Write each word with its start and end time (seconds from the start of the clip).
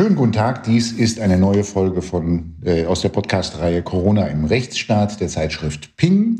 Schönen 0.00 0.16
guten 0.16 0.32
Tag, 0.32 0.64
dies 0.64 0.92
ist 0.92 1.20
eine 1.20 1.36
neue 1.36 1.62
Folge 1.62 2.00
von, 2.00 2.54
äh, 2.64 2.86
aus 2.86 3.02
der 3.02 3.10
Podcast-Reihe 3.10 3.82
Corona 3.82 4.28
im 4.28 4.46
Rechtsstaat 4.46 5.20
der 5.20 5.28
Zeitschrift 5.28 5.94
Ping. 5.98 6.38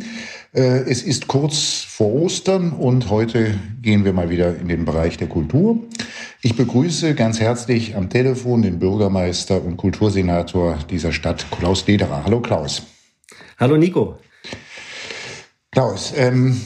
Äh, 0.54 0.84
es 0.88 1.02
ist 1.02 1.28
kurz 1.28 1.84
vor 1.86 2.10
Ostern 2.10 2.72
und 2.72 3.10
heute 3.10 3.52
gehen 3.82 4.06
wir 4.06 4.14
mal 4.14 4.30
wieder 4.30 4.56
in 4.56 4.68
den 4.68 4.86
Bereich 4.86 5.18
der 5.18 5.28
Kultur. 5.28 5.78
Ich 6.40 6.56
begrüße 6.56 7.14
ganz 7.14 7.38
herzlich 7.38 7.96
am 7.96 8.08
Telefon 8.08 8.62
den 8.62 8.78
Bürgermeister 8.78 9.62
und 9.62 9.76
Kultursenator 9.76 10.78
dieser 10.88 11.12
Stadt, 11.12 11.44
Klaus 11.50 11.86
Lederer. 11.86 12.24
Hallo 12.24 12.40
Klaus. 12.40 12.84
Hallo 13.58 13.76
Nico. 13.76 14.16
Klaus, 15.70 16.14
ähm, 16.16 16.58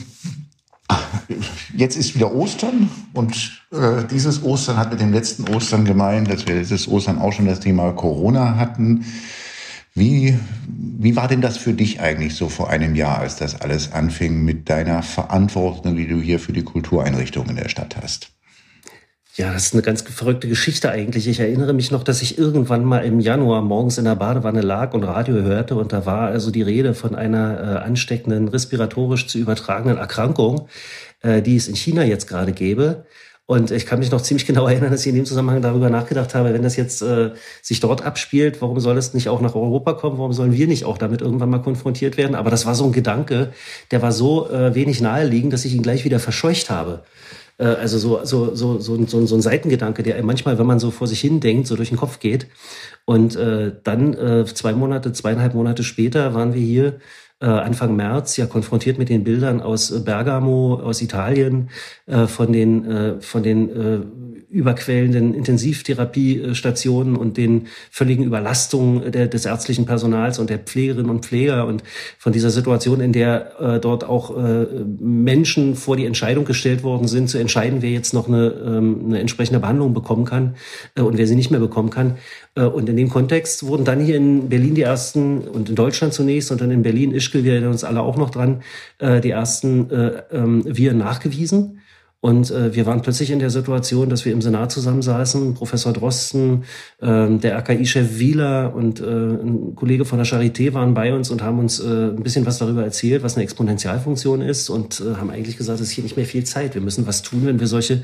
jetzt 1.75 1.97
ist 1.97 2.15
wieder 2.15 2.33
Ostern 2.33 2.89
und 3.13 3.61
äh, 3.71 4.03
dieses 4.09 4.43
Ostern 4.43 4.77
hat 4.77 4.91
mit 4.91 5.01
dem 5.01 5.13
letzten 5.13 5.47
Ostern 5.53 5.85
gemeint, 5.85 6.29
dass 6.29 6.47
wir 6.47 6.57
dieses 6.57 6.87
Ostern 6.87 7.19
auch 7.19 7.33
schon 7.33 7.45
das 7.45 7.59
Thema 7.59 7.91
Corona 7.91 8.57
hatten. 8.57 9.05
Wie, 9.93 10.37
wie 10.67 11.15
war 11.15 11.29
denn 11.29 11.41
das 11.41 11.57
für 11.57 11.73
dich 11.73 12.01
eigentlich 12.01 12.35
so 12.35 12.49
vor 12.49 12.69
einem 12.69 12.95
Jahr, 12.95 13.19
als 13.19 13.37
das 13.37 13.61
alles 13.61 13.93
anfing 13.93 14.43
mit 14.43 14.69
deiner 14.69 15.01
Verantwortung, 15.03 15.95
die 15.95 16.07
du 16.07 16.19
hier 16.19 16.39
für 16.39 16.51
die 16.51 16.63
Kultureinrichtungen 16.63 17.51
in 17.51 17.55
der 17.55 17.69
Stadt 17.69 17.95
hast? 18.01 18.34
Ja, 19.37 19.51
das 19.51 19.65
ist 19.65 19.73
eine 19.73 19.81
ganz 19.81 20.01
verrückte 20.01 20.47
Geschichte 20.47 20.89
eigentlich. 20.89 21.27
Ich 21.27 21.41
erinnere 21.41 21.73
mich 21.73 21.91
noch, 21.91 22.03
dass 22.03 22.21
ich 22.21 22.37
irgendwann 22.37 22.85
mal 22.85 22.99
im 22.99 23.19
Januar 23.19 23.61
morgens 23.61 23.97
in 23.97 24.05
der 24.05 24.15
Badewanne 24.15 24.61
lag 24.61 24.93
und 24.93 25.03
Radio 25.03 25.35
hörte 25.35 25.75
und 25.75 25.91
da 25.91 26.05
war 26.05 26.29
also 26.29 26.51
die 26.51 26.61
Rede 26.61 26.93
von 26.93 27.15
einer 27.15 27.59
äh, 27.59 27.85
ansteckenden, 27.85 28.47
respiratorisch 28.47 29.27
zu 29.27 29.37
übertragenen 29.37 29.97
Erkrankung, 29.97 30.69
äh, 31.21 31.41
die 31.41 31.57
es 31.57 31.67
in 31.67 31.75
China 31.75 32.05
jetzt 32.05 32.27
gerade 32.29 32.53
gäbe. 32.53 33.05
Und 33.45 33.71
ich 33.71 33.85
kann 33.85 33.99
mich 33.99 34.09
noch 34.09 34.21
ziemlich 34.21 34.47
genau 34.47 34.67
erinnern, 34.67 34.91
dass 34.91 35.01
ich 35.01 35.07
in 35.07 35.15
dem 35.15 35.25
Zusammenhang 35.25 35.61
darüber 35.61 35.89
nachgedacht 35.89 36.33
habe, 36.33 36.53
wenn 36.53 36.63
das 36.63 36.77
jetzt 36.77 37.01
äh, 37.01 37.31
sich 37.61 37.81
dort 37.81 38.03
abspielt, 38.05 38.61
warum 38.61 38.79
soll 38.79 38.97
es 38.97 39.13
nicht 39.13 39.27
auch 39.27 39.41
nach 39.41 39.53
Europa 39.53 39.93
kommen? 39.93 40.17
Warum 40.17 40.31
sollen 40.31 40.53
wir 40.53 40.65
nicht 40.65 40.85
auch 40.85 40.97
damit 40.97 41.19
irgendwann 41.19 41.49
mal 41.49 41.61
konfrontiert 41.61 42.15
werden? 42.15 42.35
Aber 42.35 42.51
das 42.51 42.65
war 42.65 42.73
so 42.73 42.85
ein 42.85 42.93
Gedanke, 42.93 43.51
der 43.91 44.01
war 44.01 44.13
so 44.13 44.49
äh, 44.49 44.73
wenig 44.73 45.01
naheliegend, 45.01 45.51
dass 45.51 45.65
ich 45.65 45.75
ihn 45.75 45.83
gleich 45.83 46.05
wieder 46.05 46.21
verscheucht 46.21 46.69
habe. 46.69 47.03
Äh, 47.57 47.65
also 47.65 47.97
so, 47.97 48.25
so, 48.25 48.55
so, 48.55 48.79
so, 48.79 49.05
so, 49.05 49.25
so 49.25 49.35
ein 49.35 49.41
Seitengedanke, 49.41 50.03
der 50.03 50.21
manchmal, 50.23 50.57
wenn 50.57 50.65
man 50.65 50.79
so 50.79 50.91
vor 50.91 51.07
sich 51.07 51.21
hin 51.21 51.39
denkt, 51.39 51.67
so 51.67 51.75
durch 51.75 51.89
den 51.89 51.97
Kopf 51.97 52.19
geht. 52.19 52.47
Und 53.05 53.35
äh, 53.35 53.73
dann 53.83 54.13
äh, 54.13 54.45
zwei 54.45 54.73
Monate, 54.73 55.13
zweieinhalb 55.13 55.53
Monate 55.53 55.83
später 55.83 56.33
waren 56.33 56.53
wir 56.53 56.61
hier 56.61 56.99
Anfang 57.39 57.95
März 57.95 58.37
ja 58.37 58.45
konfrontiert 58.45 58.97
mit 58.97 59.09
den 59.09 59.23
Bildern 59.23 59.61
aus 59.61 60.03
Bergamo, 60.05 60.75
aus 60.75 61.01
Italien, 61.01 61.69
äh, 62.05 62.27
von 62.27 62.53
den, 62.53 62.85
äh, 62.85 63.21
von 63.21 63.43
den 63.43 63.69
äh, 63.69 63.99
überquellenden 64.55 65.33
Intensivtherapiestationen 65.33 67.17
und 67.17 67.35
den 67.35 67.67
völligen 67.91 68.23
Überlastungen 68.23 69.11
der, 69.11 69.27
des 69.27 69.45
ärztlichen 69.45 69.85
Personals 69.85 70.39
und 70.39 70.49
der 70.49 70.59
Pflegerinnen 70.59 71.09
und 71.09 71.25
Pfleger 71.25 71.67
und 71.67 71.83
von 72.17 72.31
dieser 72.31 72.49
Situation, 72.49 73.01
in 73.01 73.11
der 73.11 73.59
äh, 73.59 73.79
dort 73.81 74.05
auch 74.05 74.37
äh, 74.37 74.65
Menschen 74.97 75.75
vor 75.75 75.97
die 75.97 76.05
Entscheidung 76.05 76.45
gestellt 76.45 76.83
worden 76.83 77.09
sind, 77.09 77.29
zu 77.29 77.37
entscheiden, 77.37 77.81
wer 77.81 77.89
jetzt 77.89 78.13
noch 78.13 78.29
eine, 78.29 78.47
ähm, 78.65 79.01
eine 79.07 79.19
entsprechende 79.19 79.59
Behandlung 79.59 79.93
bekommen 79.93 80.23
kann 80.23 80.55
äh, 80.95 81.01
und 81.01 81.17
wer 81.17 81.27
sie 81.27 81.35
nicht 81.35 81.51
mehr 81.51 81.59
bekommen 81.59 81.89
kann. 81.89 82.15
Äh, 82.55 82.63
und 82.63 82.89
in 82.89 82.97
dem 82.97 83.09
Kontext 83.09 83.65
wurden 83.65 83.85
dann 83.85 83.99
hier 83.99 84.15
in 84.15 84.49
Berlin 84.49 84.75
die 84.75 84.81
ersten, 84.81 85.41
und 85.41 85.69
in 85.69 85.75
Deutschland 85.75 86.13
zunächst, 86.13 86.51
und 86.51 86.61
dann 86.61 86.71
in 86.71 86.83
Berlin, 86.83 87.13
Ischgl, 87.13 87.43
wir 87.43 87.53
erinnern 87.53 87.71
uns 87.71 87.83
alle 87.83 88.01
auch 88.01 88.17
noch 88.17 88.29
dran, 88.29 88.63
äh, 88.99 89.21
die 89.21 89.31
ersten 89.31 89.89
äh, 89.91 90.23
ähm, 90.31 90.63
Viren 90.65 90.97
nachgewiesen. 90.97 91.81
Und 92.25 92.49
äh, 92.49 92.73
wir 92.73 92.87
waren 92.87 93.03
plötzlich 93.03 93.29
in 93.29 93.37
der 93.37 93.51
Situation, 93.51 94.09
dass 94.09 94.25
wir 94.25 94.33
im 94.33 94.41
Senat 94.41 94.71
zusammensaßen, 94.71 95.53
Professor 95.53 95.93
Drosten, 95.93 96.63
äh, 96.99 97.29
der 97.37 97.55
RKI-Chef 97.59 98.17
Wieler 98.17 98.73
und 98.73 98.99
äh, 98.99 99.03
ein 99.03 99.75
Kollege 99.75 100.05
von 100.05 100.17
der 100.17 100.25
Charité 100.25 100.73
waren 100.73 100.95
bei 100.95 101.13
uns 101.13 101.29
und 101.29 101.43
haben 101.43 101.59
uns 101.59 101.79
äh, 101.79 101.85
ein 101.85 102.23
bisschen 102.23 102.47
was 102.47 102.57
darüber 102.57 102.83
erzählt, 102.83 103.21
was 103.21 103.35
eine 103.35 103.43
Exponentialfunktion 103.43 104.41
ist 104.41 104.71
und 104.71 105.01
äh, 105.01 105.17
haben 105.17 105.29
eigentlich 105.29 105.55
gesagt, 105.55 105.79
es 105.79 105.89
ist 105.89 105.93
hier 105.93 106.03
nicht 106.03 106.17
mehr 106.17 106.25
viel 106.25 106.43
Zeit. 106.45 106.73
Wir 106.73 106.81
müssen 106.81 107.05
was 107.05 107.21
tun, 107.21 107.41
wenn 107.45 107.59
wir 107.59 107.67
solche 107.67 108.01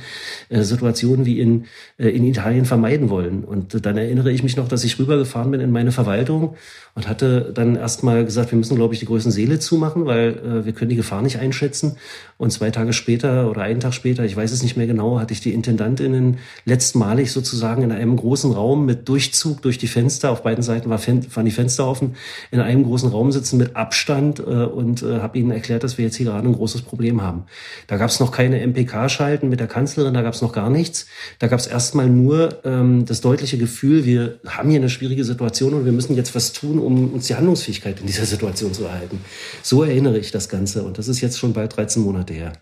äh, 0.50 0.62
Situationen 0.62 1.26
wie 1.26 1.40
in, 1.40 1.66
äh, 1.98 2.10
in 2.10 2.24
Italien 2.24 2.66
vermeiden 2.66 3.10
wollen. 3.10 3.44
Und 3.44 3.74
äh, 3.74 3.82
dann 3.82 3.98
erinnere 3.98 4.32
ich 4.32 4.44
mich 4.44 4.56
noch, 4.56 4.68
dass 4.68 4.84
ich 4.84 5.00
rübergefahren 5.00 5.50
bin 5.50 5.62
in 5.62 5.72
meine 5.72 5.92
Verwaltung 5.92 6.54
und 6.94 7.08
hatte 7.08 7.52
dann 7.54 7.76
erstmal 7.76 8.26
gesagt, 8.26 8.52
wir 8.52 8.58
müssen, 8.58 8.76
glaube 8.76 8.94
ich, 8.94 9.00
die 9.00 9.06
größten 9.06 9.32
Seele 9.32 9.60
zumachen, 9.60 10.06
weil 10.06 10.38
äh, 10.38 10.66
wir 10.66 10.74
können 10.74 10.90
die 10.90 10.96
Gefahr 10.96 11.22
nicht 11.22 11.40
einschätzen. 11.40 11.98
Und 12.38 12.52
zwei 12.52 12.70
Tage 12.70 12.94
später 12.94 13.50
oder 13.50 13.62
einen 13.62 13.80
Tag 13.80 13.94
später, 13.94 14.11
ich 14.20 14.36
weiß 14.36 14.52
es 14.52 14.64
nicht 14.64 14.78
mehr 14.78 14.88
genau, 14.88 15.20
hatte 15.20 15.34
ich 15.34 15.42
die 15.42 15.54
Intendantinnen 15.54 16.38
letztmalig 16.66 17.32
sozusagen 17.32 17.84
in 17.84 17.92
einem 17.92 18.16
großen 18.16 18.52
Raum 18.52 18.86
mit 18.86 19.08
Durchzug 19.08 19.62
durch 19.62 19.78
die 19.78 19.88
Fenster, 19.88 20.32
auf 20.32 20.44
beiden 20.44 20.64
Seiten 20.64 20.90
war 20.90 21.00
waren 21.02 21.46
die 21.46 21.52
Fenster 21.52 21.88
offen, 21.88 22.16
in 22.52 22.60
einem 22.60 22.84
großen 22.84 23.10
Raum 23.10 23.32
sitzen 23.32 23.58
mit 23.58 23.76
Abstand 23.76 24.40
äh, 24.40 24.44
und 24.44 25.04
äh, 25.04 25.20
habe 25.20 25.38
ihnen 25.38 25.52
erklärt, 25.52 25.84
dass 25.84 25.98
wir 25.98 26.06
jetzt 26.06 26.16
hier 26.16 26.28
gerade 26.28 26.48
ein 26.48 26.54
großes 26.54 26.84
Problem 26.84 27.22
haben. 27.22 27.44
Da 27.88 27.98
gab 27.98 28.10
es 28.10 28.20
noch 28.20 28.32
keine 28.32 28.66
MPK-Schalten 28.66 29.50
mit 29.50 29.60
der 29.60 29.68
Kanzlerin, 29.68 30.14
da 30.14 30.22
gab 30.22 30.34
es 30.34 30.42
noch 30.42 30.54
gar 30.54 30.70
nichts. 30.70 31.08
Da 31.40 31.48
gab 31.48 31.60
es 31.60 31.68
erstmal 31.68 32.10
nur 32.10 32.60
ähm, 32.66 33.06
das 33.06 33.22
deutliche 33.22 33.58
Gefühl, 33.58 34.06
wir 34.06 34.40
haben 34.48 34.70
hier 34.70 34.80
eine 34.80 34.90
schwierige 34.90 35.24
Situation 35.24 35.74
und 35.74 35.86
wir 35.86 35.92
müssen 35.92 36.16
jetzt 36.16 36.36
was 36.36 36.54
tun, 36.54 36.80
um 36.80 37.14
uns 37.14 37.28
die 37.28 37.36
Handlungsfähigkeit 37.36 38.00
in 38.00 38.08
dieser 38.08 38.26
Situation 38.26 38.74
zu 38.74 38.86
erhalten. 38.86 39.20
So 39.62 39.84
erinnere 39.84 40.18
ich 40.18 40.32
das 40.32 40.50
Ganze 40.50 40.84
und 40.84 40.98
das 40.98 41.08
ist 41.08 41.22
jetzt 41.22 41.40
schon 41.40 41.54
bald 41.54 41.76
13 41.76 42.02
Monate 42.02 42.34
her. 42.34 42.54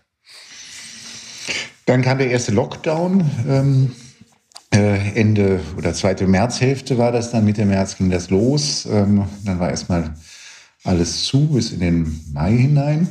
Dann 1.90 2.02
kam 2.02 2.18
der 2.18 2.30
erste 2.30 2.52
Lockdown. 2.52 3.28
Ähm, 3.48 3.90
äh, 4.72 5.20
Ende 5.20 5.58
oder 5.76 5.92
zweite 5.92 6.28
Märzhälfte 6.28 6.98
war 6.98 7.10
das 7.10 7.32
dann. 7.32 7.44
Mitte 7.44 7.64
März 7.64 7.96
ging 7.96 8.10
das 8.10 8.30
los. 8.30 8.86
Ähm, 8.88 9.24
dann 9.44 9.58
war 9.58 9.70
erstmal 9.70 10.14
alles 10.84 11.24
zu 11.24 11.48
bis 11.48 11.72
in 11.72 11.80
den 11.80 12.20
Mai 12.32 12.52
hinein. 12.52 13.08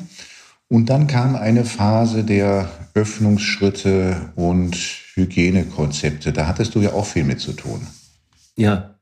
Und 0.69 0.85
dann 0.89 1.07
kam 1.07 1.35
eine 1.35 1.65
Phase 1.65 2.23
der 2.23 2.69
Öffnungsschritte 2.93 4.31
und 4.35 4.77
Hygienekonzepte. 5.15 6.31
Da 6.31 6.47
hattest 6.47 6.73
du 6.73 6.79
ja 6.79 6.93
auch 6.93 7.05
viel 7.05 7.25
mit 7.25 7.41
zu 7.41 7.51
tun. 7.51 7.85
Ja, 8.55 8.95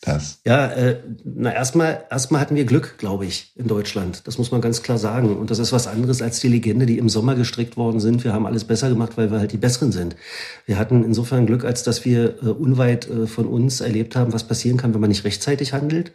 das? 0.00 0.40
Ja, 0.46 0.66
äh, 0.68 0.98
na 1.24 1.52
erstmal 1.52 2.04
erstmal 2.10 2.40
hatten 2.40 2.54
wir 2.54 2.64
Glück, 2.64 2.96
glaube 2.96 3.26
ich, 3.26 3.52
in 3.54 3.66
Deutschland. 3.66 4.26
Das 4.26 4.38
muss 4.38 4.50
man 4.50 4.62
ganz 4.62 4.82
klar 4.82 4.96
sagen. 4.96 5.36
Und 5.36 5.50
das 5.50 5.58
ist 5.58 5.72
was 5.72 5.86
anderes 5.86 6.22
als 6.22 6.40
die 6.40 6.48
Legende, 6.48 6.86
die 6.86 6.96
im 6.96 7.10
Sommer 7.10 7.34
gestrickt 7.34 7.76
worden 7.76 8.00
sind. 8.00 8.24
Wir 8.24 8.32
haben 8.32 8.46
alles 8.46 8.64
besser 8.64 8.88
gemacht, 8.88 9.18
weil 9.18 9.30
wir 9.30 9.38
halt 9.38 9.52
die 9.52 9.58
Besseren 9.58 9.92
sind. 9.92 10.16
Wir 10.64 10.78
hatten 10.78 11.04
insofern 11.04 11.44
Glück, 11.44 11.66
als 11.66 11.82
dass 11.82 12.06
wir 12.06 12.42
äh, 12.42 12.46
unweit 12.46 13.10
äh, 13.10 13.26
von 13.26 13.46
uns 13.46 13.82
erlebt 13.82 14.16
haben, 14.16 14.32
was 14.32 14.44
passieren 14.44 14.78
kann, 14.78 14.94
wenn 14.94 15.02
man 15.02 15.10
nicht 15.10 15.24
rechtzeitig 15.24 15.74
handelt. 15.74 16.12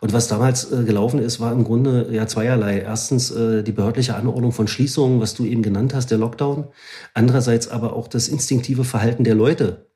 Und 0.00 0.12
was 0.12 0.26
damals 0.26 0.72
äh, 0.72 0.82
gelaufen 0.82 1.20
ist, 1.20 1.38
war 1.38 1.52
im 1.52 1.62
Grunde 1.62 2.08
ja 2.10 2.26
zweierlei. 2.26 2.80
Erstens 2.80 3.30
äh, 3.30 3.62
die 3.62 3.72
behördliche 3.72 4.16
Anordnung 4.16 4.50
von 4.50 4.66
Schließungen, 4.66 5.20
was 5.20 5.34
du 5.34 5.44
eben 5.44 5.62
genannt 5.62 5.94
hast, 5.94 6.10
der 6.10 6.18
Lockdown. 6.18 6.66
Andererseits 7.14 7.68
aber 7.68 7.94
auch 7.94 8.08
das 8.08 8.26
instinktive 8.26 8.82
Verhalten 8.82 9.22
der 9.22 9.36
Leute 9.36 9.87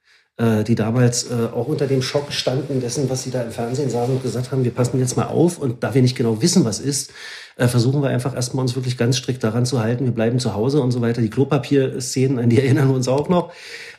die 0.65 0.75
damals 0.75 1.31
äh, 1.31 1.48
auch 1.53 1.69
unter 1.69 1.87
dem 1.87 2.03
Schock 2.03 2.32
standen 2.32 2.81
dessen, 2.81 3.10
was 3.10 3.22
sie 3.22 3.31
da 3.31 3.43
im 3.43 3.50
Fernsehen 3.50 3.91
sahen 3.91 4.10
und 4.10 4.22
gesagt 4.22 4.50
haben, 4.50 4.65
wir 4.65 4.70
passen 4.70 4.98
jetzt 4.98 5.16
mal 5.16 5.26
auf 5.26 5.59
und 5.59 5.82
da 5.82 5.94
wir 5.94 6.03
nicht 6.03 6.16
genau 6.16 6.41
wissen, 6.41 6.65
was 6.65 6.81
ist, 6.81 7.12
äh, 7.57 7.69
versuchen 7.69 8.03
wir 8.03 8.09
einfach 8.09 8.35
erstmal 8.35 8.63
uns 8.63 8.75
wirklich 8.75 8.97
ganz 8.97 9.17
strikt 9.17 9.45
daran 9.45 9.67
zu 9.67 9.81
halten, 9.81 10.05
wir 10.05 10.13
bleiben 10.13 10.39
zu 10.39 10.55
Hause 10.55 10.81
und 10.81 10.91
so 10.91 11.01
weiter. 11.01 11.23
Die 11.23 11.31
Klopapier-Szenen, 11.31 12.39
an 12.39 12.51
die 12.51 12.59
erinnern 12.63 12.89
wir 12.89 12.95
uns 12.95 13.09
auch 13.09 13.29
noch. 13.29 13.53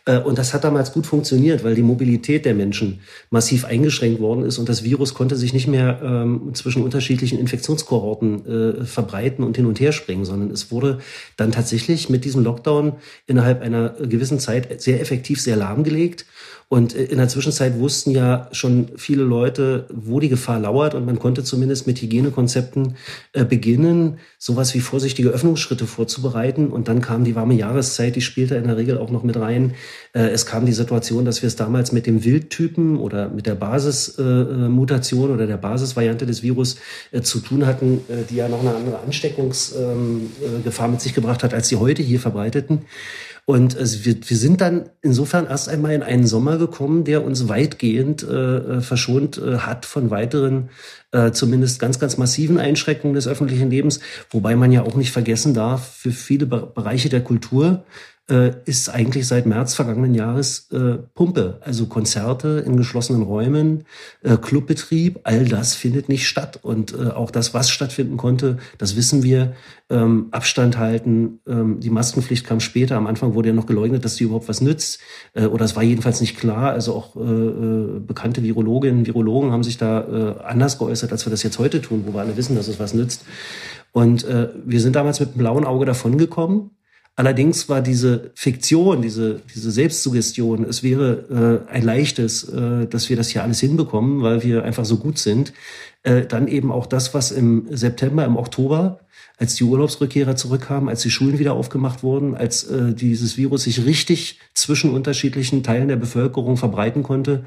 Äh, 0.06 0.20
und 0.20 0.38
das 0.38 0.54
hat 0.54 0.64
damals 0.64 0.94
gut 0.94 1.06
funktioniert, 1.06 1.64
weil 1.64 1.76
die 1.76 1.82
Mobilität 1.82 2.46
der 2.46 2.54
Menschen 2.54 3.02
massiv 3.30 3.66
eingeschränkt 3.66 4.20
worden 4.20 4.44
ist 4.44 4.58
und 4.58 4.70
das 4.70 4.84
Virus 4.84 5.14
konnte 5.14 5.36
sich 5.36 5.54
nicht 5.54 5.68
mehr 5.68 6.02
ähm, 6.04 6.52
zwischen 6.54 6.84
unterschiedlichen 6.84 7.40
Infektionskohorten 7.40 8.82
äh, 8.82 8.86
verbreiten 8.86 9.44
und 9.44 9.56
hin 9.56 9.66
und 9.66 9.80
her 9.80 9.92
springen, 9.92 10.26
sondern 10.26 10.52
es 10.52 10.72
wurde 10.72 11.00
dann 11.38 11.52
tatsächlich 11.52 12.10
mit 12.10 12.26
diesem 12.26 12.44
Lockdown 12.44 12.94
innerhalb 13.28 13.62
einer 13.62 13.90
gewissen 13.92 14.40
Zeit 14.40 14.82
sehr 14.82 15.00
effektiv, 15.00 15.42
sehr 15.42 15.56
lahmgelegt. 15.56 16.26
Und 16.74 16.94
in 16.94 17.20
der 17.20 17.28
Zwischenzeit 17.28 17.78
wussten 17.78 18.10
ja 18.10 18.48
schon 18.52 18.88
viele 18.96 19.22
Leute, 19.22 19.86
wo 19.94 20.20
die 20.20 20.28
Gefahr 20.28 20.60
lauert 20.60 20.96
und 20.96 21.06
man 21.06 21.20
konnte 21.20 21.44
zumindest 21.44 21.86
mit 21.86 22.02
Hygienekonzepten 22.02 22.96
äh, 23.34 23.46
beginnen, 23.46 24.18
sowas 24.40 24.74
wie 24.74 24.80
vorsichtige 24.80 25.30
Öffnungsschritte 25.30 25.86
vorzubereiten. 25.86 26.72
Und 26.72 26.88
dann 26.88 27.00
kam 27.00 27.26
die 27.26 27.36
warme 27.36 27.54
Jahreszeit, 27.54 28.16
die 28.16 28.22
spielte 28.22 28.56
in 28.56 28.64
der 28.64 28.76
Regel 28.76 28.98
auch 28.98 29.12
noch 29.12 29.22
mit 29.22 29.38
rein. 29.38 29.76
Äh, 30.14 30.30
es 30.30 30.48
kam 30.48 30.66
die 30.66 30.74
Situation, 30.74 31.26
dass 31.26 31.44
wir 31.44 31.48
es 31.48 31.56
damals 31.56 31.92
mit 31.92 32.08
dem 32.08 32.24
Wildtypen 32.24 32.98
oder 32.98 33.30
mit 33.30 33.46
der 33.46 33.54
Basismutation 33.54 35.30
äh, 35.30 35.34
oder 35.34 35.46
der 35.46 35.58
Basisvariante 35.58 36.26
des 36.26 36.42
Virus 36.42 36.78
äh, 37.12 37.22
zu 37.22 37.40
tun 37.40 37.68
hatten, 37.68 38.00
äh, 38.10 38.24
die 38.28 38.38
ja 38.38 38.50
noch 38.50 38.62
eine 38.62 38.74
andere 38.74 38.98
Ansteckungsgefahr 38.98 39.94
ähm, 39.94 40.32
äh, 40.74 40.88
mit 40.88 41.02
sich 41.02 41.14
gebracht 41.14 41.44
hat, 41.44 41.54
als 41.54 41.68
die 41.68 41.76
heute 41.76 42.02
hier 42.02 42.20
verbreiteten. 42.20 42.82
Und 43.46 43.78
also 43.78 44.06
wir, 44.06 44.16
wir 44.26 44.38
sind 44.38 44.62
dann 44.62 44.90
insofern 45.02 45.48
erst 45.48 45.68
einmal 45.68 45.94
in 45.94 46.02
einen 46.02 46.26
Sommer 46.26 46.58
gekommen, 46.58 47.04
der 47.04 47.26
uns 47.26 47.50
weitgehend 47.50 48.24
äh, 48.24 48.80
verschont 48.80 49.38
äh, 49.38 49.58
hat 49.58 49.86
von 49.86 50.10
weiteren, 50.10 50.70
äh, 51.12 51.32
zumindest 51.32 51.80
ganz, 51.80 52.00
ganz 52.00 52.18
massiven 52.18 52.58
Einschränkungen 52.58 53.16
des 53.16 53.28
öffentlichen 53.28 53.70
Lebens. 53.70 54.00
Wobei 54.30 54.56
man 54.56 54.72
ja 54.72 54.84
auch 54.84 54.96
nicht 54.96 55.12
vergessen 55.12 55.54
darf, 55.54 55.86
für 55.86 56.12
viele 56.12 56.46
Bereiche 56.46 57.10
der 57.10 57.22
Kultur 57.22 57.84
äh, 58.30 58.54
ist 58.66 58.90
eigentlich 58.90 59.28
seit 59.28 59.46
März 59.46 59.74
vergangenen 59.74 60.16
Jahres 60.16 60.70
äh, 60.72 60.98
Pumpe. 61.14 61.60
Also 61.62 61.88
Konzerte 61.88 62.64
in 62.66 62.78
geschlossenen 62.78 63.22
Räumen, 63.22 63.84
äh, 64.22 64.38
Clubbetrieb, 64.38 65.20
all 65.24 65.46
das 65.46 65.76
findet 65.76 66.08
nicht 66.08 66.28
statt. 66.28 66.60
Und 66.62 66.94
äh, 66.94 67.10
auch 67.10 67.32
das, 67.32 67.54
was 67.54 67.70
stattfinden 67.70 68.16
konnte, 68.16 68.58
das 68.78 68.96
wissen 68.96 69.24
wir. 69.24 69.54
Ähm, 69.90 70.30
Abstand 70.32 70.78
halten, 70.78 71.42
ähm, 71.46 71.82
die 71.82 71.90
Maskenpflicht 71.90 72.46
kam 72.46 72.62
später. 72.62 72.96
Am 72.96 73.08
Anfang 73.08 73.34
wurde 73.34 73.50
ja 73.50 73.54
noch 73.54 73.66
geleugnet, 73.66 74.06
dass 74.06 74.16
die 74.16 74.24
überhaupt 74.24 74.48
was 74.48 74.62
nützt. 74.62 75.00
Äh, 75.34 75.46
oder 75.46 75.66
es 75.66 75.76
war 75.76 75.84
jedenfalls 75.84 76.22
nicht 76.22 76.38
klar. 76.38 76.72
Also 76.72 76.94
auch 76.94 77.16
äh, 77.18 77.20
äh 77.20 78.00
bekannte 78.00 78.42
Virologinnen, 78.42 79.06
Virologen 79.06 79.52
haben 79.52 79.64
sich 79.64 79.78
da 79.78 80.02
äh, 80.40 80.44
anders 80.44 80.78
geäußert, 80.78 81.12
als 81.12 81.26
wir 81.26 81.32
das 81.32 81.44
jetzt 81.44 81.60
heute 81.60 81.82
tun, 81.82 82.04
wo 82.06 82.14
wir 82.14 82.22
alle 82.22 82.38
wissen, 82.38 82.56
dass 82.56 82.70
es 82.70 82.80
was 82.80 82.94
nützt. 82.94 83.26
Und 83.92 84.24
äh, 84.24 84.50
wir 84.66 84.80
sind 84.80 84.96
damals 84.96 85.20
mit 85.20 85.30
einem 85.30 85.40
blauen 85.40 85.66
Auge 85.66 85.86
davongekommen. 85.86 86.72
Allerdings 87.16 87.70
war 87.70 87.82
diese 87.82 88.32
Fiktion, 88.34 89.04
diese, 89.04 89.42
diese 89.54 89.70
Selbstsuggestion, 89.70 90.64
es 90.64 90.82
wäre 90.82 91.66
äh, 91.70 91.72
ein 91.72 91.84
leichtes, 91.84 92.50
äh, 92.50 92.88
dass 92.88 93.08
wir 93.10 93.16
das 93.16 93.30
hier 93.30 93.44
alles 93.44 93.60
hinbekommen, 93.60 94.24
weil 94.24 94.42
wir 94.42 94.64
einfach 94.64 94.86
so 94.86 94.98
gut 94.98 95.20
sind, 95.20 95.54
äh, 96.02 96.26
dann 96.26 96.48
eben 96.48 96.72
auch 96.72 96.88
das, 96.88 97.14
was 97.14 97.32
im 97.32 97.68
September, 97.70 98.26
im 98.26 98.36
Oktober, 98.36 99.00
als 99.38 99.56
die 99.56 99.64
Urlaubsrückkehrer 99.64 100.36
zurückkamen, 100.36 100.90
als 100.90 101.02
die 101.02 101.12
Schulen 101.12 101.38
wieder 101.38 101.54
aufgemacht 101.54 102.02
wurden, 102.02 102.36
als 102.36 102.64
äh, 102.64 102.94
dieses 102.94 103.38
Virus 103.38 103.64
sich 103.64 103.86
richtig 103.86 104.40
zwischen 104.54 104.92
unterschiedlichen 104.92 105.62
Teilen 105.62 105.90
der 105.90 105.96
Bevölkerung 105.98 106.58
verbreiten 106.58 107.04
konnte, 107.04 107.44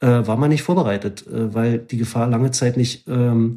äh, 0.00 0.06
war 0.06 0.36
man 0.36 0.50
nicht 0.50 0.62
vorbereitet, 0.62 1.26
äh, 1.26 1.54
weil 1.54 1.78
die 1.78 1.96
Gefahr 1.98 2.26
lange 2.28 2.52
Zeit 2.52 2.76
nicht 2.76 3.06
ähm, 3.08 3.56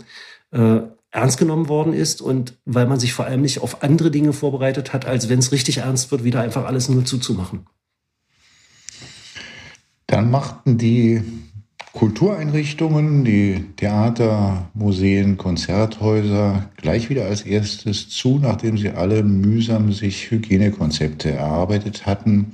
äh, 0.51 0.81
ernst 1.13 1.37
genommen 1.37 1.69
worden 1.69 1.93
ist 1.93 2.21
und 2.21 2.57
weil 2.65 2.87
man 2.87 2.99
sich 2.99 3.13
vor 3.13 3.25
allem 3.25 3.41
nicht 3.41 3.61
auf 3.61 3.83
andere 3.83 4.11
Dinge 4.11 4.33
vorbereitet 4.33 4.93
hat, 4.93 5.05
als 5.05 5.29
wenn 5.29 5.39
es 5.39 5.51
richtig 5.51 5.77
ernst 5.77 6.11
wird, 6.11 6.23
wieder 6.23 6.41
einfach 6.41 6.65
alles 6.65 6.89
nur 6.89 7.05
zuzumachen. 7.05 7.67
Dann 10.07 10.31
machten 10.31 10.77
die 10.77 11.21
Kultureinrichtungen, 11.93 13.23
die 13.23 13.63
Theater, 13.75 14.71
Museen, 14.73 15.37
Konzerthäuser 15.37 16.69
gleich 16.77 17.11
wieder 17.11 17.25
als 17.25 17.43
erstes 17.43 18.09
zu, 18.09 18.39
nachdem 18.39 18.79
sie 18.79 18.89
alle 18.89 19.21
mühsam 19.21 19.93
sich 19.93 20.31
Hygienekonzepte 20.31 21.29
erarbeitet 21.31 22.07
hatten. 22.07 22.53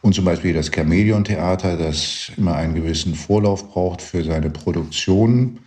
Und 0.00 0.14
zum 0.14 0.24
Beispiel 0.24 0.54
das 0.54 0.70
Chameleon-Theater, 0.70 1.76
das 1.76 2.30
immer 2.36 2.54
einen 2.54 2.76
gewissen 2.76 3.16
Vorlauf 3.16 3.68
braucht 3.68 4.00
für 4.00 4.22
seine 4.22 4.50
Produktion, 4.50 5.58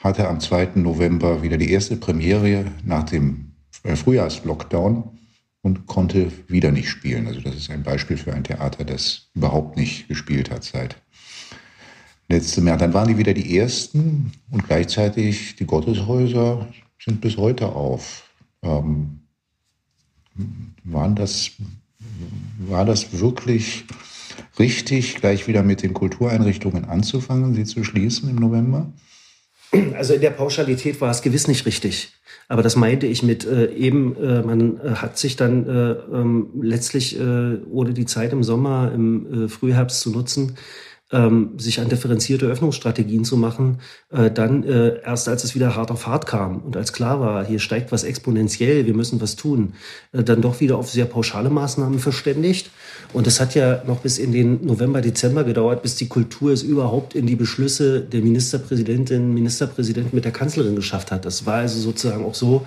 hatte 0.00 0.28
am 0.28 0.40
2. 0.40 0.70
November 0.76 1.42
wieder 1.42 1.58
die 1.58 1.70
erste 1.70 1.96
Premiere 1.96 2.64
nach 2.84 3.04
dem 3.04 3.52
äh, 3.84 3.94
Frühjahrslockdown 3.94 5.04
und 5.62 5.86
konnte 5.86 6.32
wieder 6.48 6.72
nicht 6.72 6.88
spielen. 6.88 7.26
Also 7.26 7.40
das 7.40 7.54
ist 7.54 7.70
ein 7.70 7.82
Beispiel 7.82 8.16
für 8.16 8.32
ein 8.32 8.44
Theater, 8.44 8.84
das 8.84 9.28
überhaupt 9.34 9.76
nicht 9.76 10.08
gespielt 10.08 10.50
hat 10.50 10.64
seit 10.64 10.96
letztem 12.28 12.66
Jahr. 12.66 12.78
Dann 12.78 12.94
waren 12.94 13.08
die 13.08 13.18
wieder 13.18 13.34
die 13.34 13.58
ersten 13.58 14.32
und 14.50 14.66
gleichzeitig 14.66 15.56
die 15.56 15.66
Gotteshäuser 15.66 16.66
sind 16.98 17.20
bis 17.20 17.36
heute 17.36 17.66
auf. 17.66 18.30
Ähm, 18.62 19.20
waren 20.84 21.14
das, 21.14 21.52
war 22.58 22.86
das 22.86 23.20
wirklich 23.20 23.84
richtig, 24.58 25.16
gleich 25.16 25.46
wieder 25.46 25.62
mit 25.62 25.82
den 25.82 25.92
Kultureinrichtungen 25.92 26.86
anzufangen, 26.86 27.54
sie 27.54 27.64
zu 27.64 27.84
schließen 27.84 28.30
im 28.30 28.36
November? 28.36 28.90
Also 29.94 30.14
in 30.14 30.20
der 30.20 30.30
Pauschalität 30.30 31.00
war 31.00 31.10
es 31.10 31.22
gewiss 31.22 31.46
nicht 31.46 31.64
richtig. 31.64 32.12
Aber 32.48 32.62
das 32.62 32.74
meinte 32.74 33.06
ich 33.06 33.22
mit 33.22 33.46
äh, 33.46 33.72
eben, 33.72 34.16
äh, 34.16 34.42
man 34.42 34.80
äh, 34.80 34.94
hat 34.96 35.16
sich 35.16 35.36
dann 35.36 35.68
äh, 35.68 35.92
ähm, 36.12 36.50
letztlich, 36.60 37.18
äh, 37.18 37.58
ohne 37.70 37.94
die 37.94 38.06
Zeit 38.06 38.32
im 38.32 38.42
Sommer, 38.42 38.90
im 38.92 39.48
Frühherbst 39.48 40.00
zu 40.00 40.10
nutzen, 40.10 40.56
ähm, 41.12 41.58
sich 41.58 41.80
an 41.80 41.88
differenzierte 41.88 42.46
Öffnungsstrategien 42.46 43.24
zu 43.24 43.36
machen, 43.36 43.78
äh, 44.10 44.30
dann 44.30 44.62
äh, 44.62 45.00
erst 45.02 45.28
als 45.28 45.44
es 45.44 45.54
wieder 45.54 45.74
hart 45.76 45.90
auf 45.90 46.06
hart 46.06 46.26
kam 46.26 46.58
und 46.58 46.76
als 46.76 46.92
klar 46.92 47.20
war, 47.20 47.44
hier 47.44 47.58
steigt 47.58 47.92
was 47.92 48.04
exponentiell, 48.04 48.86
wir 48.86 48.94
müssen 48.94 49.20
was 49.20 49.36
tun, 49.36 49.74
äh, 50.12 50.22
dann 50.22 50.40
doch 50.40 50.60
wieder 50.60 50.78
auf 50.78 50.90
sehr 50.90 51.06
pauschale 51.06 51.50
Maßnahmen 51.50 51.98
verständigt. 51.98 52.70
Und 53.12 53.26
es 53.26 53.40
hat 53.40 53.54
ja 53.54 53.82
noch 53.86 54.00
bis 54.00 54.18
in 54.18 54.30
den 54.30 54.64
November, 54.64 55.00
Dezember 55.00 55.42
gedauert, 55.42 55.82
bis 55.82 55.96
die 55.96 56.08
Kultur 56.08 56.52
es 56.52 56.62
überhaupt 56.62 57.14
in 57.14 57.26
die 57.26 57.34
Beschlüsse 57.34 58.00
der 58.00 58.20
Ministerpräsidentin, 58.20 59.34
Ministerpräsidenten 59.34 60.14
mit 60.14 60.24
der 60.24 60.32
Kanzlerin 60.32 60.76
geschafft 60.76 61.10
hat. 61.10 61.24
Das 61.24 61.44
war 61.44 61.56
also 61.56 61.80
sozusagen 61.80 62.24
auch 62.24 62.34
so, 62.34 62.66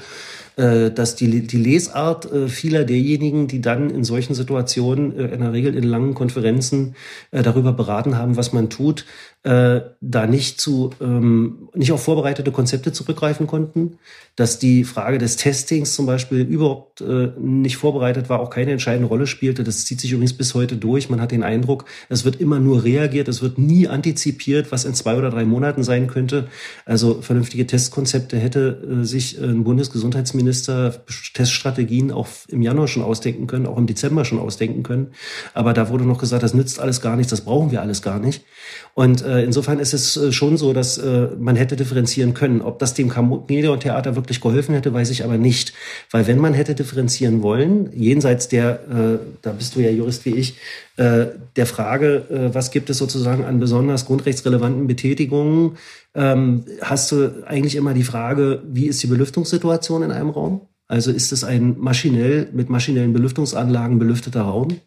dass 0.56 1.16
die, 1.16 1.48
die 1.48 1.58
Lesart 1.58 2.32
äh, 2.32 2.48
vieler 2.48 2.84
derjenigen, 2.84 3.48
die 3.48 3.62
dann 3.62 3.90
in 3.90 4.04
solchen 4.04 4.36
Situationen 4.36 5.18
äh, 5.18 5.34
in 5.34 5.42
der 5.42 5.54
Regel 5.54 5.76
in 5.76 5.84
langen 5.84 6.14
Konferenzen 6.14 6.96
darüber 7.32 7.74
beraten 7.74 8.18
haben, 8.18 8.38
was 8.38 8.54
man 8.54 8.70
tut, 8.70 9.06
äh, 9.44 9.82
da 10.00 10.26
nicht 10.26 10.62
zu 10.62 10.92
ähm, 11.02 11.68
nicht 11.74 11.92
auf 11.92 12.02
vorbereitete 12.02 12.52
Konzepte 12.52 12.94
zurückgreifen 12.94 13.46
konnten, 13.46 13.98
dass 14.38 14.58
die 14.58 14.86
Frage 14.86 15.18
des 15.18 15.36
Testings 15.36 15.94
zum 15.94 16.06
Beispiel 16.06 16.40
überhaupt 16.40 17.02
äh, 17.02 17.32
nicht 17.38 17.76
vorbereitet 17.78 18.30
war, 18.30 18.40
auch 18.40 18.50
keine 18.50 18.72
entscheidende 18.72 19.08
Rolle 19.08 19.28
spielte. 19.28 19.64
Das 19.64 19.86
zieht 19.86 20.00
sich 20.00 20.12
übrigens 20.12 20.34
bis 20.34 20.56
heute 20.56 20.78
durch. 20.78 21.10
Man 21.10 21.20
hat 21.20 21.32
den 21.32 21.44
Eindruck, 21.44 21.86
es 22.08 22.24
wird 22.24 22.40
immer 22.40 22.60
nur 22.60 22.84
reagiert, 22.86 23.28
es 23.28 23.42
wird 23.42 23.58
nie 23.58 23.88
antizipiert, 23.88 24.72
was 24.72 24.86
in 24.86 24.94
zwei 24.94 25.18
oder 25.18 25.30
drei 25.30 25.44
Monaten 25.44 25.84
sein 25.84 26.08
könnte. 26.08 26.48
Also 26.86 27.22
vernünftige 27.22 27.68
Testkonzepte 27.68 28.38
hätte 28.38 29.02
äh, 29.02 29.04
sich 29.04 29.38
ein 29.38 29.66
Bundesgesundheitsminister 29.66 31.04
Teststrategien 31.34 32.12
auch 32.12 32.28
im 32.48 32.62
Januar 32.62 32.88
schon 32.88 33.04
ausdenken 33.04 33.46
können, 33.48 33.66
auch 33.66 33.78
im 33.78 33.88
Dezember 33.88 34.24
schon 34.24 34.40
ausdenken 34.40 34.84
können. 34.84 35.12
Aber 35.54 35.74
da 35.74 35.90
wurde 35.90 36.06
noch 36.06 36.18
gesagt, 36.18 36.44
das 36.44 36.54
nützt 36.54 36.80
alles 36.80 37.02
gar 37.02 37.18
nichts, 37.18 37.32
das 37.32 37.42
brauchen 37.42 37.72
wir 37.72 37.82
alles 37.82 38.02
gar 38.02 38.20
nicht. 38.20 38.46
Und 38.94 39.22
äh, 39.24 39.33
insofern 39.42 39.80
ist 39.80 39.94
es 39.94 40.18
äh, 40.18 40.32
schon 40.34 40.58
so, 40.58 40.74
dass 40.74 40.98
äh, 40.98 41.30
man 41.40 41.56
hätte 41.56 41.78
differenzieren 41.78 42.34
können. 42.34 42.62
Ob 42.62 42.80
das 42.80 42.94
dem 42.94 43.10
Chameleon 43.10 43.80
Theater 43.80 44.16
wirklich 44.16 44.42
geholfen 44.42 44.76
hätte, 44.76 44.94
weiß 44.94 45.10
ich 45.12 45.24
aber 45.24 45.38
nicht. 45.38 45.74
Weil 46.12 46.28
wenn 46.28 46.40
man 46.40 46.54
hätte 46.54 46.76
differenzieren 46.76 47.42
wollen, 47.42 47.90
jenseits 47.94 48.50
der, 48.50 48.82
äh, 48.90 49.20
da 49.42 49.54
bist 49.54 49.76
du 49.76 49.80
ja 49.80 49.90
Jurist 49.90 50.26
wie 50.26 50.36
ich, 50.36 50.56
äh, 50.98 51.28
der 51.56 51.66
Frage, 51.66 52.26
äh, 52.30 52.54
was 52.54 52.72
gibt 52.72 52.90
es 52.90 52.98
sozusagen 52.98 53.46
an 53.46 53.60
besonders 53.60 54.06
grundrechtsrelevanten 54.06 54.88
Betätigungen, 54.88 55.78
ähm, 56.14 56.66
hast 56.82 57.12
du 57.12 57.44
eigentlich 57.46 57.76
immer 57.76 57.94
die 57.94 58.04
Frage, 58.04 58.62
wie 58.68 58.88
ist 58.88 59.02
die 59.02 59.08
Belüftungssituation 59.08 60.04
in 60.04 60.12
einem 60.12 60.30
Raum? 60.30 60.68
Also 60.88 61.12
ist 61.12 61.32
es 61.32 61.44
ein 61.44 61.78
maschinell 61.80 62.50
mit 62.54 62.70
maschinellen 62.70 63.14
Belüftungsanlagen 63.14 64.00
belüfteter 64.00 64.42
Raum? 64.42 64.80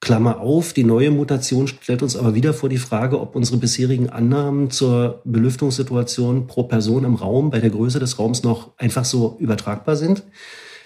Klammer 0.00 0.40
auf, 0.40 0.72
die 0.72 0.84
neue 0.84 1.10
Mutation 1.10 1.66
stellt 1.66 2.02
uns 2.02 2.16
aber 2.16 2.34
wieder 2.34 2.54
vor 2.54 2.68
die 2.68 2.78
Frage, 2.78 3.20
ob 3.20 3.34
unsere 3.34 3.58
bisherigen 3.58 4.08
Annahmen 4.10 4.70
zur 4.70 5.22
Belüftungssituation 5.24 6.46
pro 6.46 6.62
Person 6.64 7.04
im 7.04 7.16
Raum 7.16 7.50
bei 7.50 7.58
der 7.58 7.70
Größe 7.70 7.98
des 7.98 8.18
Raums 8.18 8.44
noch 8.44 8.70
einfach 8.78 9.04
so 9.04 9.36
übertragbar 9.40 9.96
sind. 9.96 10.22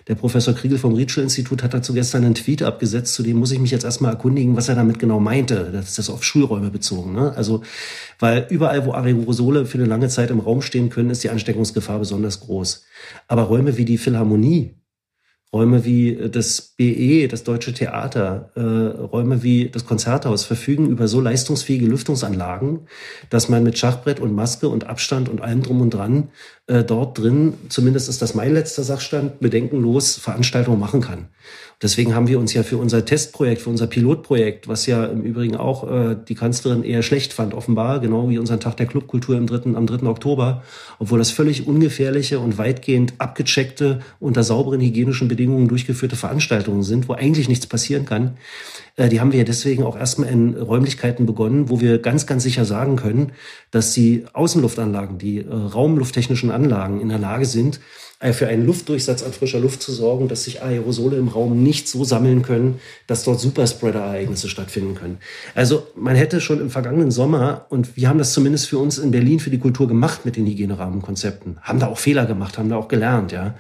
Der 0.09 0.17
Professor 0.17 0.55
Kriegel 0.55 0.79
vom 0.79 0.95
Ritschel-Institut 0.95 1.63
hat 1.63 1.75
dazu 1.75 1.93
gestern 1.93 2.25
einen 2.25 2.35
Tweet 2.35 2.63
abgesetzt, 2.63 3.15
zu 3.15 3.23
dem 3.23 3.37
muss 3.37 3.53
ich 3.53 3.61
mich 3.61 3.71
jetzt 3.71 3.85
erstmal 3.85 4.13
erkundigen, 4.13 4.57
was 4.57 4.69
er 4.69 4.75
damit 4.75 4.99
genau 4.99 5.21
meinte. 5.21 5.71
Das 5.73 5.91
ist 5.91 5.99
das 5.99 6.11
auf 6.11 6.25
Schulräume 6.25 6.71
bezogen. 6.71 7.13
Ne? 7.13 7.33
Also, 7.37 7.63
weil 8.19 8.47
überall, 8.51 8.85
wo 8.85 8.93
Aerosole 8.93 9.65
für 9.65 9.79
eine 9.79 9.87
lange 9.87 10.09
Zeit 10.09 10.31
im 10.31 10.41
Raum 10.41 10.61
stehen 10.61 10.91
können, 10.91 11.11
ist 11.11 11.23
die 11.23 11.31
Ansteckungsgefahr 11.31 12.01
besonders 12.01 12.41
groß. 12.41 12.85
Aber 13.29 13.43
Räume 13.43 13.77
wie 13.77 13.85
die 13.85 13.99
Philharmonie, 13.99 14.75
Räume 15.53 15.85
wie 15.85 16.11
äh, 16.11 16.31
das 16.31 16.75
BE, 16.77 17.29
das 17.29 17.45
Deutsche 17.45 17.75
Theater, 17.75 18.51
äh, 18.55 18.61
Räume 18.61 19.43
wie 19.43 19.69
das 19.69 19.85
Konzerthaus 19.85 20.45
verfügen 20.45 20.89
über 20.89 21.09
so 21.09 21.21
leistungsfähige 21.21 21.87
Lüftungsanlagen, 21.87 22.81
dass 23.31 23.49
man 23.49 23.63
mit 23.63 23.79
Schachbrett 23.79 24.21
und 24.21 24.35
Maske 24.35 24.69
und 24.69 24.87
Abstand 24.87 25.29
und 25.29 25.41
allem 25.41 25.63
drum 25.63 25.81
und 25.81 25.91
dran 25.91 26.29
äh, 26.73 26.85
dort 26.85 27.19
drin, 27.19 27.55
zumindest 27.69 28.09
ist 28.09 28.23
das 28.23 28.35
mein 28.35 28.55
letzter 28.55 28.83
Sachstand, 28.83 29.41
bedenkenlos 29.41 30.17
Veranstaltungen 30.17 30.81
machen 30.81 31.03
kann. 31.03 31.27
Deswegen 31.83 32.15
haben 32.15 32.29
wir 32.29 32.39
uns 32.39 32.55
ja 32.55 32.63
für 32.63 32.79
unser 32.79 33.05
Testprojekt, 33.05 33.61
für 33.61 33.69
unser 33.69 33.89
Pilotprojekt, 33.89 34.69
was 34.69 34.87
ja 34.87 35.05
im 35.05 35.21
Übrigen 35.23 35.57
auch 35.57 35.91
äh, 35.91 36.17
die 36.29 36.35
Kanzlerin 36.35 36.83
eher 36.83 37.03
schlecht 37.03 37.33
fand, 37.35 37.53
offenbar, 37.53 38.01
genau 38.01 38.31
wie 38.31 38.39
unseren 38.39 38.61
Tag 38.61 38.77
der 38.79 38.87
Clubkultur 38.87 39.37
im 39.37 39.47
3., 39.47 39.75
am 39.75 39.87
3. 39.87 40.07
Oktober, 40.07 40.63
obwohl 40.99 41.19
das 41.19 41.31
völlig 41.31 41.67
ungefährliche 41.67 42.39
und 42.39 42.57
weitgehend 42.57 43.15
abgecheckte, 43.19 44.01
unter 44.19 44.43
sauberen 44.43 44.81
hygienischen 44.81 45.29
Bedingungen 45.29 45.69
durchgeführte 45.69 46.17
Veranstaltungen 46.17 46.85
sind, 46.85 47.09
wo 47.09 47.13
eigentlich 47.13 47.49
nichts 47.49 47.67
passieren 47.67 48.07
kann. 48.07 48.39
Äh, 48.97 49.09
die 49.09 49.21
haben 49.21 49.33
wir 49.33 49.45
deswegen 49.45 49.85
auch 49.85 49.97
erstmal 49.97 50.29
in 50.29 50.55
Räumlichkeiten 50.55 51.27
begonnen, 51.27 51.69
wo 51.69 51.81
wir 51.81 51.99
ganz, 51.99 52.27
ganz 52.27 52.43
sicher 52.43 52.65
sagen 52.65 52.97
können, 52.97 53.33
dass 53.71 53.93
die 53.93 54.25
Außenluftanlagen, 54.33 55.19
die 55.19 55.39
äh, 55.39 55.53
raumlufttechnischen 55.53 56.51
Anlagen 56.51 57.01
in 57.01 57.09
der 57.09 57.19
Lage 57.19 57.47
sind, 57.47 57.81
für 58.33 58.47
einen 58.47 58.65
Luftdurchsatz 58.65 59.25
an 59.25 59.33
frischer 59.33 59.59
Luft 59.59 59.83
zu 59.83 59.91
sorgen, 59.93 60.29
dass 60.29 60.45
sich 60.45 60.63
Aerosole 60.63 61.17
im 61.17 61.27
Raum 61.27 61.63
nicht 61.63 61.89
so 61.89 62.05
sammeln 62.05 62.43
können, 62.43 62.79
dass 63.09 63.25
dort 63.25 63.41
Superspreader-Ereignisse 63.41 64.49
stattfinden 64.49 64.95
können. 64.95 65.19
Also 65.57 65.89
man 65.97 66.15
hätte 66.15 66.41
schon 66.41 66.61
im 66.61 66.71
vergangenen 66.71 67.11
Sommer, 67.11 67.67
und 67.69 67.97
wir 67.97 68.09
haben 68.09 68.19
das 68.19 68.33
zumindest 68.33 68.69
für 68.69 68.79
uns 68.79 68.99
in 68.99 69.11
Berlin 69.11 69.41
für 69.41 69.51
die 69.51 69.59
Kultur 69.59 69.89
gemacht 69.89 70.25
mit 70.25 70.37
den 70.37 70.47
Hygienerahmenkonzepten, 70.47 71.59
haben 71.63 71.81
da 71.81 71.89
auch 71.89 71.99
Fehler 71.99 72.27
gemacht, 72.27 72.59
haben 72.59 72.69
da 72.69 72.77
auch 72.77 72.89
gelernt, 72.89 73.33
ja. 73.33 73.57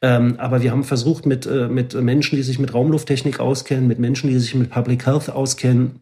Ähm, 0.00 0.36
aber 0.38 0.62
wir 0.62 0.70
haben 0.70 0.84
versucht, 0.84 1.26
mit, 1.26 1.44
äh, 1.44 1.68
mit 1.68 1.92
Menschen, 1.94 2.36
die 2.36 2.42
sich 2.42 2.58
mit 2.58 2.72
Raumlufttechnik 2.72 3.40
auskennen, 3.40 3.88
mit 3.88 3.98
Menschen, 3.98 4.30
die 4.30 4.38
sich 4.38 4.54
mit 4.54 4.70
Public 4.70 5.04
Health 5.06 5.28
auskennen, 5.28 6.00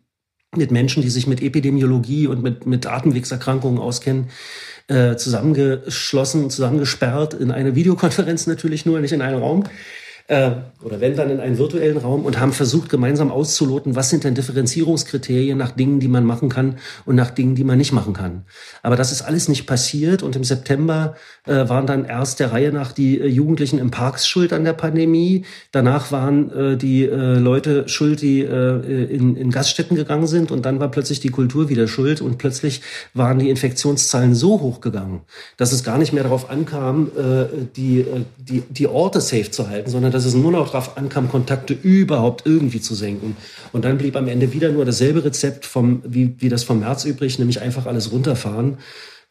mit 0.54 0.70
Menschen, 0.70 1.02
die 1.02 1.08
sich 1.08 1.26
mit 1.26 1.42
Epidemiologie 1.42 2.26
und 2.26 2.42
mit, 2.42 2.66
mit 2.66 2.86
Atemwegserkrankungen 2.86 3.80
auskennen, 3.80 4.28
äh, 4.88 5.16
zusammengeschlossen, 5.16 6.50
zusammengesperrt 6.50 7.34
in 7.34 7.50
eine 7.50 7.74
Videokonferenz 7.74 8.46
natürlich 8.46 8.86
nur, 8.86 9.00
nicht 9.00 9.12
in 9.12 9.22
einen 9.22 9.38
Raum 9.38 9.64
äh, 10.28 10.50
oder 10.82 11.00
wenn 11.00 11.16
dann 11.16 11.30
in 11.30 11.40
einen 11.40 11.58
virtuellen 11.58 11.96
Raum 11.96 12.24
und 12.24 12.40
haben 12.40 12.52
versucht, 12.52 12.88
gemeinsam 12.88 13.30
auszuloten, 13.30 13.94
was 13.94 14.10
sind 14.10 14.24
denn 14.24 14.34
Differenzierungskriterien 14.34 15.56
nach 15.56 15.70
Dingen, 15.70 16.00
die 16.00 16.08
man 16.08 16.24
machen 16.24 16.48
kann 16.48 16.76
und 17.04 17.14
nach 17.16 17.30
Dingen, 17.30 17.54
die 17.54 17.64
man 17.64 17.78
nicht 17.78 17.92
machen 17.92 18.12
kann. 18.12 18.44
Aber 18.82 18.96
das 18.96 19.12
ist 19.12 19.22
alles 19.22 19.48
nicht 19.48 19.66
passiert 19.66 20.22
und 20.22 20.34
im 20.36 20.44
September 20.44 21.14
äh, 21.46 21.68
waren 21.68 21.86
dann 21.86 22.04
erst 22.04 22.40
der 22.40 22.52
Reihe 22.52 22.72
nach 22.72 22.92
die 22.92 23.20
äh, 23.20 23.26
Jugendlichen 23.26 23.78
im 23.78 23.90
Parks 23.90 24.26
schuld 24.26 24.52
an 24.52 24.64
der 24.64 24.72
Pandemie. 24.72 25.44
Danach 25.70 26.10
waren 26.10 26.50
äh, 26.50 26.76
die 26.76 27.04
äh, 27.04 27.38
Leute 27.38 27.88
schuld, 27.88 28.20
die 28.20 28.40
äh, 28.40 29.04
in, 29.04 29.36
in 29.36 29.50
Gaststätten 29.50 29.96
gegangen 29.96 30.26
sind 30.26 30.50
und 30.50 30.66
dann 30.66 30.80
war 30.80 30.90
plötzlich 30.90 31.20
die 31.20 31.30
Kultur 31.30 31.68
wieder 31.68 31.86
schuld 31.86 32.20
und 32.20 32.38
plötzlich 32.38 32.82
waren 33.14 33.38
die 33.38 33.50
Infektionszahlen 33.50 34.34
so 34.34 34.60
hoch 34.60 34.80
gegangen, 34.80 35.20
dass 35.56 35.72
es 35.72 35.84
gar 35.84 35.98
nicht 35.98 36.12
mehr 36.12 36.24
darauf 36.24 36.50
ankam, 36.50 37.10
äh, 37.16 37.66
die, 37.76 38.00
äh, 38.00 38.24
die, 38.38 38.62
die 38.68 38.88
Orte 38.88 39.20
safe 39.20 39.50
zu 39.50 39.68
halten, 39.68 39.90
sondern 39.90 40.15
dass 40.16 40.24
es 40.24 40.34
nur 40.34 40.50
noch 40.50 40.70
darauf 40.70 40.96
ankam, 40.96 41.28
Kontakte 41.28 41.74
überhaupt 41.74 42.46
irgendwie 42.46 42.80
zu 42.80 42.94
senken. 42.94 43.36
Und 43.72 43.84
dann 43.84 43.98
blieb 43.98 44.16
am 44.16 44.28
Ende 44.28 44.52
wieder 44.54 44.70
nur 44.72 44.86
dasselbe 44.86 45.22
Rezept 45.22 45.66
vom, 45.66 46.02
wie, 46.06 46.34
wie 46.38 46.48
das 46.48 46.64
vom 46.64 46.80
März 46.80 47.04
übrig, 47.04 47.38
nämlich 47.38 47.60
einfach 47.60 47.84
alles 47.84 48.10
runterfahren. 48.12 48.78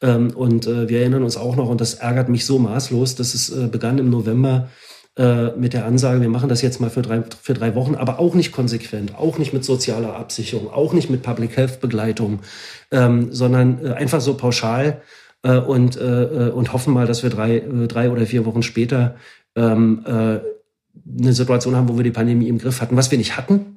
Ähm, 0.01 0.31
und 0.35 0.67
äh, 0.67 0.87
wir 0.87 0.99
erinnern 0.99 1.23
uns 1.23 1.37
auch 1.37 1.55
noch, 1.55 1.69
und 1.69 1.81
das 1.81 1.95
ärgert 1.95 2.29
mich 2.29 2.45
so 2.45 2.59
maßlos, 2.59 3.15
dass 3.15 3.33
es 3.33 3.49
äh, 3.49 3.67
begann 3.67 3.97
im 3.97 4.11
November 4.11 4.69
äh, 5.17 5.51
mit 5.57 5.73
der 5.73 5.85
Ansage, 5.85 6.21
wir 6.21 6.29
machen 6.29 6.49
das 6.49 6.61
jetzt 6.61 6.79
mal 6.79 6.91
für 6.91 7.01
drei, 7.01 7.23
für 7.41 7.55
drei 7.55 7.73
Wochen, 7.73 7.95
aber 7.95 8.19
auch 8.19 8.35
nicht 8.35 8.51
konsequent, 8.51 9.17
auch 9.17 9.39
nicht 9.39 9.53
mit 9.53 9.65
sozialer 9.65 10.15
Absicherung, 10.15 10.69
auch 10.69 10.93
nicht 10.93 11.09
mit 11.09 11.23
Public 11.23 11.57
Health 11.57 11.79
Begleitung, 11.79 12.41
ähm, 12.91 13.29
sondern 13.31 13.83
äh, 13.83 13.93
einfach 13.93 14.21
so 14.21 14.35
pauschal 14.35 15.01
äh, 15.41 15.57
und, 15.57 15.97
äh, 15.97 16.51
und 16.53 16.73
hoffen 16.73 16.93
mal, 16.93 17.07
dass 17.07 17.23
wir 17.23 17.31
drei, 17.31 17.63
drei 17.87 18.11
oder 18.11 18.27
vier 18.27 18.45
Wochen 18.45 18.61
später 18.61 19.15
ähm, 19.55 20.05
eine 21.19 21.33
Situation 21.33 21.75
haben, 21.75 21.89
wo 21.89 21.97
wir 21.97 22.03
die 22.03 22.11
Pandemie 22.11 22.47
im 22.47 22.57
Griff 22.57 22.81
hatten, 22.81 22.95
was 22.95 23.11
wir 23.11 23.17
nicht 23.17 23.37
hatten. 23.37 23.75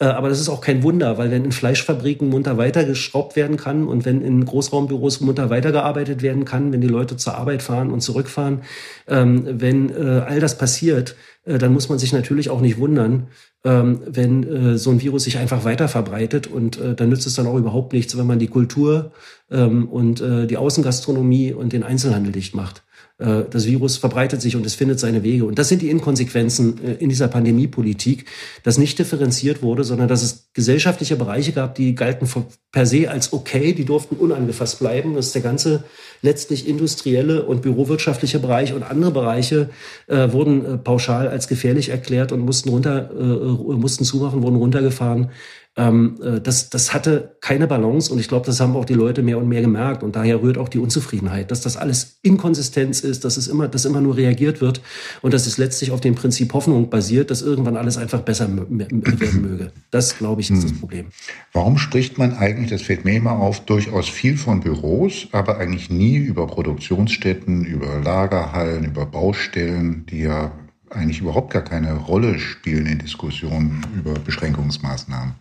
Äh, 0.00 0.06
aber 0.06 0.28
das 0.28 0.40
ist 0.40 0.48
auch 0.48 0.60
kein 0.60 0.82
Wunder, 0.82 1.18
weil 1.18 1.30
wenn 1.30 1.44
in 1.44 1.52
Fleischfabriken 1.52 2.28
munter 2.28 2.56
weitergeschraubt 2.58 3.36
werden 3.36 3.56
kann 3.56 3.86
und 3.86 4.04
wenn 4.04 4.22
in 4.22 4.44
Großraumbüros 4.44 5.20
munter 5.20 5.50
weitergearbeitet 5.50 6.22
werden 6.22 6.44
kann, 6.44 6.72
wenn 6.72 6.80
die 6.80 6.88
Leute 6.88 7.16
zur 7.16 7.36
Arbeit 7.36 7.62
fahren 7.62 7.90
und 7.90 8.00
zurückfahren, 8.00 8.62
ähm, 9.06 9.44
wenn 9.46 9.90
äh, 9.90 10.22
all 10.26 10.40
das 10.40 10.58
passiert, 10.58 11.14
äh, 11.44 11.58
dann 11.58 11.72
muss 11.72 11.88
man 11.88 11.98
sich 11.98 12.12
natürlich 12.12 12.50
auch 12.50 12.60
nicht 12.60 12.78
wundern, 12.78 13.28
ähm, 13.64 14.00
wenn 14.06 14.76
so 14.76 14.90
ein 14.90 15.00
Virus 15.00 15.24
sich 15.24 15.38
einfach 15.38 15.64
weiter 15.64 15.88
verbreitet 15.88 16.46
und 16.46 16.78
dann 16.78 17.08
nützt 17.08 17.26
es 17.26 17.34
dann 17.34 17.46
auch 17.46 17.56
überhaupt 17.56 17.94
nichts, 17.94 18.16
wenn 18.18 18.26
man 18.26 18.38
die 18.38 18.48
Kultur 18.48 19.12
ähm, 19.50 19.88
und 19.88 20.20
die 20.22 20.56
Außengastronomie 20.56 21.54
und 21.54 21.72
den 21.72 21.82
Einzelhandel 21.82 22.32
dicht 22.32 22.54
macht. 22.54 22.83
Äh, 23.18 23.44
das 23.48 23.66
Virus 23.66 23.96
verbreitet 23.96 24.42
sich 24.42 24.56
und 24.56 24.66
es 24.66 24.74
findet 24.74 24.98
seine 24.98 25.22
Wege. 25.22 25.44
Und 25.44 25.58
das 25.58 25.68
sind 25.68 25.82
die 25.82 25.90
Inkonsequenzen 25.90 26.82
äh, 26.84 26.94
in 26.94 27.08
dieser 27.08 27.28
Pandemiepolitik, 27.28 28.26
dass 28.64 28.78
nicht 28.78 28.98
differenziert 28.98 29.62
wurde, 29.62 29.84
sondern 29.84 30.08
dass 30.08 30.22
es 30.22 30.48
gesellschaftliche 30.52 31.16
Bereiche 31.16 31.52
gab, 31.52 31.74
die 31.76 31.94
galten 31.94 32.28
per 32.72 32.86
se 32.86 33.10
als 33.10 33.32
okay, 33.32 33.72
die 33.72 33.84
durften 33.84 34.16
unangefasst 34.16 34.80
bleiben. 34.80 35.14
Das 35.14 35.26
ist 35.26 35.34
der 35.34 35.42
ganze 35.42 35.84
letztlich 36.22 36.66
industrielle 36.66 37.44
und 37.44 37.62
bürowirtschaftliche 37.62 38.40
Bereich 38.40 38.72
und 38.72 38.82
andere 38.82 39.12
Bereiche 39.12 39.70
äh, 40.08 40.32
wurden 40.32 40.64
äh, 40.64 40.78
pauschal 40.78 41.28
als 41.28 41.46
gefährlich 41.46 41.90
erklärt 41.90 42.32
und 42.32 42.40
mussten 42.40 42.70
runter, 42.70 43.10
äh, 43.10 43.74
mussten 43.76 44.04
zumachen, 44.04 44.42
wurden 44.42 44.56
runtergefahren. 44.56 45.30
Ähm, 45.76 46.20
äh, 46.22 46.40
das, 46.40 46.70
das 46.70 46.94
hatte 46.94 47.36
keine 47.40 47.66
Balance 47.66 48.12
und 48.12 48.20
ich 48.20 48.28
glaube, 48.28 48.46
das 48.46 48.60
haben 48.60 48.76
auch 48.76 48.84
die 48.84 48.94
Leute 48.94 49.22
mehr 49.22 49.38
und 49.38 49.48
mehr 49.48 49.60
gemerkt 49.60 50.04
und 50.04 50.14
daher 50.14 50.40
rührt 50.40 50.56
auch 50.56 50.68
die 50.68 50.78
Unzufriedenheit, 50.78 51.50
dass 51.50 51.62
das 51.62 51.76
alles 51.76 52.18
Inkonsistenz 52.22 53.00
ist, 53.00 53.24
dass 53.24 53.36
es 53.36 53.48
immer, 53.48 53.66
dass 53.66 53.84
immer 53.84 54.00
nur 54.00 54.16
reagiert 54.16 54.60
wird 54.60 54.80
und 55.20 55.34
dass 55.34 55.46
es 55.46 55.58
letztlich 55.58 55.90
auf 55.90 56.00
dem 56.00 56.14
Prinzip 56.14 56.52
Hoffnung 56.52 56.90
basiert, 56.90 57.32
dass 57.32 57.42
irgendwann 57.42 57.76
alles 57.76 57.96
einfach 57.96 58.20
besser 58.20 58.48
werden 58.48 59.42
möge. 59.42 59.72
Das, 59.90 60.16
glaube 60.16 60.42
ich, 60.42 60.50
ist 60.50 60.62
das 60.62 60.70
hm. 60.70 60.78
Problem. 60.78 61.06
Warum 61.52 61.76
spricht 61.76 62.18
man 62.18 62.34
eigentlich, 62.34 62.70
das 62.70 62.82
fällt 62.82 63.04
mir 63.04 63.16
immer 63.16 63.32
auf, 63.32 63.64
durchaus 63.64 64.08
viel 64.08 64.36
von 64.36 64.60
Büros, 64.60 65.26
aber 65.32 65.58
eigentlich 65.58 65.90
nie 65.90 66.18
über 66.18 66.46
Produktionsstätten, 66.46 67.64
über 67.64 68.00
Lagerhallen, 68.00 68.84
über 68.84 69.06
Baustellen, 69.06 70.06
die 70.06 70.22
ja 70.22 70.52
eigentlich 70.94 71.20
überhaupt 71.20 71.52
gar 71.52 71.62
keine 71.62 71.94
Rolle 71.94 72.38
spielen 72.38 72.86
in 72.86 72.98
Diskussionen 72.98 73.84
über 73.96 74.14
Beschränkungsmaßnahmen. 74.14 75.34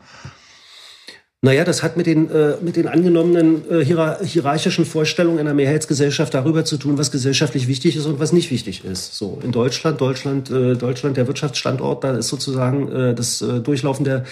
Naja, 1.46 1.66
das 1.66 1.84
hat 1.84 1.98
mit 1.98 2.06
den, 2.06 2.32
äh, 2.32 2.54
mit 2.62 2.78
den 2.78 2.88
angenommenen 2.88 3.70
äh, 3.70 3.84
hierarchischen 3.84 4.86
Vorstellungen 4.86 5.40
einer 5.40 5.54
Mehrheitsgesellschaft 5.54 6.34
darüber 6.34 6.64
zu 6.64 6.78
tun, 6.78 6.98
was 6.98 7.12
gesellschaftlich 7.12 7.68
wichtig 7.68 7.98
ist 7.98 8.06
und 8.06 8.18
was 8.18 8.32
nicht 8.32 8.50
wichtig 8.50 8.86
ist. 8.86 9.16
So 9.16 9.40
in 9.44 9.52
Deutschland, 9.52 10.00
Deutschland, 10.00 10.50
äh, 10.50 10.76
Deutschland, 10.76 11.18
der 11.18 11.28
Wirtschaftsstandort, 11.28 12.06
da 12.06 12.16
ist 12.16 12.30
sozusagen 12.30 12.90
äh, 12.90 13.14
das 13.14 13.42
äh, 13.42 13.60
Durchlaufen 13.60 14.06
der, 14.06 14.24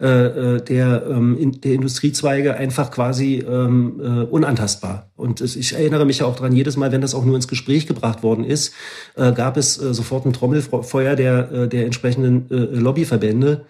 äh, 0.00 0.06
äh 0.06 0.60
der, 0.60 1.06
ähm, 1.10 1.36
in, 1.36 1.60
der 1.60 1.72
Industriezweige 1.72 2.54
einfach 2.54 2.92
quasi 2.92 3.44
ähm, 3.44 4.00
äh, 4.00 4.04
unantastbar. 4.26 5.10
Und 5.16 5.40
ich 5.40 5.72
erinnere 5.72 6.06
mich 6.06 6.20
ja 6.20 6.26
auch 6.26 6.36
dran, 6.36 6.52
jedes 6.52 6.76
Mal, 6.76 6.92
wenn 6.92 7.00
das 7.00 7.16
auch 7.16 7.24
nur 7.24 7.34
ins 7.34 7.48
Gespräch 7.48 7.88
gebracht 7.88 8.22
worden 8.22 8.44
ist, 8.44 8.72
äh, 9.16 9.32
gab 9.32 9.56
es 9.56 9.76
äh, 9.76 9.92
sofort 9.92 10.24
ein 10.24 10.32
Trommelfeuer 10.32 11.16
der, 11.16 11.50
äh, 11.50 11.68
der 11.68 11.84
entsprechenden 11.84 12.48
äh, 12.48 12.78
Lobbyverbände, 12.78 13.66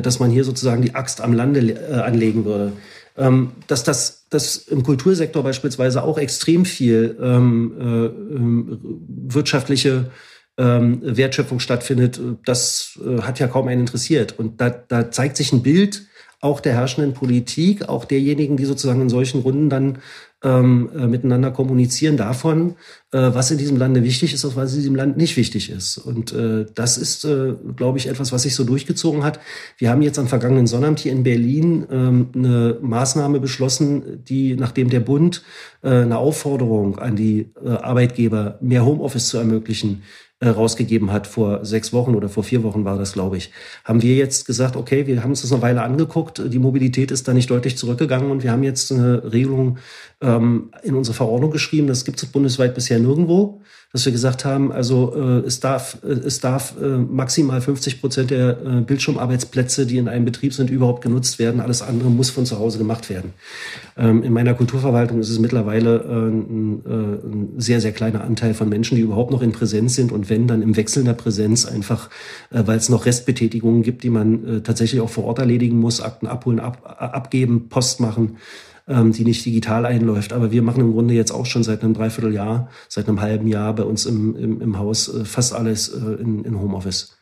dass 0.00 0.20
man 0.20 0.30
hier 0.30 0.44
sozusagen 0.44 0.82
die 0.82 0.94
Axt 0.94 1.20
am 1.20 1.32
Lande 1.32 1.60
äh, 1.60 1.94
anlegen 1.94 2.44
würde. 2.44 2.72
Ähm, 3.16 3.52
dass 3.66 3.84
das 3.84 4.22
dass 4.30 4.56
im 4.56 4.82
Kultursektor 4.82 5.42
beispielsweise 5.42 6.02
auch 6.02 6.16
extrem 6.16 6.64
viel 6.64 7.18
ähm, 7.20 7.74
äh, 7.78 9.34
wirtschaftliche 9.34 10.10
ähm, 10.56 11.00
Wertschöpfung 11.02 11.60
stattfindet, 11.60 12.20
das 12.44 12.98
äh, 13.04 13.22
hat 13.22 13.38
ja 13.38 13.48
kaum 13.48 13.68
einen 13.68 13.82
interessiert. 13.82 14.38
Und 14.38 14.60
da, 14.60 14.70
da 14.70 15.10
zeigt 15.10 15.36
sich 15.36 15.52
ein 15.52 15.62
Bild 15.62 16.06
auch 16.42 16.60
der 16.60 16.74
herrschenden 16.74 17.14
Politik, 17.14 17.88
auch 17.88 18.04
derjenigen, 18.04 18.56
die 18.56 18.64
sozusagen 18.64 19.00
in 19.00 19.08
solchen 19.08 19.40
Runden 19.40 19.70
dann 19.70 19.98
ähm, 20.42 20.90
äh, 20.92 21.06
miteinander 21.06 21.52
kommunizieren 21.52 22.16
davon, 22.16 22.74
äh, 23.12 23.18
was 23.32 23.52
in 23.52 23.58
diesem 23.58 23.76
Lande 23.76 24.02
wichtig 24.02 24.34
ist 24.34 24.44
und 24.44 24.56
was 24.56 24.72
in 24.72 24.80
diesem 24.80 24.96
Land 24.96 25.16
nicht 25.16 25.36
wichtig 25.36 25.70
ist. 25.70 25.98
Und 25.98 26.32
äh, 26.32 26.66
das 26.74 26.98
ist, 26.98 27.24
äh, 27.24 27.54
glaube 27.76 27.98
ich, 27.98 28.08
etwas, 28.08 28.32
was 28.32 28.42
sich 28.42 28.56
so 28.56 28.64
durchgezogen 28.64 29.22
hat. 29.22 29.38
Wir 29.78 29.88
haben 29.88 30.02
jetzt 30.02 30.18
am 30.18 30.26
vergangenen 30.26 30.66
Sonnabend 30.66 30.98
hier 30.98 31.12
in 31.12 31.22
Berlin 31.22 31.86
ähm, 31.92 32.30
eine 32.34 32.76
Maßnahme 32.82 33.38
beschlossen, 33.38 34.24
die, 34.24 34.56
nachdem 34.56 34.90
der 34.90 35.00
Bund 35.00 35.44
äh, 35.82 35.90
eine 35.90 36.18
Aufforderung 36.18 36.98
an 36.98 37.14
die 37.14 37.52
äh, 37.64 37.68
Arbeitgeber, 37.68 38.58
mehr 38.60 38.84
Homeoffice 38.84 39.28
zu 39.28 39.38
ermöglichen, 39.38 40.02
rausgegeben 40.50 41.12
hat 41.12 41.26
vor 41.26 41.64
sechs 41.64 41.92
Wochen 41.92 42.14
oder 42.14 42.28
vor 42.28 42.42
vier 42.42 42.62
Wochen 42.62 42.84
war 42.84 42.98
das, 42.98 43.12
glaube 43.12 43.36
ich, 43.36 43.50
haben 43.84 44.02
wir 44.02 44.14
jetzt 44.14 44.46
gesagt, 44.46 44.76
okay, 44.76 45.06
wir 45.06 45.22
haben 45.22 45.30
uns 45.30 45.42
das 45.42 45.52
eine 45.52 45.62
Weile 45.62 45.82
angeguckt, 45.82 46.42
die 46.44 46.58
Mobilität 46.58 47.10
ist 47.10 47.28
da 47.28 47.32
nicht 47.32 47.50
deutlich 47.50 47.76
zurückgegangen 47.76 48.30
und 48.30 48.42
wir 48.42 48.50
haben 48.50 48.62
jetzt 48.62 48.92
eine 48.92 49.32
Regelung 49.32 49.78
ähm, 50.20 50.70
in 50.82 50.94
unsere 50.94 51.14
Verordnung 51.14 51.50
geschrieben, 51.50 51.86
das 51.86 52.04
gibt 52.04 52.22
es 52.22 52.28
bundesweit 52.28 52.74
bisher 52.74 52.98
nirgendwo 52.98 53.60
dass 53.92 54.06
wir 54.06 54.12
gesagt 54.12 54.46
haben, 54.46 54.72
also 54.72 55.14
äh, 55.14 55.46
es 55.46 55.60
darf, 55.60 55.98
äh, 56.02 56.12
es 56.12 56.40
darf 56.40 56.74
äh, 56.80 56.96
maximal 56.96 57.60
50 57.60 58.00
Prozent 58.00 58.30
der 58.30 58.58
äh, 58.64 58.80
Bildschirmarbeitsplätze, 58.80 59.84
die 59.84 59.98
in 59.98 60.08
einem 60.08 60.24
Betrieb 60.24 60.54
sind, 60.54 60.70
überhaupt 60.70 61.02
genutzt 61.02 61.38
werden. 61.38 61.60
Alles 61.60 61.82
andere 61.82 62.08
muss 62.08 62.30
von 62.30 62.46
zu 62.46 62.58
Hause 62.58 62.78
gemacht 62.78 63.10
werden. 63.10 63.34
Ähm, 63.98 64.22
in 64.22 64.32
meiner 64.32 64.54
Kulturverwaltung 64.54 65.20
ist 65.20 65.28
es 65.28 65.38
mittlerweile 65.38 65.96
äh, 65.96 66.30
ein, 66.30 66.82
äh, 66.86 67.26
ein 67.26 67.48
sehr, 67.58 67.82
sehr 67.82 67.92
kleiner 67.92 68.24
Anteil 68.24 68.54
von 68.54 68.70
Menschen, 68.70 68.96
die 68.96 69.02
überhaupt 69.02 69.30
noch 69.30 69.42
in 69.42 69.52
Präsenz 69.52 69.94
sind 69.94 70.10
und 70.10 70.30
wenn, 70.30 70.46
dann 70.46 70.62
im 70.62 70.74
Wechsel 70.76 71.04
der 71.04 71.12
Präsenz 71.12 71.66
einfach, 71.66 72.08
äh, 72.50 72.62
weil 72.64 72.78
es 72.78 72.88
noch 72.88 73.04
Restbetätigungen 73.04 73.82
gibt, 73.82 74.04
die 74.04 74.10
man 74.10 74.46
äh, 74.46 74.60
tatsächlich 74.62 75.02
auch 75.02 75.10
vor 75.10 75.24
Ort 75.24 75.38
erledigen 75.38 75.78
muss, 75.78 76.00
Akten 76.00 76.26
abholen, 76.26 76.60
ab, 76.60 76.96
abgeben, 76.98 77.68
Post 77.68 78.00
machen 78.00 78.38
ähm, 78.88 79.12
die 79.12 79.24
nicht 79.24 79.44
digital 79.44 79.86
einläuft. 79.86 80.32
Aber 80.32 80.50
wir 80.52 80.62
machen 80.62 80.80
im 80.80 80.92
Grunde 80.92 81.14
jetzt 81.14 81.32
auch 81.32 81.46
schon 81.46 81.62
seit 81.62 81.82
einem 81.82 81.94
Dreivierteljahr, 81.94 82.68
seit 82.88 83.08
einem 83.08 83.20
halben 83.20 83.46
Jahr 83.46 83.74
bei 83.74 83.84
uns 83.84 84.06
im, 84.06 84.36
im, 84.36 84.60
im 84.60 84.78
Haus 84.78 85.12
äh, 85.12 85.24
fast 85.24 85.54
alles 85.54 85.88
äh, 85.88 86.14
in, 86.20 86.44
in 86.44 86.58
Homeoffice. 86.58 87.16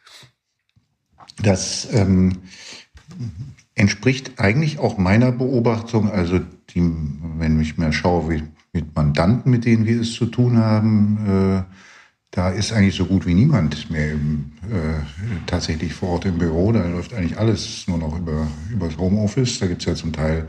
Das 1.43 1.89
ähm, 1.93 2.39
entspricht 3.75 4.39
eigentlich 4.39 4.79
auch 4.79 4.99
meiner 4.99 5.33
Beobachtung. 5.33 6.11
Also, 6.11 6.41
die, 6.71 6.83
wenn 7.39 7.61
ich 7.61 7.79
mir 7.79 7.93
schaue, 7.93 8.31
wie 8.31 8.43
mit 8.73 8.95
Mandanten, 8.95 9.51
mit 9.51 9.65
denen 9.65 9.87
wir 9.87 10.01
es 10.01 10.13
zu 10.13 10.27
tun 10.27 10.59
haben, 10.59 11.19
äh, 11.27 11.75
da 12.31 12.51
ist 12.51 12.73
eigentlich 12.73 12.95
so 12.95 13.07
gut 13.07 13.27
wie 13.27 13.35
niemand 13.35 13.91
mehr 13.91 14.13
im, 14.13 14.53
äh, 14.71 15.01
tatsächlich 15.47 15.93
vor 15.93 16.11
Ort 16.11 16.27
im 16.27 16.39
Büro. 16.39 16.71
Da 16.71 16.87
läuft 16.87 17.13
eigentlich 17.13 17.39
alles 17.39 17.87
nur 17.89 17.99
noch 17.99 18.17
über, 18.17 18.47
über 18.73 18.87
das 18.87 18.99
Homeoffice. 18.99 19.59
Da 19.59 19.67
gibt 19.67 19.83
es 19.83 19.87
ja 19.87 19.95
zum 19.97 20.13
Teil 20.13 20.47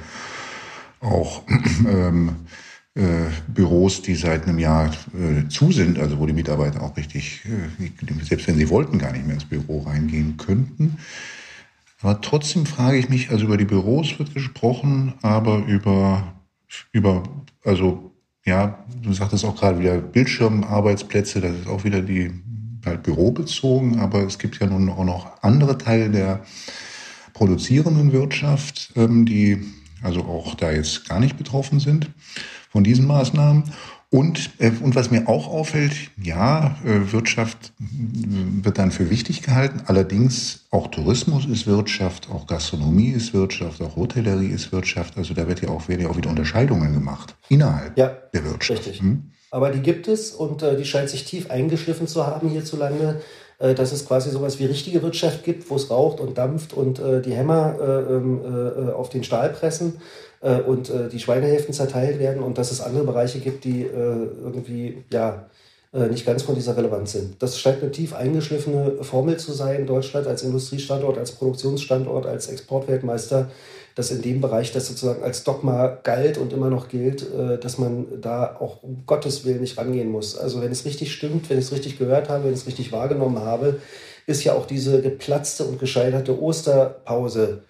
auch 1.02 1.44
ähm, 1.88 2.36
äh, 2.94 3.30
Büros, 3.48 4.02
die 4.02 4.16
seit 4.16 4.48
einem 4.48 4.60
Jahr 4.60 4.92
äh, 5.14 5.48
zu 5.50 5.72
sind, 5.72 5.98
also 6.00 6.20
wo 6.20 6.26
die 6.26 6.34
Mitarbeiter 6.34 6.82
auch 6.82 6.96
richtig, 6.98 7.42
äh, 7.46 8.24
selbst 8.24 8.48
wenn 8.48 8.58
sie 8.58 8.70
wollten, 8.70 8.98
gar 8.98 9.12
nicht 9.12 9.26
mehr 9.26 9.36
ins 9.36 9.46
Büro 9.46 9.82
reingehen 9.82 10.38
könnten. 10.38 10.98
Aber 12.02 12.20
trotzdem 12.22 12.66
frage 12.66 12.98
ich 12.98 13.10
mich, 13.10 13.30
also 13.30 13.46
über 13.46 13.58
die 13.58 13.66
Büros 13.66 14.18
wird 14.20 14.34
gesprochen, 14.34 15.14
aber 15.22 15.66
über, 15.66 16.34
über 16.92 17.24
also 17.64 18.12
ja, 18.44 18.84
du 19.02 19.14
sagtest 19.14 19.46
auch 19.46 19.56
gerade 19.56 19.80
wieder 19.80 19.98
Bildschirmarbeitsplätze, 19.98 21.42
das 21.42 21.52
ist 21.52 21.68
auch 21.68 21.84
wieder 21.84 22.02
die 22.02 22.32
halt 22.86 23.04
bürobezogen, 23.04 24.00
aber 24.00 24.24
es 24.24 24.40
gibt 24.40 24.60
ja 24.60 24.68
nun 24.68 24.90
auch 24.90 25.06
noch 25.06 25.44
andere 25.44 25.78
Teile 25.78 26.10
der 26.10 26.44
produzierenden 27.34 28.12
Wirtschaft, 28.12 28.92
ähm, 28.96 29.26
die 29.26 29.64
also 30.02 30.22
auch 30.22 30.56
da 30.56 30.72
jetzt 30.72 31.08
gar 31.08 31.20
nicht 31.20 31.38
betroffen 31.38 31.80
sind 31.80 32.10
von 32.70 32.84
diesen 32.84 33.06
Maßnahmen. 33.08 33.64
Und, 34.14 34.50
äh, 34.60 34.72
und 34.82 34.94
was 34.94 35.10
mir 35.10 35.30
auch 35.30 35.48
auffällt, 35.48 35.94
ja, 36.22 36.76
äh, 36.84 37.14
Wirtschaft 37.14 37.72
wird 37.80 38.78
dann 38.78 38.92
für 38.92 39.10
wichtig 39.10 39.42
gehalten. 39.42 39.84
Allerdings 39.86 40.66
auch 40.70 40.88
Tourismus 40.88 41.46
ist 41.46 41.66
Wirtschaft, 41.66 42.30
auch 42.30 42.46
Gastronomie 42.46 43.12
ist 43.12 43.34
Wirtschaft, 43.34 43.82
auch 43.82 43.96
Hotellerie 43.96 44.50
ist 44.50 44.74
Wirtschaft. 44.74 45.18
Also 45.18 45.34
da 45.34 45.48
wird 45.48 45.62
ja 45.62 45.70
auch, 45.70 45.88
werden 45.88 46.02
ja 46.02 46.10
auch 46.10 46.18
wieder 46.18 46.30
Unterscheidungen 46.30 46.94
gemacht 46.94 47.36
innerhalb 47.48 47.98
ja, 47.98 48.08
der 48.34 48.44
Wirtschaft. 48.44 48.86
Richtig. 48.86 49.00
Hm? 49.00 49.32
Aber 49.50 49.70
die 49.70 49.82
gibt 49.82 50.10
es 50.10 50.32
und 50.32 50.62
äh, 50.62 50.76
die 50.76 50.86
scheint 50.86 51.10
sich 51.10 51.24
tief 51.24 51.50
eingeschliffen 51.50 52.08
zu 52.08 52.28
haben 52.28 52.50
hierzulande, 52.50 53.22
äh, 53.22 53.24
dass 53.76 53.92
es 53.92 54.06
quasi 54.08 54.32
sowas 54.32 54.60
wie 54.60 54.66
richtige 54.66 55.02
Wirtschaft 55.04 55.44
gibt, 55.44 55.70
wo 55.70 55.76
es 55.76 55.90
raucht 55.90 56.20
und 56.20 56.38
dampft 56.38 56.74
und 56.74 57.00
äh, 57.00 57.22
die 57.22 57.34
Hämmer 57.34 57.76
äh, 57.80 58.14
ähm, 58.14 58.42
äh, 58.44 58.92
auf 58.92 59.10
den 59.10 59.24
Stahl 59.24 59.50
pressen 59.50 60.02
äh, 60.42 60.60
und 60.60 60.90
äh, 60.90 61.10
die 61.10 61.20
Schweinehälften 61.20 61.74
zerteilt 61.74 62.20
werden 62.20 62.42
und 62.42 62.58
dass 62.58 62.72
es 62.72 62.82
andere 62.82 63.04
Bereiche 63.04 63.40
gibt, 63.40 63.64
die 63.64 63.84
äh, 63.84 64.28
irgendwie 64.44 65.04
ja 65.12 65.46
äh, 65.94 66.08
nicht 66.08 66.26
ganz 66.26 66.44
von 66.44 66.56
dieser 66.56 66.78
Relevanz 66.78 67.12
sind. 67.12 67.42
Das 67.42 67.60
scheint 67.60 67.82
eine 67.82 67.92
tief 67.92 68.14
eingeschliffene 68.16 69.04
Formel 69.04 69.38
zu 69.38 69.52
sein, 69.52 69.86
Deutschland 69.86 70.26
als 70.26 70.42
Industriestandort, 70.42 71.18
als 71.18 71.34
Produktionsstandort, 71.34 72.26
als 72.26 72.48
Exportweltmeister, 72.48 73.52
dass 73.96 74.12
in 74.12 74.22
dem 74.22 74.42
Bereich 74.42 74.72
das 74.72 74.88
sozusagen 74.88 75.24
als 75.24 75.44
Dogma 75.44 75.88
galt 76.04 76.38
und 76.38 76.54
immer 76.54 76.70
noch 76.70 76.88
gilt, 76.88 77.24
äh, 77.34 77.58
dass 77.58 77.78
man 77.78 78.22
da 78.22 78.58
auch 78.60 78.84
um 78.84 79.04
Gottes 79.06 79.46
Willen 79.46 79.62
nicht 79.62 79.78
rangehen 79.78 80.10
muss. 80.10 80.38
Also 80.38 80.62
wenn 80.62 80.72
es 80.72 80.86
richtig 80.86 81.14
stimmt, 81.14 81.50
wenn 81.50 81.60
ich 81.60 81.66
es 81.66 81.72
richtig 81.72 81.98
gehört 81.98 82.30
habe, 82.30 82.46
wenn 82.46 82.54
ich 82.54 82.62
es 82.62 82.68
richtig 82.68 82.92
wahrgenommen 82.92 83.40
habe, 83.40 83.80
ist 84.28 84.44
ja 84.44 84.54
auch 84.54 84.66
diese 84.66 85.02
geplatzte 85.02 85.66
und 85.66 85.80
gescheiterte 85.80 86.42
Osterpause 86.42 87.64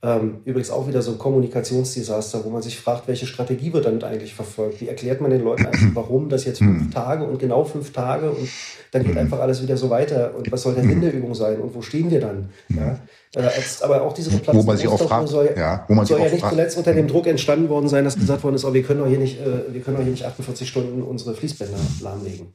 ähm, 0.00 0.42
übrigens 0.44 0.70
auch 0.70 0.86
wieder 0.86 1.02
so 1.02 1.10
ein 1.10 1.18
Kommunikationsdesaster, 1.18 2.44
wo 2.44 2.50
man 2.50 2.62
sich 2.62 2.78
fragt, 2.78 3.08
welche 3.08 3.26
Strategie 3.26 3.72
wird 3.72 3.84
damit 3.84 4.04
eigentlich 4.04 4.32
verfolgt? 4.32 4.80
Wie 4.80 4.86
erklärt 4.86 5.20
man 5.20 5.32
den 5.32 5.42
Leuten 5.42 5.66
einfach, 5.66 5.88
warum 5.94 6.28
das 6.28 6.44
jetzt 6.44 6.58
fünf 6.58 6.82
hm. 6.82 6.90
Tage 6.92 7.24
und 7.24 7.40
genau 7.40 7.64
fünf 7.64 7.92
Tage 7.92 8.30
und 8.30 8.48
dann 8.92 9.02
geht 9.02 9.16
hm. 9.16 9.18
einfach 9.18 9.40
alles 9.40 9.60
wieder 9.60 9.76
so 9.76 9.90
weiter 9.90 10.36
und 10.36 10.52
was 10.52 10.62
soll 10.62 10.74
der 10.74 10.84
Sinn 10.84 11.00
der 11.00 11.12
Übung 11.12 11.34
sein 11.34 11.58
und 11.58 11.74
wo 11.74 11.82
stehen 11.82 12.12
wir 12.12 12.20
dann? 12.20 12.50
Ja? 12.68 13.00
Äh, 13.34 13.50
aber 13.82 14.02
auch 14.02 14.14
diese 14.14 14.30
geplatzte 14.30 14.62
wo 14.62 14.66
man 14.66 14.76
sich 14.76 14.88
auch 14.88 15.00
fragt, 15.00 15.28
soll, 15.28 15.54
ja, 15.56 15.84
wo 15.86 15.94
man 15.94 16.06
soll 16.06 16.18
ja 16.18 16.30
nicht 16.30 16.40
fragt. 16.40 16.54
zuletzt 16.54 16.78
unter 16.78 16.94
dem 16.94 17.08
Druck 17.08 17.26
entstanden 17.26 17.68
worden 17.68 17.88
sein, 17.88 18.04
dass 18.04 18.16
gesagt 18.16 18.42
worden 18.42 18.54
ist, 18.54 18.64
oh, 18.64 18.72
wir 18.72 18.82
können 18.82 19.00
doch 19.00 19.06
hier 19.06 19.18
nicht, 19.18 19.38
äh, 19.40 19.72
wir 19.72 19.82
können 19.82 19.98
doch 19.98 20.02
hier 20.02 20.12
nicht 20.12 20.24
48 20.24 20.66
Stunden 20.66 21.02
unsere 21.02 21.34
Fließbänder 21.34 21.78
lahmlegen. 22.00 22.52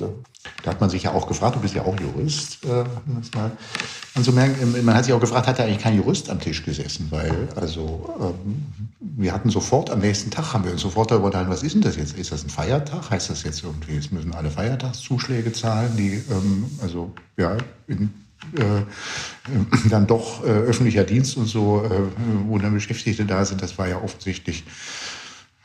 Ne? 0.00 0.08
Da 0.64 0.70
hat 0.70 0.80
man 0.80 0.90
sich 0.90 1.04
ja 1.04 1.12
auch 1.12 1.28
gefragt, 1.28 1.54
du 1.54 1.60
bist 1.60 1.74
ja 1.74 1.82
auch 1.82 1.94
Jurist, 2.00 2.64
äh, 2.64 2.84
mal 3.36 3.52
anzumerken. 4.14 4.84
Man 4.84 4.94
hat 4.94 5.04
sich 5.04 5.14
auch 5.14 5.20
gefragt, 5.20 5.46
hat 5.46 5.60
da 5.60 5.64
eigentlich 5.64 5.78
kein 5.78 5.96
Jurist 5.96 6.30
am 6.30 6.40
Tisch 6.40 6.64
gesessen? 6.64 7.06
Weil, 7.10 7.48
also, 7.54 8.12
ähm, 8.20 8.66
wir 8.98 9.32
hatten 9.32 9.50
sofort, 9.50 9.90
am 9.90 10.00
nächsten 10.00 10.30
Tag 10.30 10.52
haben 10.52 10.64
wir 10.64 10.72
uns 10.72 10.80
sofort 10.80 11.12
darüber 11.12 11.26
unterhalten, 11.26 11.50
was 11.50 11.62
ist 11.62 11.74
denn 11.74 11.82
das 11.82 11.96
jetzt? 11.96 12.18
Ist 12.18 12.32
das 12.32 12.42
ein 12.42 12.50
Feiertag? 12.50 13.10
Heißt 13.10 13.30
das 13.30 13.44
jetzt 13.44 13.62
irgendwie, 13.62 13.96
es 13.96 14.10
müssen 14.10 14.34
alle 14.34 14.50
Feiertagszuschläge 14.50 15.52
zahlen, 15.52 15.92
die, 15.96 16.22
ähm, 16.30 16.66
also, 16.80 17.12
ja, 17.36 17.56
in, 17.86 18.10
äh, 18.56 19.88
dann 19.88 20.06
doch 20.06 20.44
äh, 20.44 20.48
öffentlicher 20.48 21.04
Dienst 21.04 21.36
und 21.36 21.46
so, 21.46 21.82
äh, 21.84 21.90
wo 22.46 22.58
dann 22.58 22.74
Beschäftigte 22.74 23.24
da 23.24 23.44
sind, 23.44 23.62
das 23.62 23.78
war 23.78 23.88
ja 23.88 24.00
offensichtlich, 24.00 24.64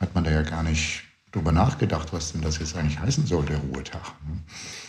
hat 0.00 0.14
man 0.14 0.24
da 0.24 0.30
ja 0.30 0.42
gar 0.42 0.62
nicht 0.62 1.02
drüber 1.32 1.52
nachgedacht, 1.52 2.12
was 2.12 2.32
denn 2.32 2.40
das 2.40 2.58
jetzt 2.58 2.76
eigentlich 2.76 2.98
heißen 2.98 3.26
soll, 3.26 3.44
der 3.44 3.58
Ruhetag. 3.58 4.02
Hm? 4.26 4.40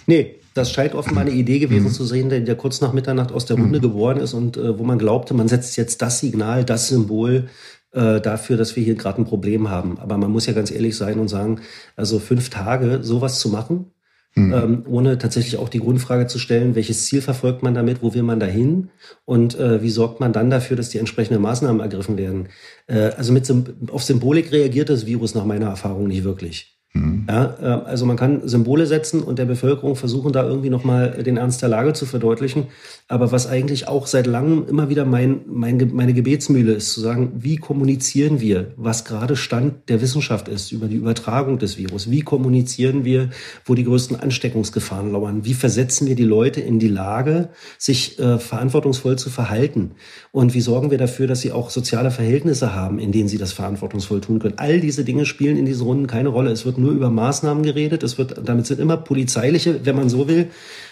Nee, 0.07 0.39
das 0.53 0.71
scheint 0.71 0.95
offenbar 0.95 1.21
eine 1.21 1.31
Idee 1.31 1.59
gewesen 1.59 1.87
mhm. 1.87 1.91
zu 1.91 2.05
sein, 2.05 2.29
der 2.29 2.55
kurz 2.55 2.81
nach 2.81 2.93
Mitternacht 2.93 3.31
aus 3.31 3.45
der 3.45 3.57
Runde 3.57 3.79
mhm. 3.79 3.83
geworden 3.83 4.19
ist 4.19 4.33
und 4.33 4.57
äh, 4.57 4.77
wo 4.79 4.83
man 4.83 4.97
glaubte, 4.97 5.33
man 5.33 5.47
setzt 5.47 5.77
jetzt 5.77 6.01
das 6.01 6.19
Signal, 6.19 6.63
das 6.63 6.87
Symbol 6.87 7.49
äh, 7.91 8.21
dafür, 8.21 8.57
dass 8.57 8.75
wir 8.75 8.83
hier 8.83 8.95
gerade 8.95 9.21
ein 9.21 9.25
Problem 9.25 9.69
haben. 9.69 9.99
Aber 9.99 10.17
man 10.17 10.31
muss 10.31 10.45
ja 10.45 10.53
ganz 10.53 10.71
ehrlich 10.71 10.95
sein 10.95 11.19
und 11.19 11.27
sagen, 11.27 11.61
also 11.95 12.19
fünf 12.19 12.49
Tage 12.49 13.03
sowas 13.03 13.39
zu 13.39 13.49
machen, 13.49 13.91
Mhm. 14.39 14.53
Ähm, 14.53 14.83
ohne 14.87 15.17
tatsächlich 15.17 15.57
auch 15.57 15.69
die 15.69 15.79
Grundfrage 15.79 16.27
zu 16.27 16.39
stellen, 16.39 16.75
welches 16.75 17.05
Ziel 17.05 17.21
verfolgt 17.21 17.61
man 17.61 17.73
damit, 17.73 18.01
wo 18.01 18.13
will 18.13 18.23
man 18.23 18.39
dahin 18.39 18.89
und 19.25 19.59
äh, 19.59 19.81
wie 19.81 19.89
sorgt 19.89 20.19
man 20.19 20.33
dann 20.33 20.49
dafür, 20.49 20.77
dass 20.77 20.89
die 20.89 20.97
entsprechenden 20.97 21.41
Maßnahmen 21.41 21.81
ergriffen 21.81 22.17
werden. 22.17 22.47
Äh, 22.87 23.11
also 23.17 23.33
mit 23.33 23.51
auf 23.91 24.03
Symbolik 24.03 24.51
reagiert 24.51 24.89
das 24.89 25.05
Virus 25.05 25.35
nach 25.35 25.45
meiner 25.45 25.67
Erfahrung 25.67 26.07
nicht 26.07 26.23
wirklich. 26.23 26.78
Mhm. 26.93 27.27
Ja, 27.29 27.55
äh, 27.61 27.85
also 27.85 28.07
man 28.07 28.17
kann 28.17 28.47
Symbole 28.47 28.87
setzen 28.87 29.21
und 29.21 29.37
der 29.37 29.45
Bevölkerung 29.45 29.95
versuchen, 29.95 30.33
da 30.33 30.43
irgendwie 30.43 30.71
nochmal 30.71 31.21
den 31.23 31.37
Ernst 31.37 31.61
der 31.61 31.69
Lage 31.69 31.93
zu 31.93 32.07
verdeutlichen. 32.07 32.67
Aber 33.07 33.31
was 33.31 33.45
eigentlich 33.45 33.87
auch 33.87 34.07
seit 34.07 34.25
langem 34.25 34.65
immer 34.67 34.89
wieder 34.89 35.05
mein, 35.05 35.41
mein, 35.45 35.91
meine 35.93 36.13
Gebetsmühle 36.13 36.73
ist, 36.73 36.93
zu 36.93 37.01
sagen, 37.01 37.33
wie 37.35 37.57
kommunizieren 37.57 38.39
wir, 38.39 38.73
was 38.75 39.05
gerade 39.05 39.35
Stand 39.35 39.87
der 39.89 40.01
Wissenschaft 40.01 40.47
ist 40.47 40.71
über 40.71 40.87
die 40.87 40.95
Übertragung 40.95 41.59
des 41.59 41.77
Virus? 41.77 42.09
Wie 42.09 42.21
kommunizieren 42.21 43.05
wir, 43.05 43.29
wo 43.65 43.75
die 43.75 43.83
größten 43.83 44.19
Ansteckungsgefahren 44.19 45.11
lauern? 45.11 45.45
Wie 45.45 45.53
versetzen 45.53 46.07
wir 46.07 46.15
die 46.15 46.23
Leute 46.23 46.59
in 46.61 46.79
die 46.79 46.87
Lage, 46.87 47.49
sich 47.77 48.17
äh, 48.17 48.39
verantwortungsvoll 48.39 49.17
zu 49.19 49.29
verhalten? 49.29 49.91
Und 50.31 50.55
wie 50.55 50.61
sorgen 50.61 50.89
wir 50.89 50.97
dafür, 50.97 51.27
dass 51.27 51.41
sie 51.41 51.51
auch 51.51 51.69
soziale 51.69 52.09
Verhältnisse 52.09 52.73
haben, 52.73 52.97
in 52.97 53.11
denen 53.11 53.27
sie 53.27 53.37
das 53.37 53.53
verantwortungsvoll 53.53 54.21
tun 54.21 54.39
können? 54.39 54.55
All 54.57 54.79
diese 54.79 55.03
Dinge 55.03 55.27
spielen 55.27 55.55
in 55.55 55.65
diesen 55.65 55.85
Runden 55.85 56.07
keine 56.07 56.29
Rolle. 56.29 56.49
Es 56.49 56.65
wird 56.65 56.78
nur 56.79 56.91
über 56.91 57.09
Maßnahmen 57.09 57.63
geredet. 57.63 58.03
Es 58.03 58.17
wird, 58.17 58.41
damit 58.43 58.65
sind 58.65 58.79
immer 58.79 58.97
polizeiliche, 58.97 59.85
wenn 59.85 59.95
man 59.95 60.09
so 60.09 60.27
will, 60.27 60.49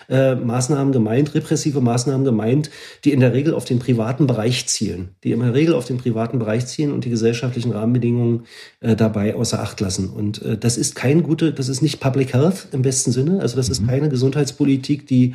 äh, 0.10 0.36
Maßnahmen 0.36 0.94
gemeint, 0.94 1.34
repressive 1.36 1.82
Maßnahmen 1.82 2.24
gemeint, 2.24 2.70
die 3.04 3.12
in 3.12 3.20
der 3.20 3.34
Regel 3.34 3.54
auf 3.54 3.66
den 3.66 3.80
privaten 3.80 4.26
Bereich 4.28 4.68
zielen, 4.68 5.10
die 5.24 5.32
in 5.32 5.40
der 5.40 5.54
Regel 5.54 5.74
auf 5.74 5.86
den 5.86 5.98
privaten 5.98 6.40
Bereich 6.40 6.66
zielen 6.68 6.92
und 6.94 7.06
die 7.06 7.10
gesellschaftlichen 7.10 7.72
Rahmenbedingungen 7.72 8.46
äh, 8.80 8.96
dabei 8.96 9.36
außer 9.36 9.62
Acht 9.62 9.82
lassen. 9.82 10.10
Und 10.10 10.42
äh, 10.42 10.58
das 10.58 10.78
ist 10.78 10.96
kein 10.96 11.24
gute, 11.24 11.52
das 11.52 11.68
ist 11.68 11.82
nicht 11.82 12.00
Public 12.00 12.34
Health 12.34 12.70
im 12.72 12.82
besten 12.82 13.12
Sinne. 13.12 13.42
Also 13.42 13.58
das 13.58 13.70
ist 13.70 13.82
mhm. 13.82 13.88
keine 13.88 14.10
Gesundheitspolitik, 14.10 15.08
die 15.08 15.34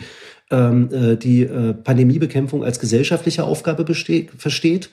ähm, 0.50 0.88
äh, 0.92 1.16
die 1.16 1.42
äh, 1.42 1.74
Pandemiebekämpfung 1.74 2.64
als 2.64 2.78
gesellschaftliche 2.78 3.44
Aufgabe 3.44 3.84
besteht, 3.84 4.30
versteht. 4.36 4.90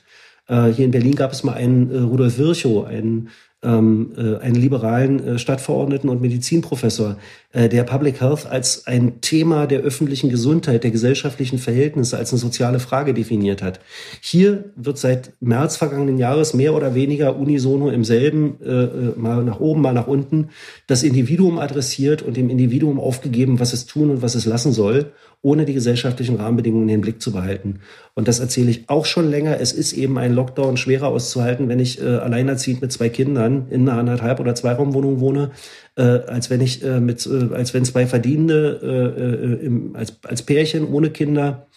Äh, 0.47 0.67
hier 0.67 0.85
in 0.85 0.91
Berlin 0.91 1.15
gab 1.15 1.31
es 1.31 1.43
mal 1.43 1.53
einen 1.53 1.91
äh, 1.91 1.99
Rudolf 1.99 2.37
Virchow, 2.37 2.85
einen 2.85 3.29
ähm, 3.61 4.13
äh, 4.17 4.37
einen 4.37 4.55
liberalen 4.55 5.25
äh, 5.25 5.39
Stadtverordneten 5.39 6.09
und 6.09 6.21
Medizinprofessor, 6.21 7.17
äh, 7.51 7.67
der 7.67 7.83
Public 7.83 8.21
Health 8.21 8.45
als 8.45 8.87
ein 8.87 9.19
Thema 9.21 9.67
der 9.67 9.81
öffentlichen 9.81 10.29
Gesundheit, 10.29 10.83
der 10.83 10.91
gesellschaftlichen 10.91 11.59
Verhältnisse, 11.59 12.17
als 12.17 12.31
eine 12.31 12.39
soziale 12.39 12.79
Frage 12.79 13.13
definiert 13.13 13.61
hat. 13.61 13.81
Hier 14.21 14.71
wird 14.75 14.97
seit 14.97 15.33
März 15.41 15.75
vergangenen 15.75 16.17
Jahres 16.17 16.53
mehr 16.53 16.73
oder 16.73 16.95
weniger 16.95 17.35
unisono 17.35 17.89
im 17.89 18.05
selben, 18.05 18.61
äh, 18.63 18.69
äh, 18.69 19.13
mal 19.17 19.43
nach 19.43 19.59
oben, 19.59 19.81
mal 19.81 19.93
nach 19.93 20.07
unten, 20.07 20.49
das 20.87 21.03
Individuum 21.03 21.59
adressiert 21.59 22.21
und 22.21 22.37
dem 22.37 22.49
Individuum 22.49 22.99
aufgegeben, 22.99 23.59
was 23.59 23.73
es 23.73 23.85
tun 23.85 24.09
und 24.09 24.21
was 24.21 24.35
es 24.35 24.45
lassen 24.45 24.71
soll 24.71 25.11
ohne 25.41 25.65
die 25.65 25.73
gesellschaftlichen 25.73 26.35
Rahmenbedingungen 26.35 26.89
in 26.89 26.95
den 26.95 27.01
Blick 27.01 27.21
zu 27.21 27.31
behalten. 27.31 27.79
Und 28.13 28.27
das 28.27 28.39
erzähle 28.39 28.71
ich 28.71 28.89
auch 28.89 29.05
schon 29.05 29.29
länger. 29.29 29.59
Es 29.61 29.71
ist 29.71 29.93
eben 29.93 30.17
ein 30.17 30.33
Lockdown 30.33 30.75
schwerer 30.75 31.07
auszuhalten, 31.07 31.69
wenn 31.69 31.79
ich 31.79 32.01
äh, 32.01 32.05
alleinerziehend 32.05 32.81
mit 32.81 32.91
zwei 32.91 33.07
Kindern 33.07 33.48
in 33.69 33.87
einer 33.87 33.99
anderthalb 33.99 34.39
oder 34.39 34.55
Zweiraumwohnung 34.55 35.19
wohne, 35.19 35.51
äh, 35.95 36.01
als 36.01 36.49
wenn 36.49 36.61
ich 36.61 36.83
äh, 36.83 36.99
mit, 36.99 37.25
äh, 37.25 37.53
als 37.53 37.73
wenn 37.73 37.85
zwei 37.85 38.07
Verdienende 38.07 38.79
äh, 38.81 39.63
äh, 39.63 39.65
im, 39.65 39.95
als, 39.95 40.17
als 40.23 40.41
Pärchen 40.43 40.87
ohne 40.87 41.09
Kinder 41.09 41.67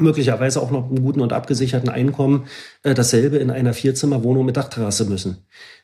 möglicherweise 0.00 0.60
auch 0.60 0.70
noch 0.70 0.88
einen 0.88 1.02
guten 1.02 1.20
und 1.20 1.32
abgesicherten 1.32 1.88
Einkommen 1.88 2.46
äh, 2.82 2.94
dasselbe 2.94 3.38
in 3.38 3.50
einer 3.50 3.74
Vierzimmerwohnung 3.74 4.46
mit 4.46 4.56
Dachterrasse 4.56 5.04
müssen. 5.06 5.38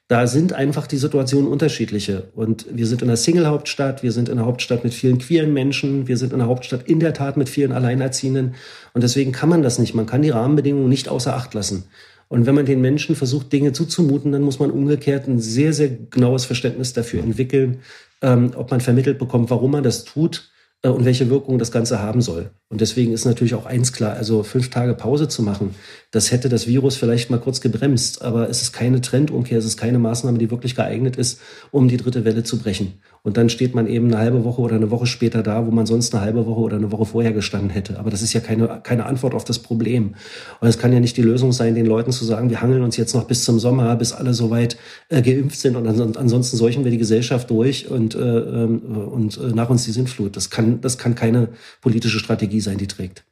Da 0.07 0.27
sind 0.27 0.53
einfach 0.53 0.87
die 0.87 0.99
Situationen 0.99 1.51
unterschiedliche. 1.51 2.25
Und 2.35 2.66
wir 2.70 2.87
sind 2.87 3.01
in 3.01 3.09
einer 3.09 3.16
Single-Hauptstadt, 3.16 4.03
wir 4.03 4.12
sind 4.12 4.29
in 4.29 4.38
einer 4.38 4.47
Hauptstadt 4.47 4.85
mit 4.85 4.92
vielen 4.92 5.16
queeren 5.18 5.55
Menschen, 5.55 6.09
wir 6.09 6.18
sind 6.18 6.35
in 6.35 6.40
einer 6.40 6.51
Hauptstadt 6.51 6.87
in 6.87 7.01
der 7.01 7.14
Tat 7.14 7.38
mit 7.38 7.49
vielen 7.49 7.73
Alleinerziehenden. 7.73 8.55
Und 8.92 9.03
deswegen 9.03 9.33
kann 9.33 9.49
man 9.49 9.62
das 9.62 9.79
nicht. 9.79 9.94
Man 9.94 10.05
kann 10.05 10.20
die 10.20 10.31
Rahmenbedingungen 10.31 10.90
nicht 10.90 11.09
außer 11.09 11.35
Acht 11.35 11.55
lassen. 11.55 11.85
Und 12.29 12.47
wenn 12.47 12.55
man 12.55 12.67
den 12.67 12.81
Menschen 12.81 13.17
versucht, 13.17 13.53
Dinge 13.53 13.73
zuzumuten, 13.73 14.33
dann 14.33 14.43
muss 14.43 14.59
man 14.59 14.71
umgekehrt 14.71 15.29
ein 15.29 15.41
sehr, 15.41 15.73
sehr 15.73 15.89
genaues 15.89 16.45
Verständnis 16.45 16.93
dafür 16.93 17.23
entwickeln, 17.23 17.81
ähm, 18.23 18.53
ob 18.57 18.71
man 18.71 18.81
vermittelt 18.81 19.19
bekommt, 19.19 19.51
warum 19.51 19.73
man 19.73 19.83
das 19.83 20.05
tut 20.05 20.51
und 20.90 21.05
welche 21.05 21.31
Wirkung 21.31 21.59
das 21.59 21.73
Ganze 21.73 22.01
haben 22.01 22.20
soll. 22.20 22.51
Und 22.68 22.81
deswegen 22.81 23.12
ist 23.12 23.25
natürlich 23.25 23.55
auch 23.55 23.66
eins 23.66 23.92
klar, 23.92 24.14
also 24.14 24.42
fünf 24.42 24.70
Tage 24.70 24.94
Pause 24.94 25.29
zu 25.29 25.42
machen, 25.42 25.75
das 26.11 26.31
hätte 26.31 26.49
das 26.49 26.66
Virus 26.66 26.97
vielleicht 26.97 27.31
mal 27.31 27.40
kurz 27.40 27.61
gebremst, 27.61 28.23
aber 28.23 28.49
es 28.49 28.62
ist 28.62 28.73
keine 28.73 29.01
Trendumkehr, 29.01 29.59
es 29.59 29.64
ist 29.64 29.77
keine 29.77 29.99
Maßnahme, 29.99 30.38
die 30.38 30.51
wirklich 30.51 30.77
geeignet 30.77 31.16
ist, 31.16 31.40
um 31.70 31.88
die 31.88 31.97
dritte 31.97 32.25
Welle 32.25 32.44
zu 32.44 32.59
brechen. 32.59 32.94
Und 33.23 33.37
dann 33.37 33.49
steht 33.49 33.75
man 33.75 33.87
eben 33.87 34.09
eine 34.09 34.18
halbe 34.18 34.44
Woche 34.44 34.61
oder 34.61 34.77
eine 34.77 34.90
Woche 34.90 35.07
später 35.07 35.42
da, 35.42 35.66
wo 35.66 35.70
man 35.70 35.87
sonst 35.87 36.14
eine 36.14 36.23
halbe 36.23 36.44
Woche 36.47 36.61
oder 36.61 36.77
eine 36.77 36.92
Woche 36.92 37.07
vorher 37.07 37.33
gestanden 37.33 37.70
hätte. 37.70 37.99
Aber 37.99 38.11
das 38.11 38.20
ist 38.20 38.35
ja 38.35 38.40
keine, 38.40 38.81
keine 38.83 39.07
Antwort 39.07 39.35
auf 39.35 39.44
das 39.44 39.59
Problem. 39.59 40.14
Und 40.61 40.68
es 40.68 40.79
kann 40.79 40.92
ja 40.92 41.01
nicht 41.01 41.16
die 41.16 41.23
Lösung 41.23 41.51
sein, 41.51 41.75
den 41.75 41.87
Leuten 41.87 42.12
zu 42.12 42.25
sagen, 42.27 42.51
wir 42.51 42.61
hangeln 42.61 42.83
uns 42.83 42.99
jetzt 42.99 43.14
noch 43.14 43.25
bis 43.25 43.44
zum 43.44 43.59
Sommer, 43.59 43.97
bis 43.97 44.12
alle 44.12 44.35
soweit 44.35 44.77
äh, 45.09 45.23
geimpft 45.23 45.59
sind 45.59 45.75
und 45.77 45.87
ansonsten 45.87 46.57
seuchen 46.59 46.85
wir 46.85 46.90
die 46.90 46.99
Gesellschaft 46.99 47.49
durch 47.49 47.88
und, 47.90 48.14
äh, 48.14 48.18
ähm, 48.18 48.83
und 48.83 49.38
äh, 49.38 49.55
nach 49.55 49.70
uns 49.70 49.85
die 49.85 49.92
Sintflut. 49.92 50.37
Das 50.37 50.51
kann, 50.51 50.74
das 50.81 50.99
kann 50.99 51.15
keine 51.15 51.49
politische 51.81 52.19
Strategie 52.19 52.61
sein, 52.61 52.79
die 52.79 52.87
trägt. 52.87 53.25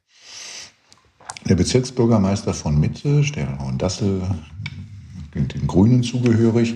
Der 1.47 1.55
Bezirksbürgermeister 1.55 2.53
von 2.53 2.79
Mitte, 2.79 3.23
Stefan 3.23 3.59
Hohendassel, 3.59 4.21
den 5.35 5.67
Grünen 5.67 6.03
zugehörig, 6.03 6.75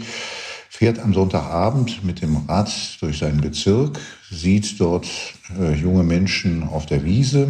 fährt 0.69 0.99
am 0.99 1.13
Sonntagabend 1.13 2.03
mit 2.03 2.21
dem 2.21 2.37
Rad 2.47 2.71
durch 3.01 3.19
seinen 3.19 3.41
Bezirk, 3.41 3.99
sieht 4.29 4.79
dort 4.79 5.07
äh, 5.57 5.73
junge 5.73 6.03
Menschen 6.03 6.63
auf 6.63 6.85
der 6.85 7.03
Wiese 7.03 7.47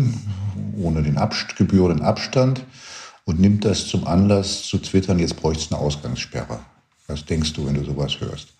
ohne 0.77 1.01
den 1.01 1.17
Abst 1.17 1.55
gebührenden 1.55 2.05
Abstand 2.05 2.63
und 3.25 3.39
nimmt 3.39 3.65
das 3.65 3.87
zum 3.87 4.07
Anlass 4.07 4.63
zu 4.63 4.77
twittern, 4.77 5.19
jetzt 5.19 5.35
bräuchte 5.35 5.63
es 5.63 5.71
eine 5.71 5.81
Ausgangssperre. 5.81 6.59
Was 7.07 7.25
denkst 7.25 7.53
du, 7.53 7.65
wenn 7.65 7.75
du 7.75 7.83
sowas 7.83 8.19
hörst? 8.19 8.53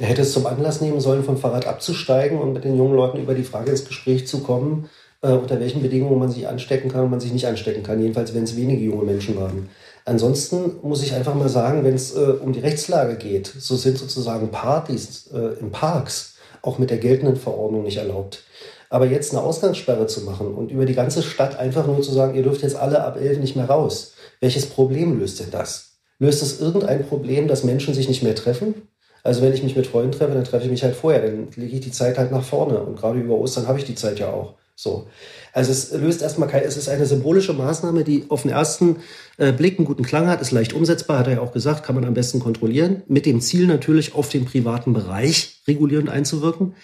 Er 0.00 0.06
hätte 0.06 0.22
es 0.22 0.32
zum 0.32 0.46
Anlass 0.46 0.80
nehmen 0.80 0.98
sollen, 0.98 1.22
vom 1.22 1.36
Fahrrad 1.36 1.66
abzusteigen 1.66 2.38
und 2.38 2.54
mit 2.54 2.64
den 2.64 2.74
jungen 2.74 2.96
Leuten 2.96 3.20
über 3.20 3.34
die 3.34 3.44
Frage 3.44 3.70
ins 3.70 3.84
Gespräch 3.84 4.26
zu 4.26 4.40
kommen, 4.40 4.88
äh, 5.20 5.32
unter 5.32 5.60
welchen 5.60 5.82
Bedingungen 5.82 6.18
man 6.18 6.30
sich 6.30 6.48
anstecken 6.48 6.90
kann 6.90 7.04
und 7.04 7.10
man 7.10 7.20
sich 7.20 7.34
nicht 7.34 7.46
anstecken 7.46 7.82
kann. 7.82 8.00
Jedenfalls, 8.00 8.32
wenn 8.32 8.44
es 8.44 8.56
wenige 8.56 8.82
junge 8.82 9.04
Menschen 9.04 9.36
waren. 9.36 9.68
Ansonsten 10.06 10.76
muss 10.82 11.02
ich 11.02 11.12
einfach 11.12 11.34
mal 11.34 11.50
sagen, 11.50 11.84
wenn 11.84 11.94
es 11.94 12.16
äh, 12.16 12.18
um 12.18 12.54
die 12.54 12.60
Rechtslage 12.60 13.16
geht, 13.16 13.52
so 13.58 13.76
sind 13.76 13.98
sozusagen 13.98 14.50
Partys 14.50 15.28
äh, 15.34 15.60
in 15.60 15.70
Parks 15.70 16.36
auch 16.62 16.78
mit 16.78 16.88
der 16.88 16.96
geltenden 16.98 17.36
Verordnung 17.36 17.82
nicht 17.82 17.98
erlaubt. 17.98 18.44
Aber 18.88 19.04
jetzt 19.04 19.32
eine 19.32 19.42
Ausgangssperre 19.42 20.06
zu 20.06 20.22
machen 20.22 20.54
und 20.54 20.70
über 20.70 20.86
die 20.86 20.94
ganze 20.94 21.22
Stadt 21.22 21.58
einfach 21.58 21.86
nur 21.86 22.00
zu 22.00 22.12
sagen, 22.12 22.34
ihr 22.34 22.42
dürft 22.42 22.62
jetzt 22.62 22.76
alle 22.76 23.04
ab 23.04 23.18
elf 23.20 23.38
nicht 23.38 23.54
mehr 23.54 23.68
raus. 23.68 24.14
Welches 24.40 24.64
Problem 24.64 25.20
löst 25.20 25.40
denn 25.40 25.50
das? 25.50 25.98
Löst 26.18 26.42
es 26.42 26.58
irgendein 26.58 27.06
Problem, 27.06 27.48
dass 27.48 27.64
Menschen 27.64 27.92
sich 27.92 28.08
nicht 28.08 28.22
mehr 28.22 28.34
treffen? 28.34 28.88
Also 29.22 29.42
wenn 29.42 29.52
ich 29.52 29.62
mich 29.62 29.76
mit 29.76 29.86
Freunden 29.86 30.12
treffe, 30.12 30.34
dann 30.34 30.44
treffe 30.44 30.64
ich 30.64 30.70
mich 30.70 30.82
halt 30.82 30.94
vorher, 30.94 31.22
dann 31.22 31.48
lege 31.56 31.76
ich 31.76 31.80
die 31.80 31.92
Zeit 31.92 32.18
halt 32.18 32.32
nach 32.32 32.44
vorne. 32.44 32.80
Und 32.80 32.96
gerade 32.98 33.18
über 33.18 33.34
Ostern 33.34 33.68
habe 33.68 33.78
ich 33.78 33.84
die 33.84 33.94
Zeit 33.94 34.18
ja 34.18 34.30
auch. 34.30 34.54
So. 34.74 35.08
Also 35.52 35.72
es 35.72 35.92
löst 35.92 36.22
erstmal 36.22 36.48
kein, 36.48 36.62
es 36.62 36.78
ist 36.78 36.88
eine 36.88 37.04
symbolische 37.04 37.52
Maßnahme, 37.52 38.02
die 38.02 38.24
auf 38.30 38.42
den 38.42 38.50
ersten 38.50 38.96
äh, 39.36 39.52
Blick 39.52 39.78
einen 39.78 39.86
guten 39.86 40.04
Klang 40.04 40.26
hat, 40.26 40.40
ist 40.40 40.52
leicht 40.52 40.72
umsetzbar, 40.72 41.18
hat 41.18 41.26
er 41.26 41.34
ja 41.34 41.40
auch 41.40 41.52
gesagt, 41.52 41.84
kann 41.84 41.96
man 41.96 42.06
am 42.06 42.14
besten 42.14 42.40
kontrollieren, 42.40 43.02
mit 43.06 43.26
dem 43.26 43.42
Ziel 43.42 43.66
natürlich 43.66 44.14
auf 44.14 44.30
den 44.30 44.46
privaten 44.46 44.94
Bereich 44.94 45.60
regulierend 45.68 46.08
einzuwirken. 46.08 46.74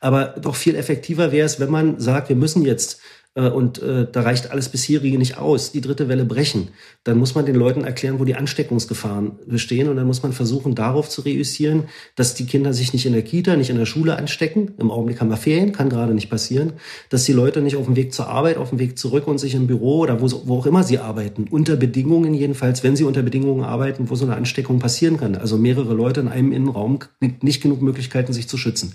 Aber 0.00 0.34
doch 0.40 0.56
viel 0.56 0.74
effektiver 0.74 1.30
wäre 1.30 1.46
es, 1.46 1.60
wenn 1.60 1.70
man 1.70 2.00
sagt, 2.00 2.28
wir 2.28 2.36
müssen 2.36 2.64
jetzt 2.64 2.98
und 3.40 3.82
äh, 3.82 4.06
da 4.10 4.20
reicht 4.22 4.52
alles 4.52 4.68
bisherige 4.68 5.18
nicht 5.18 5.38
aus, 5.38 5.72
die 5.72 5.80
dritte 5.80 6.08
Welle 6.08 6.24
brechen, 6.24 6.68
dann 7.02 7.18
muss 7.18 7.34
man 7.34 7.44
den 7.44 7.56
Leuten 7.56 7.82
erklären, 7.82 8.20
wo 8.20 8.24
die 8.24 8.36
Ansteckungsgefahren 8.36 9.32
bestehen 9.46 9.88
und 9.88 9.96
dann 9.96 10.06
muss 10.06 10.22
man 10.22 10.32
versuchen, 10.32 10.76
darauf 10.76 11.08
zu 11.08 11.22
reüssieren, 11.22 11.84
dass 12.14 12.34
die 12.34 12.46
Kinder 12.46 12.72
sich 12.72 12.92
nicht 12.92 13.06
in 13.06 13.12
der 13.12 13.22
Kita, 13.22 13.56
nicht 13.56 13.70
in 13.70 13.78
der 13.78 13.86
Schule 13.86 14.16
anstecken. 14.16 14.72
Im 14.78 14.92
Augenblick 14.92 15.20
haben 15.20 15.30
wir 15.30 15.36
Ferien, 15.36 15.72
kann 15.72 15.88
gerade 15.88 16.14
nicht 16.14 16.30
passieren, 16.30 16.74
dass 17.10 17.24
die 17.24 17.32
Leute 17.32 17.60
nicht 17.60 17.76
auf 17.76 17.86
dem 17.86 17.96
Weg 17.96 18.14
zur 18.14 18.28
Arbeit, 18.28 18.56
auf 18.56 18.70
dem 18.70 18.78
Weg 18.78 18.98
zurück 18.98 19.26
und 19.26 19.38
sich 19.38 19.54
im 19.54 19.66
Büro 19.66 19.98
oder 19.98 20.20
wo, 20.20 20.30
wo 20.44 20.58
auch 20.58 20.66
immer 20.66 20.84
sie 20.84 21.00
arbeiten, 21.00 21.46
unter 21.50 21.74
Bedingungen 21.74 22.34
jedenfalls, 22.34 22.84
wenn 22.84 22.94
sie 22.94 23.04
unter 23.04 23.22
Bedingungen 23.22 23.64
arbeiten, 23.64 24.10
wo 24.10 24.14
so 24.14 24.24
eine 24.24 24.36
Ansteckung 24.36 24.78
passieren 24.78 25.16
kann. 25.16 25.34
Also 25.34 25.58
mehrere 25.58 25.94
Leute 25.94 26.20
in 26.20 26.28
einem 26.28 26.52
Innenraum, 26.52 27.00
nicht 27.40 27.62
genug 27.62 27.82
Möglichkeiten, 27.82 28.32
sich 28.32 28.48
zu 28.48 28.56
schützen. 28.56 28.94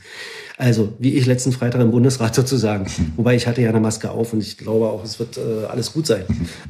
Also, 0.57 0.93
wie 0.99 1.13
ich 1.13 1.25
letzten 1.25 1.53
Freitag 1.53 1.79
im 1.79 1.91
Bundesrat 1.91 2.35
sozusagen. 2.35 2.85
Wobei 3.15 3.35
ich 3.35 3.47
hatte 3.47 3.61
ja 3.61 3.69
eine 3.69 3.79
Maske 3.79 4.11
auf 4.11 4.28
und 4.33 4.41
ich 4.41 4.57
glaube 4.57 4.87
auch, 4.87 5.03
es 5.03 5.19
wird 5.19 5.37
äh, 5.37 5.65
alles 5.65 5.93
gut 5.93 6.07
sein. 6.07 6.25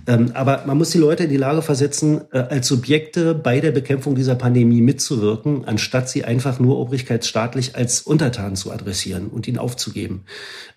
Ähm, 0.07 0.31
aber 0.33 0.63
man 0.65 0.77
muss 0.77 0.91
die 0.91 0.97
Leute 0.97 1.23
in 1.25 1.29
die 1.29 1.37
Lage 1.37 1.61
versetzen, 1.61 2.21
äh, 2.31 2.39
als 2.39 2.67
Subjekte 2.67 3.33
bei 3.33 3.59
der 3.59 3.71
Bekämpfung 3.71 4.15
dieser 4.15 4.35
Pandemie 4.35 4.81
mitzuwirken, 4.81 5.65
anstatt 5.65 6.09
sie 6.09 6.23
einfach 6.23 6.59
nur 6.59 6.77
obrigkeitsstaatlich 6.79 7.75
als 7.75 8.01
Untertan 8.01 8.55
zu 8.55 8.71
adressieren 8.71 9.27
und 9.27 9.47
ihnen 9.47 9.57
aufzugeben, 9.57 10.25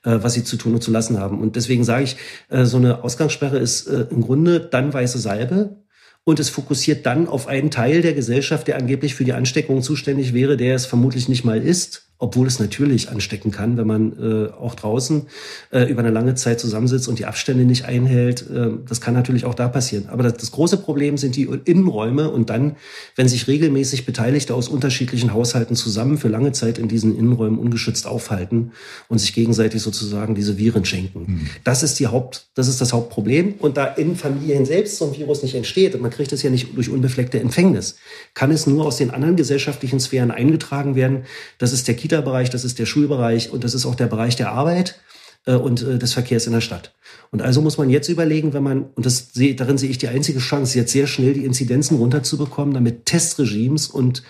äh, 0.05 0.19
was 0.21 0.35
sie 0.35 0.45
zu 0.45 0.57
tun 0.57 0.75
und 0.75 0.83
zu 0.83 0.91
lassen 0.91 1.19
haben. 1.19 1.41
Und 1.41 1.57
deswegen 1.57 1.85
sage 1.85 2.05
ich, 2.05 2.17
äh, 2.49 2.65
so 2.65 2.77
eine 2.77 3.05
Ausgangssperre 3.05 3.59
ist 3.59 3.87
äh, 3.87 4.07
im 4.11 4.23
Grunde 4.23 4.61
dann 4.61 4.93
weiße 4.93 5.19
Salbe, 5.19 5.83
und 6.25 6.39
es 6.39 6.51
fokussiert 6.51 7.05
dann 7.05 7.27
auf 7.27 7.49
einen 7.49 7.73
Teil 7.73 8.01
der 8.01 8.15
Gesellschaft, 8.15 8.69
der 8.69 8.77
angeblich 8.77 9.17
für 9.17 9.25
die 9.25 9.33
Ansteckung 9.33 9.83
zuständig 9.83 10.33
wäre, 10.33 10.57
der 10.57 10.77
es 10.77 10.87
vermutlich 10.87 11.29
nicht 11.29 11.45
mal 11.45 11.61
ist 11.61 12.12
obwohl 12.23 12.47
es 12.47 12.61
natürlich 12.61 13.11
anstecken 13.11 13.51
kann, 13.51 13.77
wenn 13.77 13.87
man 13.89 14.13
äh, 14.13 14.53
auch 14.53 14.77
draußen 14.77 15.27
äh, 15.73 15.91
über 15.91 16.03
eine 16.03 16.13
lange 16.13 16.37
Zeit 16.37 16.61
zusammensitzt 16.61 17.09
und 17.09 17.19
die 17.19 17.27
Abstände 17.27 17.65
nicht 17.65 17.85
einhält. 17.85 18.49
Äh, 18.49 18.69
das 18.89 19.01
kann 19.01 19.13
natürlich 19.13 19.45
auch 19.45 19.55
da 19.55 19.67
passieren. 19.67 20.09
Aber 20.09 20.23
das, 20.23 20.35
das, 20.35 20.53
große 20.53 20.77
Problem 20.77 21.17
sind 21.19 21.35
die 21.35 21.49
Innenräume 21.65 22.31
und 22.31 22.49
dann, 22.49 22.77
wenn 23.17 23.27
sich 23.27 23.49
regelmäßig 23.49 24.07
Beteiligte 24.07 24.55
aus 24.55 24.69
unterschiedlichen 24.69 25.33
Haushalten 25.33 25.75
zusammen 25.75 26.17
für 26.17 26.29
lange 26.29 26.53
Zeit 26.53 26.79
in 26.79 26.87
diesen 26.87 27.19
Innenräumen 27.19 27.59
ungeschützt 27.59 28.07
aufhalten 28.07 28.71
und 29.09 29.19
sich 29.19 29.35
gegenseitig 29.35 29.83
sozusagen 29.83 30.37
diese 30.37 30.59
Viren 30.59 30.85
schenken. 30.85 31.25
Mhm. 31.27 31.47
Das 31.65 31.83
ist 31.83 31.99
die 31.99 32.07
Haupt, 32.07 32.47
das 32.55 32.69
ist 32.69 32.81
das 32.81 32.93
Hauptproblem. 32.93 33.55
Und 33.59 33.77
da 33.77 33.87
in 33.87 34.15
Familien 34.15 34.65
selbst 34.65 34.99
so 34.99 35.07
ein 35.07 35.17
Virus 35.19 35.43
nicht 35.43 35.57
entsteht 35.57 35.97
und 35.97 36.03
man 36.03 36.13
kriegt 36.13 36.33
es 36.33 36.45
ja 36.45 36.51
nicht 36.51 36.77
durch 36.77 36.89
unbefleckte 36.89 37.41
Empfängnis, 37.41 37.97
kann 38.35 38.53
es 38.53 38.69
nur 38.69 38.87
aus 38.87 38.97
den 38.97 39.11
anderen 39.11 39.35
gesellschaftlichen 39.35 39.99
Sphären 39.99 40.31
eingetragen 40.31 40.95
werden. 40.95 41.25
Das 41.59 41.73
ist 41.73 41.89
der 41.89 41.97
Kita 41.97 42.12
Kita-Bereich, 42.13 42.51
das 42.51 42.65
ist 42.65 42.79
der 42.79 42.87
Schulbereich 42.87 43.53
und 43.53 43.65
das 43.65 43.73
ist 43.75 43.87
auch 43.87 43.95
der 43.95 44.07
Bereich 44.07 44.37
der 44.37 44.53
Arbeit 44.53 45.01
äh, 45.47 45.55
und 45.55 45.83
äh, 45.83 45.99
des 45.99 46.13
Verkehrs 46.13 46.47
in 46.47 46.53
der 46.53 46.61
Stadt. 46.61 46.93
Und 47.31 47.41
also 47.41 47.63
muss 47.63 47.79
man 47.79 47.89
jetzt 47.89 48.11
überlegen, 48.11 48.53
wenn 48.53 48.63
man, 48.63 48.85
und 48.95 49.07
das 49.07 49.33
sehe, 49.33 49.55
darin 49.55 49.79
sehe 49.79 49.89
ich 49.89 49.97
die 49.97 50.09
einzige 50.09 50.39
Chance, 50.39 50.79
jetzt 50.79 50.93
sehr 50.93 51.07
schnell 51.07 51.33
die 51.33 51.47
Inzidenzen 51.47 51.97
runterzubekommen, 51.97 52.75
damit 52.75 53.07
Testregimes 53.07 53.87
und 53.87 54.23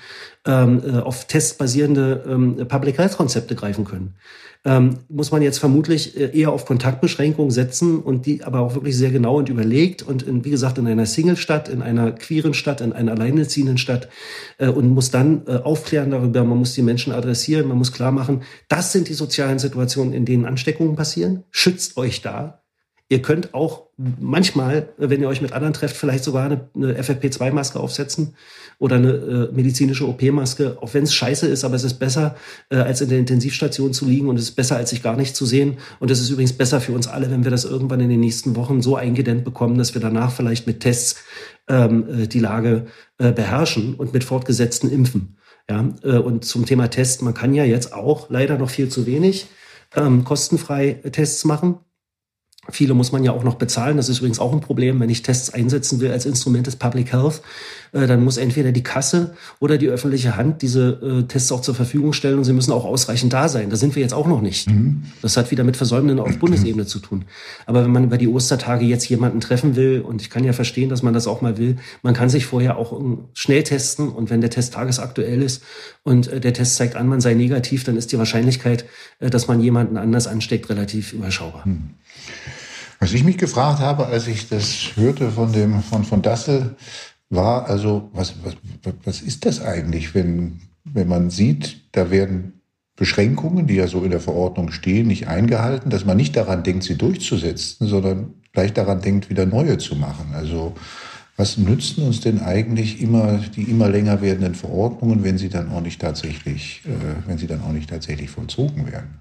ähm, 0.47 0.81
äh, 0.85 0.99
auf 1.01 1.27
Tests 1.27 1.55
basierende 1.55 2.25
ähm, 2.29 2.69
Public 2.69 2.99
Health 2.99 3.17
Konzepte 3.17 3.57
greifen 3.57 3.85
können 3.85 4.15
ähm, 4.65 4.99
muss 5.09 5.33
man 5.33 5.43
jetzt 5.43 5.59
vermutlich 5.59 6.17
äh, 6.17 6.39
eher 6.39 6.53
auf 6.53 6.67
Kontaktbeschränkungen 6.67 7.51
setzen 7.51 8.01
und 8.01 8.27
die 8.27 8.45
aber 8.45 8.61
auch 8.61 8.75
wirklich 8.75 8.97
sehr 8.97 9.11
genau 9.11 9.39
und 9.39 9.49
überlegt 9.49 10.03
und 10.03 10.23
in, 10.23 10.45
wie 10.45 10.51
gesagt 10.51 10.79
in 10.79 10.87
einer 10.87 11.07
Single-Stadt, 11.07 11.69
in 11.69 11.83
einer 11.83 12.13
queeren 12.13 12.55
Stadt, 12.55 12.81
in 12.81 12.93
einer 12.93 13.13
alleinerziehenden 13.13 13.77
Stadt 13.77 14.09
äh, 14.59 14.69
und 14.69 14.91
muss 14.91 15.11
dann 15.11 15.43
äh, 15.47 15.57
aufklären 15.57 16.13
darüber, 16.13 16.45
man 16.45 16.59
muss 16.59 16.75
die 16.75 16.83
Menschen 16.83 17.13
adressieren, 17.13 17.67
man 17.67 17.79
muss 17.79 17.93
klar 17.93 18.13
machen, 18.13 18.43
das 18.69 18.93
sind 18.93 19.09
die 19.09 19.15
sozialen 19.15 19.59
Situationen, 19.59 20.13
in 20.13 20.25
denen 20.25 20.45
Ansteckungen 20.45 20.95
passieren. 20.95 21.43
Schützt 21.51 21.97
euch 21.97 22.23
da. 22.23 22.63
Ihr 23.09 23.21
könnt 23.21 23.53
auch 23.53 23.89
manchmal, 23.97 24.89
wenn 24.97 25.21
ihr 25.21 25.29
euch 25.29 25.43
mit 25.43 25.53
anderen 25.53 25.75
trefft, 25.75 25.97
vielleicht 25.97 26.25
sogar 26.25 26.47
eine, 26.47 26.71
eine 26.75 26.99
FFP2-Maske 26.99 27.79
aufsetzen 27.79 28.37
oder 28.79 28.97
eine 28.97 29.13
äh, 29.13 29.53
medizinische 29.53 30.09
OP-Maske, 30.09 30.79
auch 30.81 30.95
wenn 30.95 31.05
es 31.05 31.15
scheiße 31.15 31.47
ist, 31.47 31.65
aber 31.65 31.77
es 31.77 31.85
ist 31.85 31.95
besser, 31.95 32.37
äh, 32.71 32.77
als 32.77 33.01
in 33.01 33.09
der 33.09 33.19
Intensivstation 33.19 33.93
zu 33.93 34.07
liegen 34.07 34.29
und 34.29 34.37
es 34.37 34.45
ist 34.45 34.57
besser, 34.57 34.77
als 34.77 34.91
sich 34.91 35.03
gar 35.03 35.17
nicht 35.17 35.37
zu 35.37 35.47
sehen. 35.47 35.79
Und 36.01 36.11
es 36.11 36.21
ist 36.21 36.31
übrigens 36.31 36.53
besser 36.53 36.81
für 36.81 36.93
uns 36.93 37.07
alle, 37.07 37.31
wenn 37.31 37.45
wir 37.45 37.51
das 37.51 37.65
irgendwann 37.65 38.01
in 38.01 38.09
den 38.09 38.21
nächsten 38.21 38.57
Wochen 38.57 38.83
so 38.83 38.97
eingedämmt 38.97 39.45
bekommen, 39.45 39.79
dass 39.79 39.95
wir 39.95 40.01
danach 40.01 40.33
vielleicht 40.33 40.67
mit 40.67 40.81
Tests 40.81 41.17
ähm, 41.69 42.23
äh, 42.23 42.27
die 42.27 42.41
Lage 42.41 42.87
äh, 43.19 43.33
beherrschen 43.33 43.95
und 43.95 44.13
mit 44.13 44.25
fortgesetzten 44.25 44.91
Impfen. 44.91 45.37
Ja, 45.71 45.89
äh, 46.03 46.19
und 46.19 46.45
zum 46.45 46.67
Thema 46.67 46.89
Test, 46.89 47.23
man 47.23 47.35
kann 47.35 47.55
ja 47.55 47.65
jetzt 47.65 47.93
auch 47.93 48.31
leider 48.31 48.59
noch 48.59 48.71
viel 48.71 48.89
zu 48.89 49.07
wenig 49.07 49.47
ähm, 49.95 50.25
kostenfrei 50.25 51.01
Tests 51.13 51.45
machen. 51.45 51.79
Viele 52.71 52.95
muss 52.95 53.11
man 53.11 53.25
ja 53.25 53.33
auch 53.33 53.43
noch 53.43 53.57
bezahlen. 53.57 53.97
Das 53.97 54.09
ist 54.09 54.19
übrigens 54.19 54.39
auch 54.39 54.53
ein 54.53 54.61
Problem, 54.61 55.01
wenn 55.01 55.11
ich 55.11 55.23
Tests 55.23 55.53
einsetzen 55.53 55.99
will 55.99 56.13
als 56.13 56.27
Instrument 56.27 56.65
des 56.69 56.77
Public 56.77 57.13
Health. 57.13 57.43
Äh, 57.91 58.07
dann 58.07 58.23
muss 58.23 58.37
entweder 58.37 58.71
die 58.71 58.85
Kasse 58.85 59.35
oder 59.59 59.79
die 59.79 59.89
öffentliche 59.89 60.37
Hand 60.37 60.63
diese 60.63 60.91
äh, 61.03 61.27
Tests 61.27 61.51
auch 61.51 61.61
zur 61.61 61.75
Verfügung 61.75 62.13
stellen 62.13 62.39
und 62.39 62.45
sie 62.45 62.53
müssen 62.53 62.71
auch 62.71 62.85
ausreichend 62.85 63.33
da 63.33 63.49
sein. 63.49 63.69
Da 63.69 63.75
sind 63.75 63.97
wir 63.97 64.03
jetzt 64.03 64.15
auch 64.15 64.29
noch 64.29 64.41
nicht. 64.41 64.71
Mhm. 64.71 65.03
Das 65.23 65.37
hat 65.37 65.51
wieder 65.51 65.65
mit 65.65 65.77
Versäumnissen 65.77 66.21
auf 66.21 66.39
Bundesebene 66.39 66.87
zu 66.87 67.01
tun. 67.01 67.25
Aber 67.67 67.83
wenn 67.83 67.91
man 67.91 68.05
über 68.05 68.17
die 68.17 68.29
Ostertage 68.29 68.85
jetzt 68.85 69.09
jemanden 69.09 69.41
treffen 69.41 69.75
will, 69.75 70.01
und 70.01 70.23
ich 70.23 70.31
kann 70.31 70.45
ja 70.45 70.53
verstehen, 70.53 70.89
dass 70.89 71.03
man 71.03 71.15
das 71.15 71.27
auch 71.27 71.41
mal 71.41 71.59
will, 71.59 71.79
man 72.03 72.15
kann 72.15 72.29
sich 72.29 72.47
vorher 72.47 72.77
auch 72.77 72.93
ähm, 72.93 73.25
schnell 73.35 73.65
testen 73.65 74.09
und 74.09 74.31
wenn 74.31 74.41
der 74.41 74.51
Test 74.51 74.75
tagesaktuell 74.75 75.43
ist 75.43 75.65
und 76.05 76.29
äh, 76.29 76.39
der 76.39 76.53
Test 76.53 76.77
zeigt 76.77 76.95
an, 76.95 77.09
man 77.09 77.21
sei 77.21 77.35
negativ, 77.35 77.83
dann 77.83 77.97
ist 77.97 78.13
die 78.13 78.19
Wahrscheinlichkeit, 78.19 78.85
dass 79.19 79.49
man 79.49 79.61
jemanden 79.61 79.97
anders 79.97 80.29
ansteckt, 80.29 80.71
relativ 80.71 81.13
überschaubar. 81.13 81.67
Mhm. 81.67 81.91
Was 83.03 83.13
ich 83.15 83.25
mich 83.25 83.37
gefragt 83.37 83.81
habe, 83.81 84.07
als 84.07 84.29
ich 84.29 84.49
das 84.49 84.93
hörte 84.95 85.33
von 85.33 85.53
dem 85.53 85.83
von 85.83 86.05
von 86.05 86.23
Dassel, 86.23 86.77
war 87.31 87.69
also 87.69 88.09
was 88.13 88.37
was 88.45 88.55
was 89.03 89.23
ist 89.23 89.45
das 89.45 89.61
eigentlich, 89.61 90.15
wenn 90.15 90.61
wenn 90.85 91.09
man 91.09 91.29
sieht, 91.29 91.81
da 91.91 92.13
werden 92.13 92.61
Beschränkungen, 92.95 93.67
die 93.67 93.75
ja 93.75 93.89
so 93.89 94.05
in 94.05 94.13
der 94.13 94.21
Verordnung 94.21 94.71
stehen, 94.71 95.09
nicht 95.09 95.27
eingehalten, 95.27 95.91
dass 95.91 96.05
man 96.05 96.17
nicht 96.17 96.37
daran 96.37 96.63
denkt, 96.63 96.85
sie 96.85 96.97
durchzusetzen, 96.97 97.89
sondern 97.89 98.35
gleich 98.53 98.73
daran 98.73 99.01
denkt, 99.01 99.29
wieder 99.29 99.47
neue 99.47 99.79
zu 99.79 99.97
machen. 99.97 100.33
Also 100.33 100.77
was 101.37 101.59
nützen 101.59 102.07
uns 102.07 102.21
denn 102.21 102.41
eigentlich 102.41 103.03
immer 103.03 103.39
die 103.57 103.65
immer 103.65 103.89
länger 103.89 104.21
werdenden 104.21 104.55
Verordnungen, 104.55 105.25
wenn 105.25 105.39
sie 105.39 105.49
dann 105.49 105.73
auch 105.73 105.81
nicht 105.81 106.01
tatsächlich, 106.01 106.83
äh, 106.85 107.27
wenn 107.27 107.37
sie 107.37 107.49
dann 107.49 107.63
auch 107.63 107.73
nicht 107.73 107.91
tatsächlich 107.91 108.31
vollzogen 108.31 108.87
werden? 108.93 109.19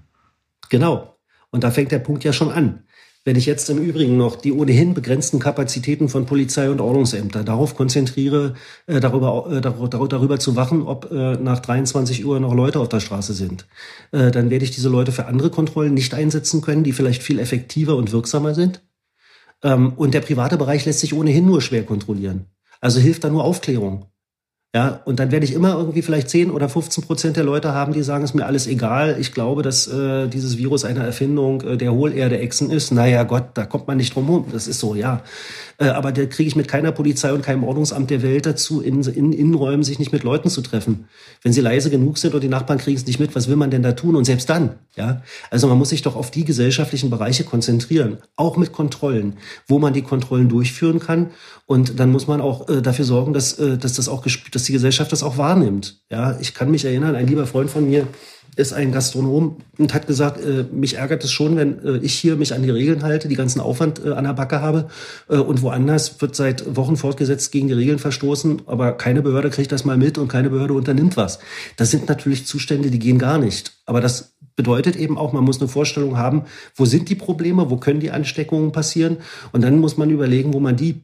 Genau. 0.70 1.16
Und 1.50 1.64
da 1.64 1.72
fängt 1.72 1.90
der 1.90 1.98
Punkt 1.98 2.22
ja 2.22 2.32
schon 2.32 2.52
an. 2.52 2.84
Wenn 3.24 3.36
ich 3.36 3.46
jetzt 3.46 3.70
im 3.70 3.78
Übrigen 3.78 4.16
noch 4.16 4.34
die 4.34 4.52
ohnehin 4.52 4.94
begrenzten 4.94 5.38
Kapazitäten 5.38 6.08
von 6.08 6.26
Polizei 6.26 6.68
und 6.70 6.80
Ordnungsämter 6.80 7.44
darauf 7.44 7.76
konzentriere, 7.76 8.54
äh, 8.86 8.98
darüber, 8.98 9.46
äh, 9.48 9.60
darüber, 9.60 10.08
darüber 10.08 10.40
zu 10.40 10.56
wachen, 10.56 10.82
ob 10.82 11.12
äh, 11.12 11.34
nach 11.34 11.60
23 11.60 12.24
Uhr 12.24 12.40
noch 12.40 12.52
Leute 12.52 12.80
auf 12.80 12.88
der 12.88 12.98
Straße 12.98 13.32
sind, 13.32 13.66
dann 14.10 14.50
werde 14.50 14.64
ich 14.64 14.72
diese 14.72 14.88
Leute 14.88 15.12
für 15.12 15.26
andere 15.26 15.50
Kontrollen 15.50 15.94
nicht 15.94 16.14
einsetzen 16.14 16.60
können, 16.60 16.84
die 16.84 16.92
vielleicht 16.92 17.22
viel 17.22 17.38
effektiver 17.38 17.96
und 17.96 18.12
wirksamer 18.12 18.54
sind. 18.54 18.82
Ähm, 19.62 19.92
und 19.94 20.14
der 20.14 20.20
private 20.20 20.56
Bereich 20.56 20.84
lässt 20.84 21.00
sich 21.00 21.14
ohnehin 21.14 21.46
nur 21.46 21.62
schwer 21.62 21.84
kontrollieren. 21.84 22.46
Also 22.80 23.00
hilft 23.00 23.24
da 23.24 23.30
nur 23.30 23.44
Aufklärung. 23.44 24.11
Ja, 24.74 25.02
und 25.04 25.18
dann 25.20 25.30
werde 25.30 25.44
ich 25.44 25.52
immer 25.52 25.74
irgendwie 25.74 26.00
vielleicht 26.00 26.30
10 26.30 26.50
oder 26.50 26.66
15 26.66 27.04
Prozent 27.04 27.36
der 27.36 27.44
Leute 27.44 27.74
haben, 27.74 27.92
die 27.92 28.02
sagen, 28.02 28.24
es 28.24 28.30
ist 28.30 28.34
mir 28.34 28.46
alles 28.46 28.66
egal. 28.66 29.16
Ich 29.20 29.34
glaube, 29.34 29.60
dass 29.60 29.86
äh, 29.86 30.28
dieses 30.28 30.56
Virus 30.56 30.86
eine 30.86 31.04
Erfindung 31.04 31.60
äh, 31.60 31.76
der 31.76 31.92
Hohlerde-Echsen 31.92 32.70
ist. 32.70 32.90
Naja, 32.90 33.24
Gott, 33.24 33.48
da 33.52 33.66
kommt 33.66 33.86
man 33.86 33.98
nicht 33.98 34.14
drum 34.14 34.24
herum. 34.24 34.46
Das 34.50 34.66
ist 34.66 34.80
so, 34.80 34.94
ja. 34.94 35.22
Äh, 35.76 35.88
aber 35.88 36.10
da 36.10 36.24
kriege 36.24 36.48
ich 36.48 36.56
mit 36.56 36.68
keiner 36.68 36.90
Polizei 36.90 37.34
und 37.34 37.42
keinem 37.42 37.64
Ordnungsamt 37.64 38.08
der 38.08 38.22
Welt 38.22 38.46
dazu, 38.46 38.80
in, 38.80 39.02
in 39.02 39.34
Innenräumen 39.34 39.82
sich 39.82 39.98
nicht 39.98 40.10
mit 40.10 40.22
Leuten 40.22 40.48
zu 40.48 40.62
treffen. 40.62 41.06
Wenn 41.42 41.52
sie 41.52 41.60
leise 41.60 41.90
genug 41.90 42.16
sind 42.16 42.34
und 42.34 42.42
die 42.42 42.48
Nachbarn 42.48 42.78
kriegen 42.78 42.96
es 42.96 43.06
nicht 43.06 43.20
mit, 43.20 43.34
was 43.34 43.48
will 43.48 43.56
man 43.56 43.70
denn 43.70 43.82
da 43.82 43.92
tun? 43.92 44.16
Und 44.16 44.24
selbst 44.24 44.48
dann, 44.48 44.76
ja. 44.96 45.20
Also 45.50 45.66
man 45.66 45.76
muss 45.76 45.90
sich 45.90 46.00
doch 46.00 46.16
auf 46.16 46.30
die 46.30 46.46
gesellschaftlichen 46.46 47.10
Bereiche 47.10 47.44
konzentrieren. 47.44 48.18
Auch 48.36 48.56
mit 48.56 48.72
Kontrollen, 48.72 49.34
wo 49.66 49.78
man 49.78 49.92
die 49.92 50.02
Kontrollen 50.02 50.48
durchführen 50.48 50.98
kann. 50.98 51.30
Und 51.66 52.00
dann 52.00 52.10
muss 52.10 52.26
man 52.26 52.40
auch 52.40 52.68
äh, 52.68 52.80
dafür 52.82 53.04
sorgen, 53.04 53.32
dass, 53.32 53.58
äh, 53.58 53.76
dass 53.76 53.94
das 53.94 54.08
auch 54.08 54.24
dass 54.52 54.61
dass 54.62 54.66
die 54.68 54.72
Gesellschaft 54.72 55.10
das 55.10 55.24
auch 55.24 55.38
wahrnimmt. 55.38 56.02
Ja, 56.08 56.38
ich 56.40 56.54
kann 56.54 56.70
mich 56.70 56.84
erinnern, 56.84 57.16
ein 57.16 57.26
lieber 57.26 57.48
Freund 57.48 57.68
von 57.68 57.88
mir 57.88 58.06
ist 58.54 58.72
ein 58.72 58.92
Gastronom 58.92 59.56
und 59.78 59.92
hat 59.92 60.06
gesagt, 60.06 60.38
äh, 60.44 60.64
mich 60.70 60.98
ärgert 60.98 61.24
es 61.24 61.32
schon, 61.32 61.56
wenn 61.56 61.82
äh, 61.84 61.96
ich 61.96 62.14
hier 62.14 62.36
mich 62.36 62.54
an 62.54 62.62
die 62.62 62.70
Regeln 62.70 63.02
halte, 63.02 63.26
die 63.26 63.34
ganzen 63.34 63.60
Aufwand 63.60 64.04
äh, 64.04 64.12
an 64.12 64.22
der 64.22 64.34
Backe 64.34 64.60
habe 64.60 64.88
äh, 65.28 65.36
und 65.36 65.62
woanders 65.62 66.20
wird 66.20 66.36
seit 66.36 66.76
Wochen 66.76 66.96
fortgesetzt 66.96 67.50
gegen 67.50 67.66
die 67.66 67.74
Regeln 67.74 67.98
verstoßen, 67.98 68.62
aber 68.66 68.92
keine 68.92 69.22
Behörde 69.22 69.50
kriegt 69.50 69.72
das 69.72 69.84
mal 69.84 69.96
mit 69.96 70.16
und 70.16 70.28
keine 70.28 70.50
Behörde 70.50 70.74
unternimmt 70.74 71.16
was. 71.16 71.40
Das 71.76 71.90
sind 71.90 72.08
natürlich 72.08 72.46
Zustände, 72.46 72.90
die 72.90 73.00
gehen 73.00 73.18
gar 73.18 73.38
nicht. 73.38 73.72
Aber 73.86 74.00
das 74.00 74.31
bedeutet 74.56 74.96
eben 74.96 75.18
auch, 75.18 75.32
man 75.32 75.44
muss 75.44 75.60
eine 75.60 75.68
Vorstellung 75.68 76.16
haben, 76.16 76.42
wo 76.74 76.84
sind 76.84 77.08
die 77.08 77.14
Probleme, 77.14 77.70
wo 77.70 77.76
können 77.76 78.00
die 78.00 78.10
Ansteckungen 78.10 78.72
passieren 78.72 79.18
und 79.52 79.62
dann 79.62 79.78
muss 79.78 79.96
man 79.96 80.10
überlegen, 80.10 80.52
wo 80.52 80.60
man 80.60 80.76
die, 80.76 81.02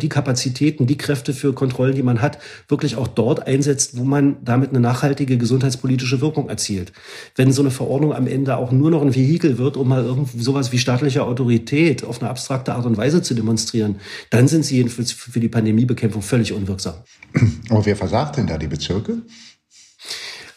die 0.00 0.08
Kapazitäten, 0.08 0.86
die 0.86 0.98
Kräfte 0.98 1.32
für 1.32 1.52
Kontrollen, 1.52 1.94
die 1.94 2.02
man 2.02 2.22
hat, 2.22 2.38
wirklich 2.68 2.96
auch 2.96 3.08
dort 3.08 3.46
einsetzt, 3.46 3.96
wo 3.96 4.04
man 4.04 4.36
damit 4.44 4.70
eine 4.70 4.80
nachhaltige 4.80 5.38
gesundheitspolitische 5.38 6.20
Wirkung 6.20 6.48
erzielt. 6.48 6.92
Wenn 7.34 7.52
so 7.52 7.62
eine 7.62 7.70
Verordnung 7.70 8.12
am 8.12 8.26
Ende 8.26 8.56
auch 8.56 8.72
nur 8.72 8.90
noch 8.90 9.02
ein 9.02 9.14
Vehikel 9.14 9.58
wird, 9.58 9.76
um 9.76 9.88
mal 9.88 10.04
irgendwie 10.04 10.40
sowas 10.40 10.72
wie 10.72 10.78
staatliche 10.78 11.24
Autorität 11.24 12.04
auf 12.04 12.20
eine 12.20 12.30
abstrakte 12.30 12.74
Art 12.74 12.86
und 12.86 12.96
Weise 12.96 13.22
zu 13.22 13.34
demonstrieren, 13.34 13.96
dann 14.30 14.48
sind 14.48 14.64
sie 14.64 14.76
jedenfalls 14.76 15.12
für 15.12 15.40
die 15.40 15.48
Pandemiebekämpfung 15.48 16.22
völlig 16.22 16.52
unwirksam. 16.52 16.94
Aber 17.68 17.84
wer 17.84 17.96
versagt 17.96 18.36
denn 18.36 18.46
da 18.46 18.58
die 18.58 18.68
Bezirke? 18.68 19.22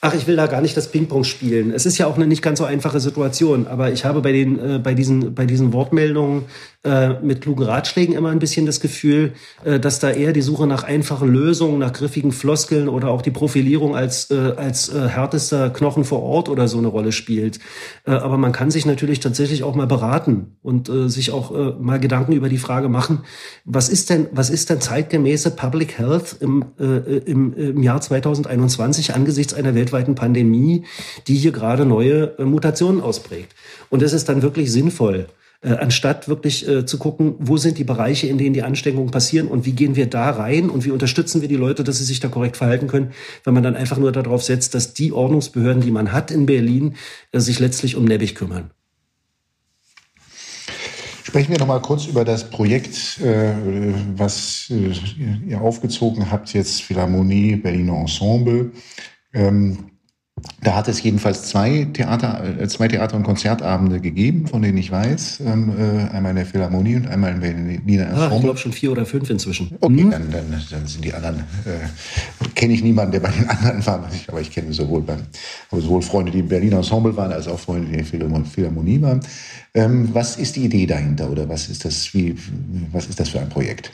Ach, 0.01 0.13
ich 0.13 0.27
will 0.27 0.35
da 0.35 0.47
gar 0.47 0.61
nicht 0.61 0.77
das 0.77 0.91
Ping-Pong 0.91 1.23
spielen. 1.23 1.71
Es 1.71 1.85
ist 1.85 1.97
ja 1.97 2.07
auch 2.07 2.15
eine 2.15 2.27
nicht 2.27 2.41
ganz 2.41 2.59
so 2.59 2.65
einfache 2.65 2.99
Situation, 2.99 3.67
aber 3.67 3.91
ich 3.91 4.05
habe 4.05 4.21
bei 4.21 4.31
den, 4.31 4.59
äh, 4.59 4.79
bei 4.79 4.93
diesen, 4.93 5.35
bei 5.35 5.45
diesen 5.45 5.73
Wortmeldungen 5.73 6.45
äh, 6.85 7.19
mit 7.21 7.41
klugen 7.41 7.65
Ratschlägen 7.65 8.15
immer 8.15 8.29
ein 8.29 8.39
bisschen 8.39 8.65
das 8.65 8.79
Gefühl, 8.79 9.33
äh, 9.65 9.81
dass 9.81 9.99
da 9.99 10.11
eher 10.11 10.31
die 10.31 10.41
Suche 10.41 10.65
nach 10.65 10.83
einfachen 10.83 11.27
Lösungen, 11.27 11.79
nach 11.79 11.91
griffigen 11.91 12.31
Floskeln 12.31 12.87
oder 12.87 13.09
auch 13.09 13.21
die 13.21 13.31
Profilierung 13.31 13.97
als, 13.97 14.31
äh, 14.31 14.53
als 14.55 14.87
äh, 14.87 15.09
härtester 15.09 15.71
Knochen 15.71 16.05
vor 16.05 16.23
Ort 16.23 16.47
oder 16.47 16.69
so 16.69 16.77
eine 16.77 16.87
Rolle 16.87 17.11
spielt. 17.11 17.59
Äh, 18.05 18.11
aber 18.11 18.37
man 18.37 18.53
kann 18.53 18.71
sich 18.71 18.85
natürlich 18.85 19.19
tatsächlich 19.19 19.63
auch 19.63 19.75
mal 19.75 19.87
beraten 19.87 20.55
und 20.61 20.89
sich 21.07 21.31
auch 21.31 21.77
mal 21.79 21.99
Gedanken 21.99 22.33
über 22.33 22.47
die 22.47 22.57
Frage 22.57 22.89
machen, 22.89 23.19
was 23.65 23.89
ist 23.89 24.09
denn, 24.09 24.27
was 24.31 24.49
ist 24.49 24.69
denn 24.69 24.79
zeitgemäße 24.79 25.51
Public 25.51 25.97
Health 25.97 26.37
im, 26.39 26.65
im, 26.77 27.53
im 27.53 27.83
Jahr 27.83 27.99
2021 27.99 29.13
angesichts 29.13 29.53
einer 29.53 29.73
weltweiten 29.91 30.15
Pandemie, 30.15 30.83
die 31.27 31.35
hier 31.35 31.51
gerade 31.51 31.85
neue 31.85 32.37
äh, 32.37 32.43
Mutationen 32.43 33.01
ausprägt? 33.01 33.55
Und 33.89 34.01
es 34.01 34.13
ist 34.13 34.29
dann 34.29 34.41
wirklich 34.41 34.71
sinnvoll, 34.71 35.27
äh, 35.61 35.73
anstatt 35.73 36.27
wirklich 36.29 36.67
äh, 36.67 36.85
zu 36.85 36.97
gucken, 36.97 37.35
wo 37.39 37.57
sind 37.57 37.77
die 37.77 37.83
Bereiche, 37.83 38.27
in 38.27 38.37
denen 38.37 38.53
die 38.53 38.63
Ansteckungen 38.63 39.11
passieren 39.11 39.47
und 39.47 39.65
wie 39.65 39.73
gehen 39.73 39.95
wir 39.95 40.05
da 40.07 40.29
rein 40.29 40.69
und 40.69 40.85
wie 40.85 40.91
unterstützen 40.91 41.41
wir 41.41 41.49
die 41.49 41.55
Leute, 41.55 41.83
dass 41.83 41.97
sie 41.97 42.05
sich 42.05 42.19
da 42.19 42.27
korrekt 42.29 42.57
verhalten 42.57 42.87
können, 42.87 43.11
wenn 43.43 43.53
man 43.53 43.63
dann 43.63 43.75
einfach 43.75 43.97
nur 43.97 44.11
darauf 44.11 44.43
setzt, 44.43 44.73
dass 44.73 44.93
die 44.93 45.11
Ordnungsbehörden, 45.11 45.81
die 45.81 45.91
man 45.91 46.11
hat 46.11 46.31
in 46.31 46.45
Berlin, 46.45 46.95
äh, 47.31 47.39
sich 47.39 47.59
letztlich 47.59 47.95
um 47.95 48.05
Nebbig 48.05 48.35
kümmern. 48.35 48.71
Sprechen 51.29 51.51
wir 51.51 51.59
noch 51.59 51.67
mal 51.67 51.79
kurz 51.79 52.07
über 52.07 52.25
das 52.25 52.49
Projekt, 52.49 53.19
äh, 53.21 53.53
was 54.15 54.71
äh, 54.71 54.93
ihr 55.47 55.61
aufgezogen 55.61 56.31
habt, 56.31 56.53
jetzt 56.53 56.81
Philharmonie 56.81 57.55
Berliner 57.55 57.97
Ensemble. 57.97 58.71
Ähm, 59.33 59.89
da 60.61 60.75
hat 60.75 60.87
es 60.87 61.01
jedenfalls 61.03 61.43
zwei 61.43 61.87
Theater, 61.93 62.43
äh, 62.59 62.67
zwei 62.67 62.87
Theater- 62.87 63.15
und 63.15 63.23
Konzertabende 63.23 63.99
gegeben, 63.99 64.47
von 64.47 64.61
denen 64.61 64.77
ich 64.77 64.91
weiß. 64.91 65.41
Ähm, 65.45 65.73
äh, 65.77 66.15
einmal 66.15 66.31
in 66.31 66.37
der 66.37 66.45
Philharmonie 66.45 66.97
und 66.97 67.07
einmal 67.07 67.33
in 67.33 67.39
Berliner 67.39 68.07
Ensemble. 68.07 68.29
Ah, 68.29 68.35
ich 68.35 68.41
glaube 68.41 68.57
schon 68.57 68.71
vier 68.71 68.91
oder 68.91 69.05
fünf 69.05 69.29
inzwischen. 69.29 69.75
Okay, 69.79 70.03
mhm. 70.03 70.11
dann, 70.11 70.31
dann, 70.31 70.63
dann, 70.69 70.87
sind 70.87 71.03
die 71.03 71.13
anderen. 71.13 71.39
Äh, 71.65 72.49
kenne 72.55 72.73
ich 72.73 72.83
niemanden, 72.83 73.13
der 73.13 73.19
bei 73.21 73.31
den 73.31 73.49
anderen 73.49 73.85
war, 73.85 74.09
aber 74.27 74.41
ich 74.41 74.51
kenne 74.51 74.73
sowohl 74.73 75.01
beim, 75.01 75.19
sowohl 75.71 76.01
Freunde, 76.01 76.31
die 76.31 76.39
im 76.39 76.47
Berliner 76.47 76.77
Ensemble 76.77 77.15
waren, 77.15 77.31
als 77.31 77.47
auch 77.47 77.59
Freunde, 77.59 77.87
die 77.87 78.15
in 78.15 78.33
der 78.33 78.45
Philharmonie 78.45 79.01
waren. 79.01 79.21
Ähm, 79.73 80.09
was 80.13 80.37
ist 80.37 80.55
die 80.55 80.65
Idee 80.65 80.85
dahinter 80.85 81.29
oder 81.29 81.47
was 81.47 81.69
ist 81.69 81.85
das? 81.85 82.13
Wie, 82.13 82.35
was 82.91 83.07
ist 83.07 83.19
das 83.19 83.29
für 83.29 83.39
ein 83.39 83.49
Projekt? 83.49 83.91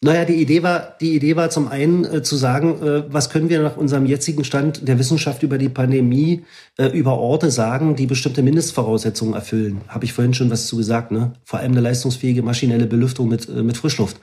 Naja, 0.00 0.24
die 0.24 0.40
Idee 0.40 0.62
war, 0.62 0.96
die 1.00 1.16
Idee 1.16 1.34
war 1.34 1.50
zum 1.50 1.66
einen 1.66 2.04
äh, 2.04 2.22
zu 2.22 2.36
sagen, 2.36 2.80
äh, 2.82 3.12
was 3.12 3.30
können 3.30 3.48
wir 3.48 3.60
nach 3.60 3.76
unserem 3.76 4.06
jetzigen 4.06 4.44
Stand 4.44 4.86
der 4.86 4.96
Wissenschaft 4.96 5.42
über 5.42 5.58
die 5.58 5.68
Pandemie 5.68 6.44
äh, 6.76 6.86
über 6.96 7.18
Orte 7.18 7.50
sagen, 7.50 7.96
die 7.96 8.06
bestimmte 8.06 8.44
Mindestvoraussetzungen 8.44 9.34
erfüllen. 9.34 9.80
Habe 9.88 10.04
ich 10.04 10.12
vorhin 10.12 10.34
schon 10.34 10.50
was 10.50 10.68
zu 10.68 10.76
gesagt, 10.76 11.10
ne? 11.10 11.32
Vor 11.44 11.58
allem 11.58 11.72
eine 11.72 11.80
leistungsfähige 11.80 12.44
maschinelle 12.44 12.86
Belüftung 12.86 13.28
mit, 13.28 13.48
äh, 13.48 13.64
mit 13.64 13.76
Frischluft. 13.76 14.18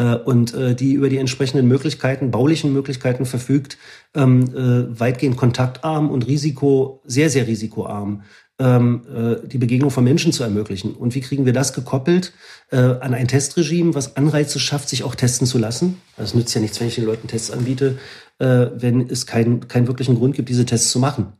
Äh, 0.00 0.14
und 0.14 0.54
äh, 0.54 0.74
die 0.74 0.94
über 0.94 1.10
die 1.10 1.18
entsprechenden 1.18 1.68
Möglichkeiten, 1.68 2.30
baulichen 2.30 2.72
Möglichkeiten 2.72 3.26
verfügt, 3.26 3.76
ähm, 4.14 4.44
äh, 4.54 4.98
weitgehend 4.98 5.36
kontaktarm 5.36 6.10
und 6.10 6.26
risiko, 6.26 7.02
sehr, 7.04 7.28
sehr 7.28 7.46
risikoarm 7.46 8.22
ähm, 8.58 9.02
äh, 9.14 9.46
die 9.46 9.58
Begegnung 9.58 9.90
von 9.90 10.04
Menschen 10.04 10.32
zu 10.32 10.42
ermöglichen. 10.42 10.94
Und 10.94 11.14
wie 11.14 11.20
kriegen 11.20 11.44
wir 11.44 11.52
das 11.52 11.74
gekoppelt 11.74 12.32
äh, 12.70 12.76
an 12.76 13.12
ein 13.12 13.28
Testregime, 13.28 13.94
was 13.94 14.16
Anreize 14.16 14.58
schafft, 14.58 14.88
sich 14.88 15.04
auch 15.04 15.14
testen 15.14 15.46
zu 15.46 15.58
lassen? 15.58 16.00
Das 16.16 16.34
nützt 16.34 16.54
ja 16.54 16.62
nichts, 16.62 16.80
wenn 16.80 16.88
ich 16.88 16.94
den 16.94 17.04
Leuten 17.04 17.28
Tests 17.28 17.50
anbiete, 17.50 17.98
äh, 18.38 18.68
wenn 18.74 19.08
es 19.08 19.26
keinen 19.26 19.68
keinen 19.68 19.86
wirklichen 19.86 20.16
Grund 20.16 20.34
gibt, 20.34 20.48
diese 20.48 20.64
Tests 20.64 20.90
zu 20.90 20.98
machen. 20.98 21.32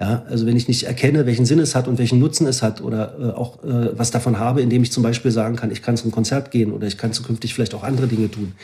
Ja, 0.00 0.24
also 0.28 0.44
wenn 0.44 0.56
ich 0.56 0.66
nicht 0.66 0.82
erkenne, 0.82 1.24
welchen 1.24 1.46
Sinn 1.46 1.60
es 1.60 1.76
hat 1.76 1.86
und 1.86 1.98
welchen 1.98 2.18
Nutzen 2.18 2.48
es 2.48 2.64
hat 2.64 2.80
oder 2.80 3.16
äh, 3.16 3.30
auch 3.30 3.62
äh, 3.62 3.96
was 3.96 4.10
davon 4.10 4.40
habe, 4.40 4.60
indem 4.60 4.82
ich 4.82 4.90
zum 4.90 5.04
Beispiel 5.04 5.30
sagen 5.30 5.54
kann, 5.54 5.70
ich 5.70 5.82
kann 5.82 5.96
zum 5.96 6.10
Konzert 6.10 6.50
gehen 6.50 6.72
oder 6.72 6.88
ich 6.88 6.98
kann 6.98 7.12
zukünftig 7.12 7.54
vielleicht 7.54 7.74
auch 7.74 7.84
andere 7.84 8.08
Dinge 8.08 8.28
tun. 8.28 8.54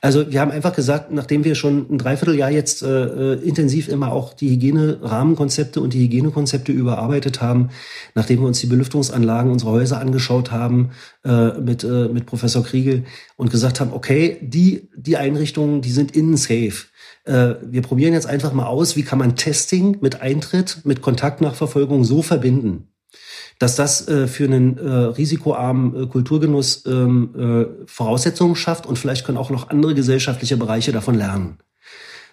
Also 0.00 0.32
wir 0.32 0.40
haben 0.40 0.50
einfach 0.50 0.74
gesagt, 0.74 1.12
nachdem 1.12 1.44
wir 1.44 1.54
schon 1.54 1.86
ein 1.88 1.98
Dreivierteljahr 1.98 2.50
jetzt 2.50 2.82
äh, 2.82 2.88
äh 2.88 3.34
intensiv 3.44 3.86
immer 3.86 4.10
auch 4.10 4.34
die 4.34 4.50
Hygiene-Rahmenkonzepte 4.50 5.80
und 5.80 5.94
die 5.94 6.00
Hygienekonzepte 6.00 6.72
überarbeitet 6.72 7.40
haben, 7.40 7.70
nachdem 8.16 8.40
wir 8.40 8.48
uns 8.48 8.58
die 8.58 8.66
Belüftungsanlagen 8.66 9.52
unserer 9.52 9.70
Häuser 9.70 10.00
angeschaut 10.00 10.50
haben 10.50 10.90
äh, 11.24 11.52
mit, 11.60 11.84
äh, 11.84 12.08
mit 12.08 12.26
Professor 12.26 12.64
Kriegel 12.64 13.04
und 13.36 13.52
gesagt 13.52 13.78
haben, 13.78 13.92
okay, 13.92 14.38
die, 14.42 14.88
die 14.96 15.16
Einrichtungen, 15.18 15.82
die 15.82 15.92
sind 15.92 16.16
innen 16.16 16.36
safe 16.36 16.86
äh, 17.24 17.54
wir 17.62 17.82
probieren 17.82 18.12
jetzt 18.12 18.26
einfach 18.26 18.52
mal 18.52 18.66
aus, 18.66 18.96
wie 18.96 19.02
kann 19.02 19.18
man 19.18 19.36
Testing 19.36 19.98
mit 20.00 20.20
Eintritt, 20.20 20.78
mit 20.84 21.02
Kontaktnachverfolgung 21.02 22.04
so 22.04 22.22
verbinden, 22.22 22.88
dass 23.58 23.76
das 23.76 24.06
äh, 24.08 24.26
für 24.26 24.44
einen 24.44 24.78
äh, 24.78 24.90
risikoarmen 24.90 26.04
äh, 26.04 26.06
Kulturgenuss 26.06 26.84
ähm, 26.86 27.34
äh, 27.36 27.86
Voraussetzungen 27.86 28.56
schafft 28.56 28.86
und 28.86 28.98
vielleicht 28.98 29.24
können 29.24 29.38
auch 29.38 29.50
noch 29.50 29.70
andere 29.70 29.94
gesellschaftliche 29.94 30.56
Bereiche 30.56 30.92
davon 30.92 31.14
lernen. 31.14 31.58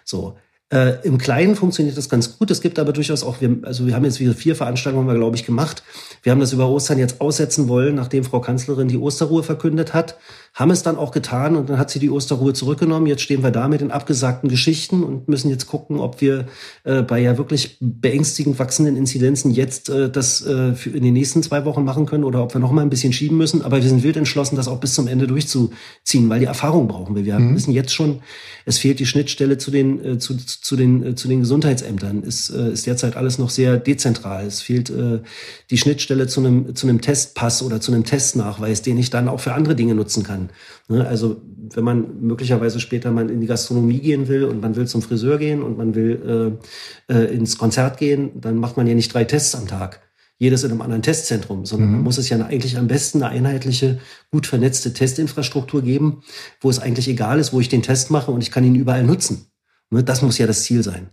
So. 0.04 0.36
Äh, 0.72 1.06
Im 1.06 1.18
Kleinen 1.18 1.54
funktioniert 1.54 1.98
das 1.98 2.08
ganz 2.08 2.38
gut. 2.38 2.50
Es 2.50 2.62
gibt 2.62 2.78
aber 2.78 2.94
durchaus 2.94 3.24
auch, 3.24 3.42
wir, 3.42 3.58
also 3.62 3.86
wir 3.86 3.94
haben 3.94 4.06
jetzt 4.06 4.20
wieder 4.20 4.32
vier 4.32 4.56
Veranstaltungen, 4.56 5.06
haben 5.06 5.14
wir, 5.14 5.18
glaube 5.18 5.36
ich, 5.36 5.44
gemacht. 5.44 5.82
Wir 6.22 6.32
haben 6.32 6.40
das 6.40 6.54
über 6.54 6.66
Ostern 6.66 6.98
jetzt 6.98 7.20
aussetzen 7.20 7.68
wollen, 7.68 7.94
nachdem 7.94 8.24
Frau 8.24 8.40
Kanzlerin 8.40 8.88
die 8.88 8.96
Osterruhe 8.96 9.42
verkündet 9.42 9.92
hat. 9.92 10.16
Haben 10.54 10.70
es 10.70 10.82
dann 10.82 10.96
auch 10.96 11.12
getan 11.12 11.56
und 11.56 11.70
dann 11.70 11.78
hat 11.78 11.90
sie 11.90 11.98
die 11.98 12.10
Osterruhe 12.10 12.52
zurückgenommen. 12.52 13.06
Jetzt 13.06 13.22
stehen 13.22 13.42
wir 13.42 13.50
da 13.50 13.68
mit 13.68 13.80
den 13.80 13.90
abgesagten 13.90 14.50
Geschichten 14.50 15.02
und 15.02 15.26
müssen 15.26 15.48
jetzt 15.48 15.66
gucken, 15.66 15.98
ob 15.98 16.20
wir 16.20 16.46
äh, 16.84 17.00
bei 17.00 17.20
ja 17.20 17.38
wirklich 17.38 17.78
beängstigend 17.80 18.58
wachsenden 18.58 18.96
Inzidenzen 18.96 19.50
jetzt 19.50 19.88
äh, 19.88 20.10
das 20.10 20.42
äh, 20.42 20.74
in 20.92 21.02
den 21.02 21.14
nächsten 21.14 21.42
zwei 21.42 21.64
Wochen 21.64 21.84
machen 21.84 22.04
können 22.04 22.24
oder 22.24 22.42
ob 22.42 22.54
wir 22.54 22.60
noch 22.60 22.70
mal 22.70 22.82
ein 22.82 22.90
bisschen 22.90 23.14
schieben 23.14 23.38
müssen. 23.38 23.62
Aber 23.62 23.78
wir 23.78 23.88
sind 23.88 24.02
wild 24.02 24.18
entschlossen, 24.18 24.56
das 24.56 24.68
auch 24.68 24.78
bis 24.78 24.92
zum 24.92 25.08
Ende 25.08 25.26
durchzuziehen, 25.26 26.28
weil 26.28 26.40
die 26.40 26.46
Erfahrung 26.46 26.86
brauchen 26.86 27.16
wir. 27.16 27.24
Wir 27.24 27.38
mhm. 27.38 27.54
wissen 27.54 27.72
jetzt 27.72 27.94
schon, 27.94 28.20
es 28.66 28.76
fehlt 28.76 29.00
die 29.00 29.06
Schnittstelle 29.06 29.56
zu 29.56 29.70
den 29.70 30.04
äh, 30.04 30.18
zu, 30.18 30.36
zu 30.36 30.76
den 30.76 31.02
äh, 31.02 31.14
zu 31.14 31.28
den 31.28 31.40
Gesundheitsämtern. 31.40 32.22
Ist 32.24 32.50
äh, 32.50 32.72
ist 32.72 32.86
derzeit 32.86 33.16
alles 33.16 33.38
noch 33.38 33.48
sehr 33.48 33.78
dezentral. 33.78 34.46
Es 34.46 34.60
fehlt 34.60 34.92
die 35.70 35.78
Schnittstelle 35.78 36.26
zu 36.26 36.40
einem 36.40 36.74
zu 36.74 36.86
einem 36.86 37.00
Testpass 37.00 37.62
oder 37.62 37.80
zu 37.80 37.92
einem 37.92 38.04
Testnachweis, 38.04 38.82
den 38.82 38.98
ich 38.98 39.08
dann 39.08 39.28
auch 39.28 39.40
für 39.40 39.54
andere 39.54 39.74
Dinge 39.74 39.94
nutzen 39.94 40.22
kann. 40.22 40.41
Ne? 40.88 41.06
Also 41.06 41.42
wenn 41.74 41.84
man 41.84 42.20
möglicherweise 42.20 42.80
später 42.80 43.10
mal 43.10 43.30
in 43.30 43.40
die 43.40 43.46
Gastronomie 43.46 44.00
gehen 44.00 44.28
will 44.28 44.44
und 44.44 44.60
man 44.60 44.76
will 44.76 44.86
zum 44.86 45.02
Friseur 45.02 45.38
gehen 45.38 45.62
und 45.62 45.78
man 45.78 45.94
will 45.94 46.58
äh, 47.08 47.14
äh, 47.14 47.34
ins 47.34 47.58
Konzert 47.58 47.98
gehen, 47.98 48.40
dann 48.40 48.56
macht 48.56 48.76
man 48.76 48.86
ja 48.86 48.94
nicht 48.94 49.12
drei 49.12 49.24
Tests 49.24 49.54
am 49.54 49.66
Tag 49.66 50.00
jedes 50.42 50.64
in 50.64 50.72
einem 50.72 50.82
anderen 50.82 51.02
Testzentrum, 51.02 51.64
sondern 51.66 51.90
mhm. 51.90 51.94
man 51.94 52.02
muss 52.02 52.18
es 52.18 52.28
ja 52.28 52.36
eigentlich 52.44 52.76
am 52.76 52.88
besten 52.88 53.22
eine 53.22 53.30
einheitliche, 53.32 54.00
gut 54.32 54.48
vernetzte 54.48 54.92
Testinfrastruktur 54.92 55.82
geben, 55.82 56.24
wo 56.60 56.68
es 56.68 56.80
eigentlich 56.80 57.06
egal 57.06 57.38
ist, 57.38 57.52
wo 57.52 57.60
ich 57.60 57.68
den 57.68 57.82
Test 57.82 58.10
mache 58.10 58.32
und 58.32 58.40
ich 58.40 58.50
kann 58.50 58.64
ihn 58.64 58.74
überall 58.74 59.04
nutzen. 59.04 59.46
Ne, 59.90 60.02
das 60.02 60.20
muss 60.20 60.38
ja 60.38 60.48
das 60.48 60.64
Ziel 60.64 60.82
sein. 60.82 61.10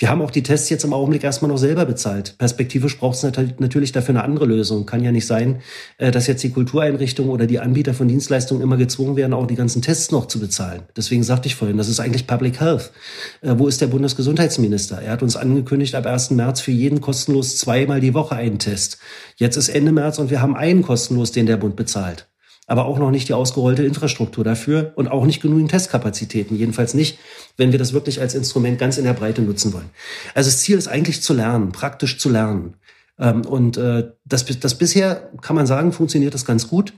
Wir 0.00 0.10
haben 0.10 0.22
auch 0.22 0.30
die 0.30 0.44
Tests 0.44 0.70
jetzt 0.70 0.84
im 0.84 0.92
Augenblick 0.92 1.24
erstmal 1.24 1.50
noch 1.50 1.58
selber 1.58 1.84
bezahlt. 1.84 2.36
Perspektivisch 2.38 2.98
braucht 2.98 3.16
es 3.16 3.58
natürlich 3.58 3.90
dafür 3.90 4.14
eine 4.14 4.22
andere 4.22 4.46
Lösung. 4.46 4.86
Kann 4.86 5.02
ja 5.02 5.10
nicht 5.10 5.26
sein, 5.26 5.60
äh, 5.98 6.12
dass 6.12 6.28
jetzt 6.28 6.44
die 6.44 6.50
Kultureinrichtungen 6.50 7.32
oder 7.32 7.46
die 7.46 7.58
Anbieter 7.58 7.94
von 7.94 8.06
Dienstleistungen 8.06 8.62
immer 8.62 8.76
gezwungen 8.76 9.16
werden, 9.16 9.32
auch 9.32 9.46
die 9.46 9.56
ganzen 9.56 9.82
Tests 9.82 10.12
noch 10.12 10.26
zu 10.26 10.38
bezahlen. 10.38 10.82
Deswegen 10.96 11.24
sagte 11.24 11.48
ich 11.48 11.56
vorhin, 11.56 11.78
das 11.78 11.88
ist 11.88 11.98
eigentlich 11.98 12.28
Public 12.28 12.60
Health. 12.60 12.92
Äh, 13.40 13.54
wo 13.56 13.66
ist 13.66 13.80
der 13.80 13.88
Bundesgesundheitsminister? 13.88 15.02
Er 15.02 15.12
hat 15.12 15.22
uns 15.24 15.34
angekündigt, 15.34 15.96
ab 15.96 16.06
1. 16.06 16.30
März 16.30 16.60
für 16.60 16.70
jeden 16.70 17.00
kostenlos 17.00 17.56
zweimal 17.56 18.00
die 18.00 18.14
Woche 18.14 18.36
einen 18.36 18.60
Test. 18.60 18.98
Jetzt 19.36 19.56
ist 19.56 19.68
Ende 19.68 19.90
März 19.90 20.20
und 20.20 20.30
wir 20.30 20.40
haben 20.40 20.54
einen 20.54 20.82
kostenlos, 20.82 21.32
den 21.32 21.46
der 21.46 21.56
Bund 21.56 21.74
bezahlt 21.74 22.27
aber 22.68 22.84
auch 22.84 22.98
noch 22.98 23.10
nicht 23.10 23.28
die 23.28 23.34
ausgerollte 23.34 23.82
Infrastruktur 23.82 24.44
dafür 24.44 24.92
und 24.94 25.08
auch 25.08 25.24
nicht 25.24 25.40
genügend 25.40 25.70
Testkapazitäten. 25.70 26.56
Jedenfalls 26.56 26.94
nicht, 26.94 27.18
wenn 27.56 27.72
wir 27.72 27.78
das 27.78 27.92
wirklich 27.92 28.20
als 28.20 28.34
Instrument 28.34 28.78
ganz 28.78 28.98
in 28.98 29.04
der 29.04 29.14
Breite 29.14 29.42
nutzen 29.42 29.72
wollen. 29.72 29.90
Also 30.34 30.48
das 30.48 30.60
Ziel 30.60 30.76
ist 30.78 30.86
eigentlich 30.86 31.22
zu 31.22 31.32
lernen, 31.32 31.72
praktisch 31.72 32.18
zu 32.18 32.28
lernen. 32.28 32.74
Ähm, 33.18 33.40
und 33.46 33.78
äh, 33.78 34.12
das, 34.24 34.44
das 34.44 34.76
bisher, 34.76 35.30
kann 35.40 35.56
man 35.56 35.66
sagen, 35.66 35.92
funktioniert 35.92 36.34
das 36.34 36.44
ganz 36.44 36.68
gut. 36.68 36.92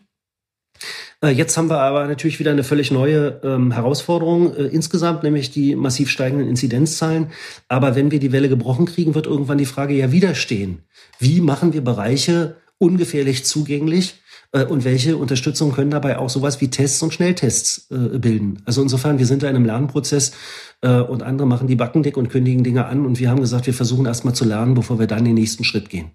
Äh, 1.23 1.29
jetzt 1.29 1.57
haben 1.57 1.71
wir 1.71 1.79
aber 1.79 2.07
natürlich 2.09 2.41
wieder 2.41 2.51
eine 2.51 2.65
völlig 2.65 2.91
neue 2.91 3.41
ähm, 3.45 3.71
Herausforderung 3.71 4.55
äh, 4.57 4.65
insgesamt, 4.65 5.23
nämlich 5.23 5.53
die 5.53 5.77
massiv 5.77 6.11
steigenden 6.11 6.49
Inzidenzzahlen. 6.49 7.29
Aber 7.69 7.95
wenn 7.95 8.11
wir 8.11 8.19
die 8.19 8.33
Welle 8.33 8.49
gebrochen 8.49 8.87
kriegen, 8.87 9.15
wird 9.15 9.27
irgendwann 9.27 9.59
die 9.59 9.67
Frage 9.67 9.95
ja 9.95 10.11
wieder 10.11 10.35
stehen. 10.35 10.83
Wie 11.21 11.41
machen 11.41 11.73
wir 11.73 11.83
Bereiche 11.83 12.57
ungefährlich 12.79 13.45
zugänglich? 13.45 14.21
Äh, 14.53 14.65
und 14.65 14.85
welche 14.85 15.17
Unterstützung 15.17 15.73
können 15.73 15.91
dabei 15.91 16.19
auch 16.19 16.31
sowas 16.31 16.61
wie 16.61 16.69
Tests 16.69 17.03
und 17.03 17.13
Schnelltests 17.13 17.89
äh, 17.91 18.19
bilden. 18.19 18.63
Also 18.65 18.83
insofern, 18.83 19.19
wir 19.19 19.27
sind 19.27 19.43
da 19.43 19.49
in 19.49 19.57
einem 19.57 19.65
Lernprozess 19.65 20.33
äh, 20.81 21.01
und 21.01 21.23
andere 21.23 21.47
machen 21.47 21.67
die 21.67 21.77
Backen 21.77 22.03
dick 22.03 22.17
und 22.17 22.29
kündigen 22.29 22.65
Dinge 22.65 22.87
an 22.87 23.07
und 23.07 23.19
wir 23.19 23.31
haben 23.31 23.41
gesagt, 23.41 23.67
wir 23.67 23.75
versuchen 23.75 24.07
erstmal 24.07 24.35
zu 24.35 24.45
lernen, 24.45 24.75
bevor 24.75 24.99
wir 24.99 25.07
dann 25.07 25.25
den 25.25 25.35
nächsten 25.35 25.65
Schritt 25.65 25.91
gehen. 25.91 26.11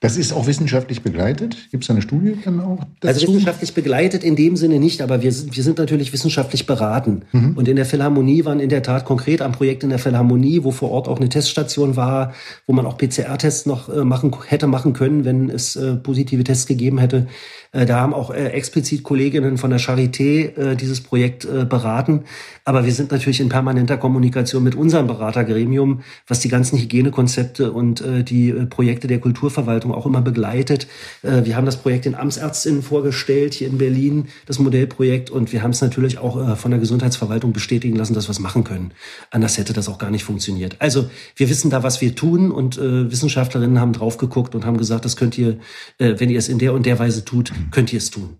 Das 0.00 0.16
ist 0.16 0.32
auch 0.32 0.46
wissenschaftlich 0.46 1.02
begleitet? 1.02 1.56
Gibt 1.72 1.82
es 1.82 1.90
eine 1.90 2.02
Studie 2.02 2.38
dann 2.44 2.60
auch 2.60 2.78
dazu? 3.00 3.14
Also 3.14 3.26
wissenschaftlich 3.26 3.74
begleitet 3.74 4.22
in 4.22 4.36
dem 4.36 4.56
Sinne 4.56 4.78
nicht, 4.78 5.02
aber 5.02 5.22
wir 5.22 5.32
sind, 5.32 5.56
wir 5.56 5.64
sind 5.64 5.78
natürlich 5.78 6.12
wissenschaftlich 6.12 6.66
beraten. 6.66 7.22
Mhm. 7.32 7.56
Und 7.56 7.66
in 7.66 7.74
der 7.74 7.84
Philharmonie 7.84 8.44
waren 8.44 8.60
in 8.60 8.68
der 8.68 8.84
Tat 8.84 9.04
konkret 9.04 9.42
am 9.42 9.50
Projekt 9.50 9.82
in 9.82 9.90
der 9.90 9.98
Philharmonie, 9.98 10.62
wo 10.62 10.70
vor 10.70 10.92
Ort 10.92 11.08
auch 11.08 11.18
eine 11.18 11.28
Teststation 11.28 11.96
war, 11.96 12.32
wo 12.68 12.74
man 12.74 12.86
auch 12.86 12.96
PCR-Tests 12.96 13.66
noch 13.66 13.88
äh, 13.88 14.04
machen, 14.04 14.32
hätte 14.46 14.68
machen 14.68 14.92
können, 14.92 15.24
wenn 15.24 15.50
es 15.50 15.74
äh, 15.74 15.96
positive 15.96 16.44
Tests 16.44 16.66
gegeben 16.66 16.98
hätte, 16.98 17.26
äh, 17.72 17.84
da 17.84 18.00
haben 18.00 18.14
auch 18.14 18.30
äh, 18.30 18.50
explizit 18.50 19.02
Kolleginnen 19.02 19.58
von 19.58 19.70
der 19.70 19.80
Charité 19.80 20.76
dieses 20.76 21.00
Projekt 21.00 21.46
beraten. 21.68 22.24
Aber 22.64 22.84
wir 22.84 22.92
sind 22.92 23.10
natürlich 23.10 23.40
in 23.40 23.48
permanenter 23.48 23.96
Kommunikation 23.96 24.62
mit 24.62 24.74
unserem 24.74 25.06
Beratergremium, 25.06 26.00
was 26.26 26.40
die 26.40 26.48
ganzen 26.48 26.78
Hygienekonzepte 26.78 27.72
und 27.72 28.02
die 28.28 28.52
Projekte 28.68 29.06
der 29.06 29.20
Kulturverwaltung 29.20 29.87
auch 29.92 30.06
immer 30.06 30.20
begleitet. 30.22 30.86
Wir 31.22 31.56
haben 31.56 31.66
das 31.66 31.76
Projekt 31.76 32.04
den 32.04 32.14
Amtsärztinnen 32.14 32.82
vorgestellt 32.82 33.54
hier 33.54 33.68
in 33.68 33.78
Berlin, 33.78 34.28
das 34.46 34.58
Modellprojekt. 34.58 35.30
Und 35.30 35.52
wir 35.52 35.62
haben 35.62 35.70
es 35.70 35.80
natürlich 35.80 36.18
auch 36.18 36.56
von 36.56 36.70
der 36.70 36.80
Gesundheitsverwaltung 36.80 37.52
bestätigen 37.52 37.96
lassen, 37.96 38.14
dass 38.14 38.28
wir 38.28 38.32
es 38.32 38.40
machen 38.40 38.64
können. 38.64 38.92
Anders 39.30 39.58
hätte 39.58 39.72
das 39.72 39.88
auch 39.88 39.98
gar 39.98 40.10
nicht 40.10 40.24
funktioniert. 40.24 40.76
Also 40.78 41.10
wir 41.36 41.48
wissen 41.48 41.70
da, 41.70 41.82
was 41.82 42.00
wir 42.00 42.14
tun 42.14 42.50
und 42.50 42.78
Wissenschaftlerinnen 42.78 43.80
haben 43.80 43.92
drauf 43.92 44.18
geguckt 44.18 44.54
und 44.54 44.64
haben 44.64 44.78
gesagt, 44.78 45.04
das 45.04 45.16
könnt 45.16 45.36
ihr, 45.38 45.58
wenn 45.98 46.30
ihr 46.30 46.38
es 46.38 46.48
in 46.48 46.58
der 46.58 46.74
und 46.74 46.86
der 46.86 46.98
Weise 46.98 47.24
tut, 47.24 47.52
könnt 47.70 47.92
ihr 47.92 47.98
es 47.98 48.10
tun. 48.10 48.36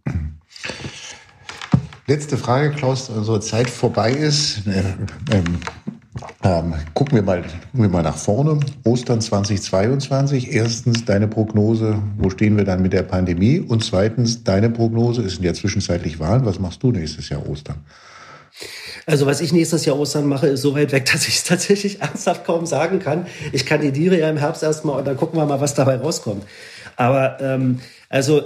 Letzte 2.06 2.38
Frage, 2.38 2.70
Klaus, 2.70 3.10
unsere 3.10 3.40
Zeit 3.40 3.68
vorbei 3.68 4.12
ist. 4.12 4.62
Ähm, 4.66 5.58
gucken, 6.94 7.16
wir 7.16 7.22
mal, 7.22 7.42
gucken 7.42 7.82
wir 7.82 7.88
mal 7.88 8.02
nach 8.02 8.16
vorne. 8.16 8.60
Ostern 8.84 9.20
2022. 9.20 10.52
Erstens 10.52 11.04
deine 11.04 11.28
Prognose, 11.28 12.02
wo 12.16 12.30
stehen 12.30 12.56
wir 12.56 12.64
dann 12.64 12.82
mit 12.82 12.92
der 12.92 13.02
Pandemie? 13.02 13.60
Und 13.60 13.84
zweitens 13.84 14.44
deine 14.44 14.70
Prognose, 14.70 15.22
es 15.22 15.34
sind 15.34 15.44
ja 15.44 15.54
zwischenzeitlich 15.54 16.20
Wahlen. 16.20 16.44
Was 16.44 16.58
machst 16.58 16.82
du 16.82 16.92
nächstes 16.92 17.28
Jahr 17.28 17.48
Ostern? 17.48 17.84
Also 19.06 19.24
was 19.26 19.40
ich 19.40 19.52
nächstes 19.52 19.84
Jahr 19.84 19.98
Ostern 19.98 20.26
mache, 20.26 20.48
ist 20.48 20.62
so 20.62 20.74
weit 20.74 20.92
weg, 20.92 21.04
dass 21.12 21.28
ich 21.28 21.36
es 21.36 21.44
tatsächlich 21.44 22.00
ernsthaft 22.00 22.44
kaum 22.44 22.66
sagen 22.66 22.98
kann. 22.98 23.26
Ich 23.52 23.64
kandidiere 23.64 24.18
ja 24.18 24.28
im 24.28 24.36
Herbst 24.36 24.62
erstmal 24.62 24.98
und 24.98 25.06
dann 25.06 25.16
gucken 25.16 25.38
wir 25.38 25.46
mal, 25.46 25.60
was 25.60 25.74
dabei 25.74 25.96
rauskommt. 25.96 26.44
Aber 26.96 27.40
ähm, 27.40 27.80
also 28.08 28.42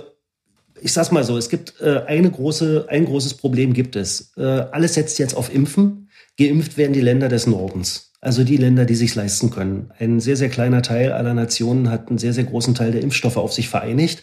ich 0.80 0.92
sag's 0.92 1.10
mal 1.12 1.24
so, 1.24 1.38
es 1.38 1.48
gibt 1.48 1.80
äh, 1.80 2.02
eine 2.06 2.30
große, 2.30 2.86
ein 2.88 3.04
großes 3.04 3.34
Problem 3.34 3.72
gibt 3.72 3.96
es. 3.96 4.32
Äh, 4.36 4.42
alles 4.42 4.94
setzt 4.94 5.18
jetzt 5.18 5.36
auf 5.36 5.52
Impfen. 5.54 6.01
Geimpft 6.38 6.76
werden 6.76 6.92
die 6.92 7.00
Länder 7.00 7.28
des 7.28 7.46
Nordens. 7.46 8.12
Also 8.20 8.44
die 8.44 8.56
Länder, 8.56 8.84
die 8.84 8.94
sich 8.94 9.14
leisten 9.14 9.50
können. 9.50 9.90
Ein 9.98 10.20
sehr, 10.20 10.36
sehr 10.36 10.48
kleiner 10.48 10.82
Teil 10.82 11.12
aller 11.12 11.34
Nationen 11.34 11.90
hat 11.90 12.08
einen 12.08 12.18
sehr, 12.18 12.32
sehr 12.32 12.44
großen 12.44 12.74
Teil 12.74 12.92
der 12.92 13.02
Impfstoffe 13.02 13.36
auf 13.36 13.52
sich 13.52 13.68
vereinigt. 13.68 14.22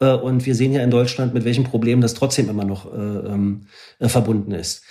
Äh, 0.00 0.14
und 0.14 0.46
wir 0.46 0.54
sehen 0.54 0.72
ja 0.72 0.82
in 0.82 0.90
Deutschland, 0.90 1.34
mit 1.34 1.44
welchen 1.44 1.64
Problemen 1.64 2.02
das 2.02 2.14
trotzdem 2.14 2.48
immer 2.48 2.64
noch 2.64 2.92
äh, 2.92 2.96
ähm, 2.96 3.66
äh, 3.98 4.08
verbunden 4.08 4.52
ist. 4.52 4.82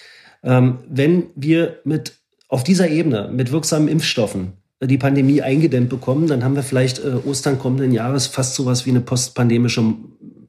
Ähm, 0.44 0.80
wenn 0.88 1.28
wir 1.36 1.80
mit 1.84 2.20
auf 2.48 2.64
dieser 2.64 2.88
Ebene 2.88 3.30
mit 3.34 3.52
wirksamen 3.52 3.88
Impfstoffen 3.88 4.54
die 4.82 4.98
Pandemie 4.98 5.42
eingedämmt 5.42 5.90
bekommen, 5.90 6.28
dann 6.28 6.44
haben 6.44 6.56
wir 6.56 6.62
vielleicht 6.62 7.02
Ostern 7.26 7.58
kommenden 7.58 7.94
Jahres 7.94 8.28
fast 8.28 8.54
sowas 8.54 8.86
wie 8.86 8.90
eine 8.90 9.00
postpandemische 9.00 9.82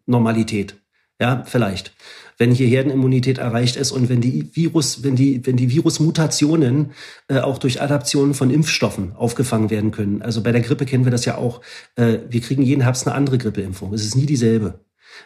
Normalität. 0.05 0.75
Ja, 1.21 1.45
vielleicht. 1.47 1.95
Wenn 2.39 2.51
hier 2.51 2.67
Herdenimmunität 2.67 3.39
erreicht 3.39 3.77
ist 3.77 3.93
und 3.93 4.09
wenn 4.09 4.21
die 4.21 4.51
Virus, 4.55 5.05
wenn 5.05 5.15
die, 5.15 5.47
wenn 5.47 5.57
die 5.57 5.71
Virusmutationen 5.71 6.91
äh, 7.29 7.39
auch 7.39 7.59
durch 7.59 7.81
Adaptionen 7.81 8.35
von 8.35 8.51
Impfstoffen 8.51 9.13
aufgefangen 9.15 9.71
werden 9.71 9.93
können. 9.93 10.23
Also 10.23 10.43
bei 10.43 10.51
der 10.51 10.61
Grippe 10.61 10.87
kennen 10.87 11.05
wir 11.05 11.13
das 11.13 11.25
ja 11.25 11.39
auch. 11.39 11.61
Äh, 11.95 12.19
wir 12.29 12.41
kriegen 12.41 12.63
jeden 12.63 12.83
Herbst 12.83 13.07
eine 13.07 13.15
andere 13.15 13.39
Grippeimpfung. 13.39 13.95
Es 13.95 14.05
ist 14.05 14.17
nie 14.17 14.27
dieselbe 14.27 14.81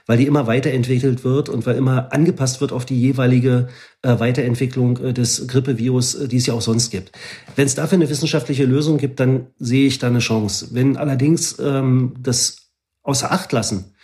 weil 0.06 0.18
die 0.18 0.26
immer 0.26 0.46
weiterentwickelt 0.46 1.24
wird 1.24 1.48
und 1.48 1.66
weil 1.66 1.76
immer 1.76 2.12
angepasst 2.12 2.60
wird 2.60 2.72
auf 2.72 2.84
die 2.84 3.00
jeweilige 3.00 3.68
äh, 4.02 4.18
Weiterentwicklung 4.18 4.98
äh, 4.98 5.12
des 5.12 5.46
Grippevirus, 5.46 6.14
äh, 6.14 6.28
die 6.28 6.36
es 6.36 6.46
ja 6.46 6.54
auch 6.54 6.62
sonst 6.62 6.90
gibt. 6.90 7.12
Wenn 7.56 7.66
es 7.66 7.74
dafür 7.74 7.96
eine 7.96 8.10
wissenschaftliche 8.10 8.64
Lösung 8.64 8.98
gibt, 8.98 9.20
dann 9.20 9.48
sehe 9.58 9.86
ich 9.86 9.98
da 9.98 10.08
eine 10.08 10.20
Chance. 10.20 10.68
Wenn 10.72 10.96
allerdings 10.96 11.58
ähm, 11.58 12.14
das 12.18 12.70
außer 13.02 13.32
Acht 13.32 13.52
lassen, 13.52 13.94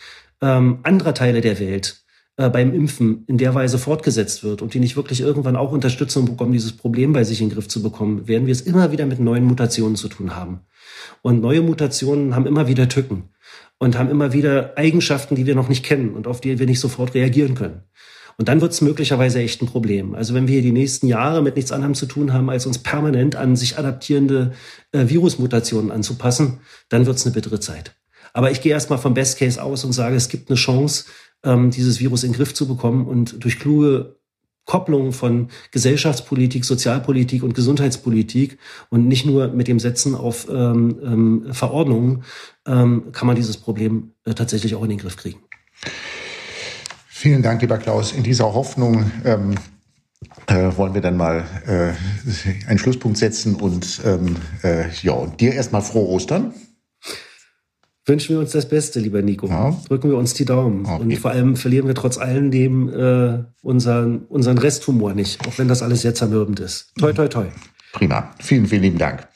ähm, 0.41 0.81
anderer 0.83 1.15
Teile 1.15 1.41
der 1.41 1.59
Welt 1.59 2.05
äh, 2.37 2.51
beim 2.51 2.75
Impfen 2.75 3.25
in 3.27 3.39
der 3.39 3.55
Weise 3.55 3.79
fortgesetzt 3.79 4.43
wird 4.43 4.61
und 4.61 4.75
die 4.75 4.81
nicht 4.81 4.97
wirklich 4.97 5.21
irgendwann 5.21 5.57
auch 5.57 5.73
Unterstützung 5.73 6.25
bekommen, 6.25 6.53
dieses 6.53 6.77
Problem 6.77 7.13
bei 7.13 7.25
sich 7.25 7.41
in 7.41 7.49
den 7.49 7.55
Griff 7.55 7.69
zu 7.69 7.83
bekommen, 7.83 8.27
werden 8.27 8.47
wir 8.47 8.53
es 8.53 8.63
immer 8.63 8.91
wieder 8.91 9.07
mit 9.07 9.21
neuen 9.21 9.45
Mutationen 9.45 9.97
zu 9.97 10.09
tun 10.09 10.35
haben. 10.35 10.61
Und 11.23 11.41
neue 11.41 11.63
Mutationen 11.63 12.35
haben 12.35 12.47
immer 12.47 12.67
wieder 12.67 12.89
Tücken 12.89 13.31
und 13.79 13.97
haben 13.97 14.11
immer 14.11 14.33
wieder 14.33 14.77
Eigenschaften, 14.77 15.37
die 15.37 15.47
wir 15.47 15.55
noch 15.55 15.69
nicht 15.69 15.85
kennen 15.85 16.15
und 16.15 16.27
auf 16.27 16.41
die 16.41 16.59
wir 16.59 16.67
nicht 16.67 16.81
sofort 16.81 17.15
reagieren 17.15 17.55
können. 17.55 17.83
Und 18.37 18.49
dann 18.49 18.61
wird 18.61 18.73
es 18.73 18.81
möglicherweise 18.81 19.39
echt 19.39 19.63
ein 19.63 19.67
Problem. 19.67 20.15
Also 20.15 20.35
wenn 20.35 20.49
wir 20.49 20.61
die 20.61 20.73
nächsten 20.73 21.07
Jahre 21.07 21.41
mit 21.41 21.55
nichts 21.55 21.71
anderem 21.71 21.95
zu 21.95 22.07
tun 22.07 22.33
haben, 22.33 22.51
als 22.51 22.67
uns 22.67 22.79
permanent 22.79 23.37
an 23.37 23.55
sich 23.55 23.79
adaptierende 23.79 24.53
äh, 24.91 25.09
Virusmutationen 25.09 25.93
anzupassen, 25.93 26.59
dann 26.89 27.07
wird 27.07 27.17
es 27.17 27.27
eine 27.27 27.35
bittere 27.35 27.61
Zeit. 27.61 27.95
Aber 28.35 28.51
ich 28.51 28.61
gehe 28.61 28.73
erstmal 28.73 28.99
vom 28.99 29.15
Best 29.15 29.39
Case 29.39 29.63
aus 29.63 29.85
und 29.85 29.93
sage, 29.93 30.17
es 30.17 30.29
gibt 30.29 30.51
eine 30.51 30.57
Chance, 30.57 31.07
ähm, 31.45 31.71
dieses 31.71 32.01
Virus 32.01 32.25
in 32.25 32.33
den 32.33 32.37
Griff 32.37 32.53
zu 32.53 32.69
bekommen 32.69 33.07
und 33.07 33.43
durch 33.43 33.59
kluge 33.59 34.17
Kopplung 34.67 35.13
von 35.13 35.49
Gesellschaftspolitik, 35.71 36.65
Sozialpolitik 36.65 37.43
und 37.43 37.55
Gesundheitspolitik 37.55 38.59
und 38.91 39.07
nicht 39.07 39.27
nur 39.27 39.49
mit 39.49 39.69
dem 39.69 39.79
Setzen 39.79 40.15
auf 40.15 40.49
ähm, 40.51 40.99
ähm, 41.03 41.47
Verordnungen 41.53 42.25
ähm, 42.67 43.13
kann 43.13 43.27
man 43.27 43.37
dieses 43.37 43.59
Problem 43.59 44.13
äh, 44.25 44.35
tatsächlich 44.35 44.75
auch 44.75 44.83
in 44.83 44.89
den 44.89 44.99
Griff 44.99 45.17
kriegen. 45.17 45.41
Vielen 47.09 47.43
Dank, 47.43 47.61
lieber 47.61 47.79
Klaus. 47.79 48.13
In 48.13 48.23
dieser 48.23 48.55
Hoffnung 48.55 49.11
ähm, 49.25 49.55
äh, 50.47 50.77
wollen 50.77 50.95
wir 50.95 51.03
dann 51.03 51.17
mal 51.17 51.45
äh, 51.67 52.67
einen 52.67 52.79
Schlusspunkt 52.79 53.19
setzen 53.19 53.55
und 53.55 54.01
ähm, 54.05 54.37
äh, 54.63 54.91
ja, 55.03 55.27
dir 55.27 55.53
erstmal 55.53 55.83
frohe 55.83 56.09
Ostern. 56.09 56.55
Wünschen 58.07 58.35
wir 58.35 58.41
uns 58.41 58.53
das 58.53 58.69
Beste, 58.69 59.01
lieber 59.01 59.23
Nico. 59.23 59.47
Ja. 59.47 59.75
Drücken 59.89 60.11
wir 60.11 60.19
uns 60.19 60.35
die 60.35 60.45
Daumen. 60.45 60.85
Okay. 60.85 61.03
Und 61.03 61.17
vor 61.19 61.31
allem 61.31 61.57
verlieren 61.57 61.87
wir 61.87 61.95
trotz 61.95 62.19
allem 62.19 62.51
dem 62.51 62.89
äh, 62.91 63.45
unseren, 63.63 64.25
unseren 64.27 64.59
Resthumor 64.59 65.15
nicht, 65.15 65.47
auch 65.49 65.59
wenn 65.59 65.69
das 65.69 65.83
alles 65.83 66.03
sehr 66.03 66.15
zermürbend 66.15 66.61
ist. 66.61 66.93
Toi, 66.99 67.13
toi, 67.15 67.29
toi. 67.29 67.47
Prima. 67.93 68.35
Vielen, 68.41 68.67
vielen 68.67 68.83
lieben 68.83 68.99
Dank. 68.99 69.27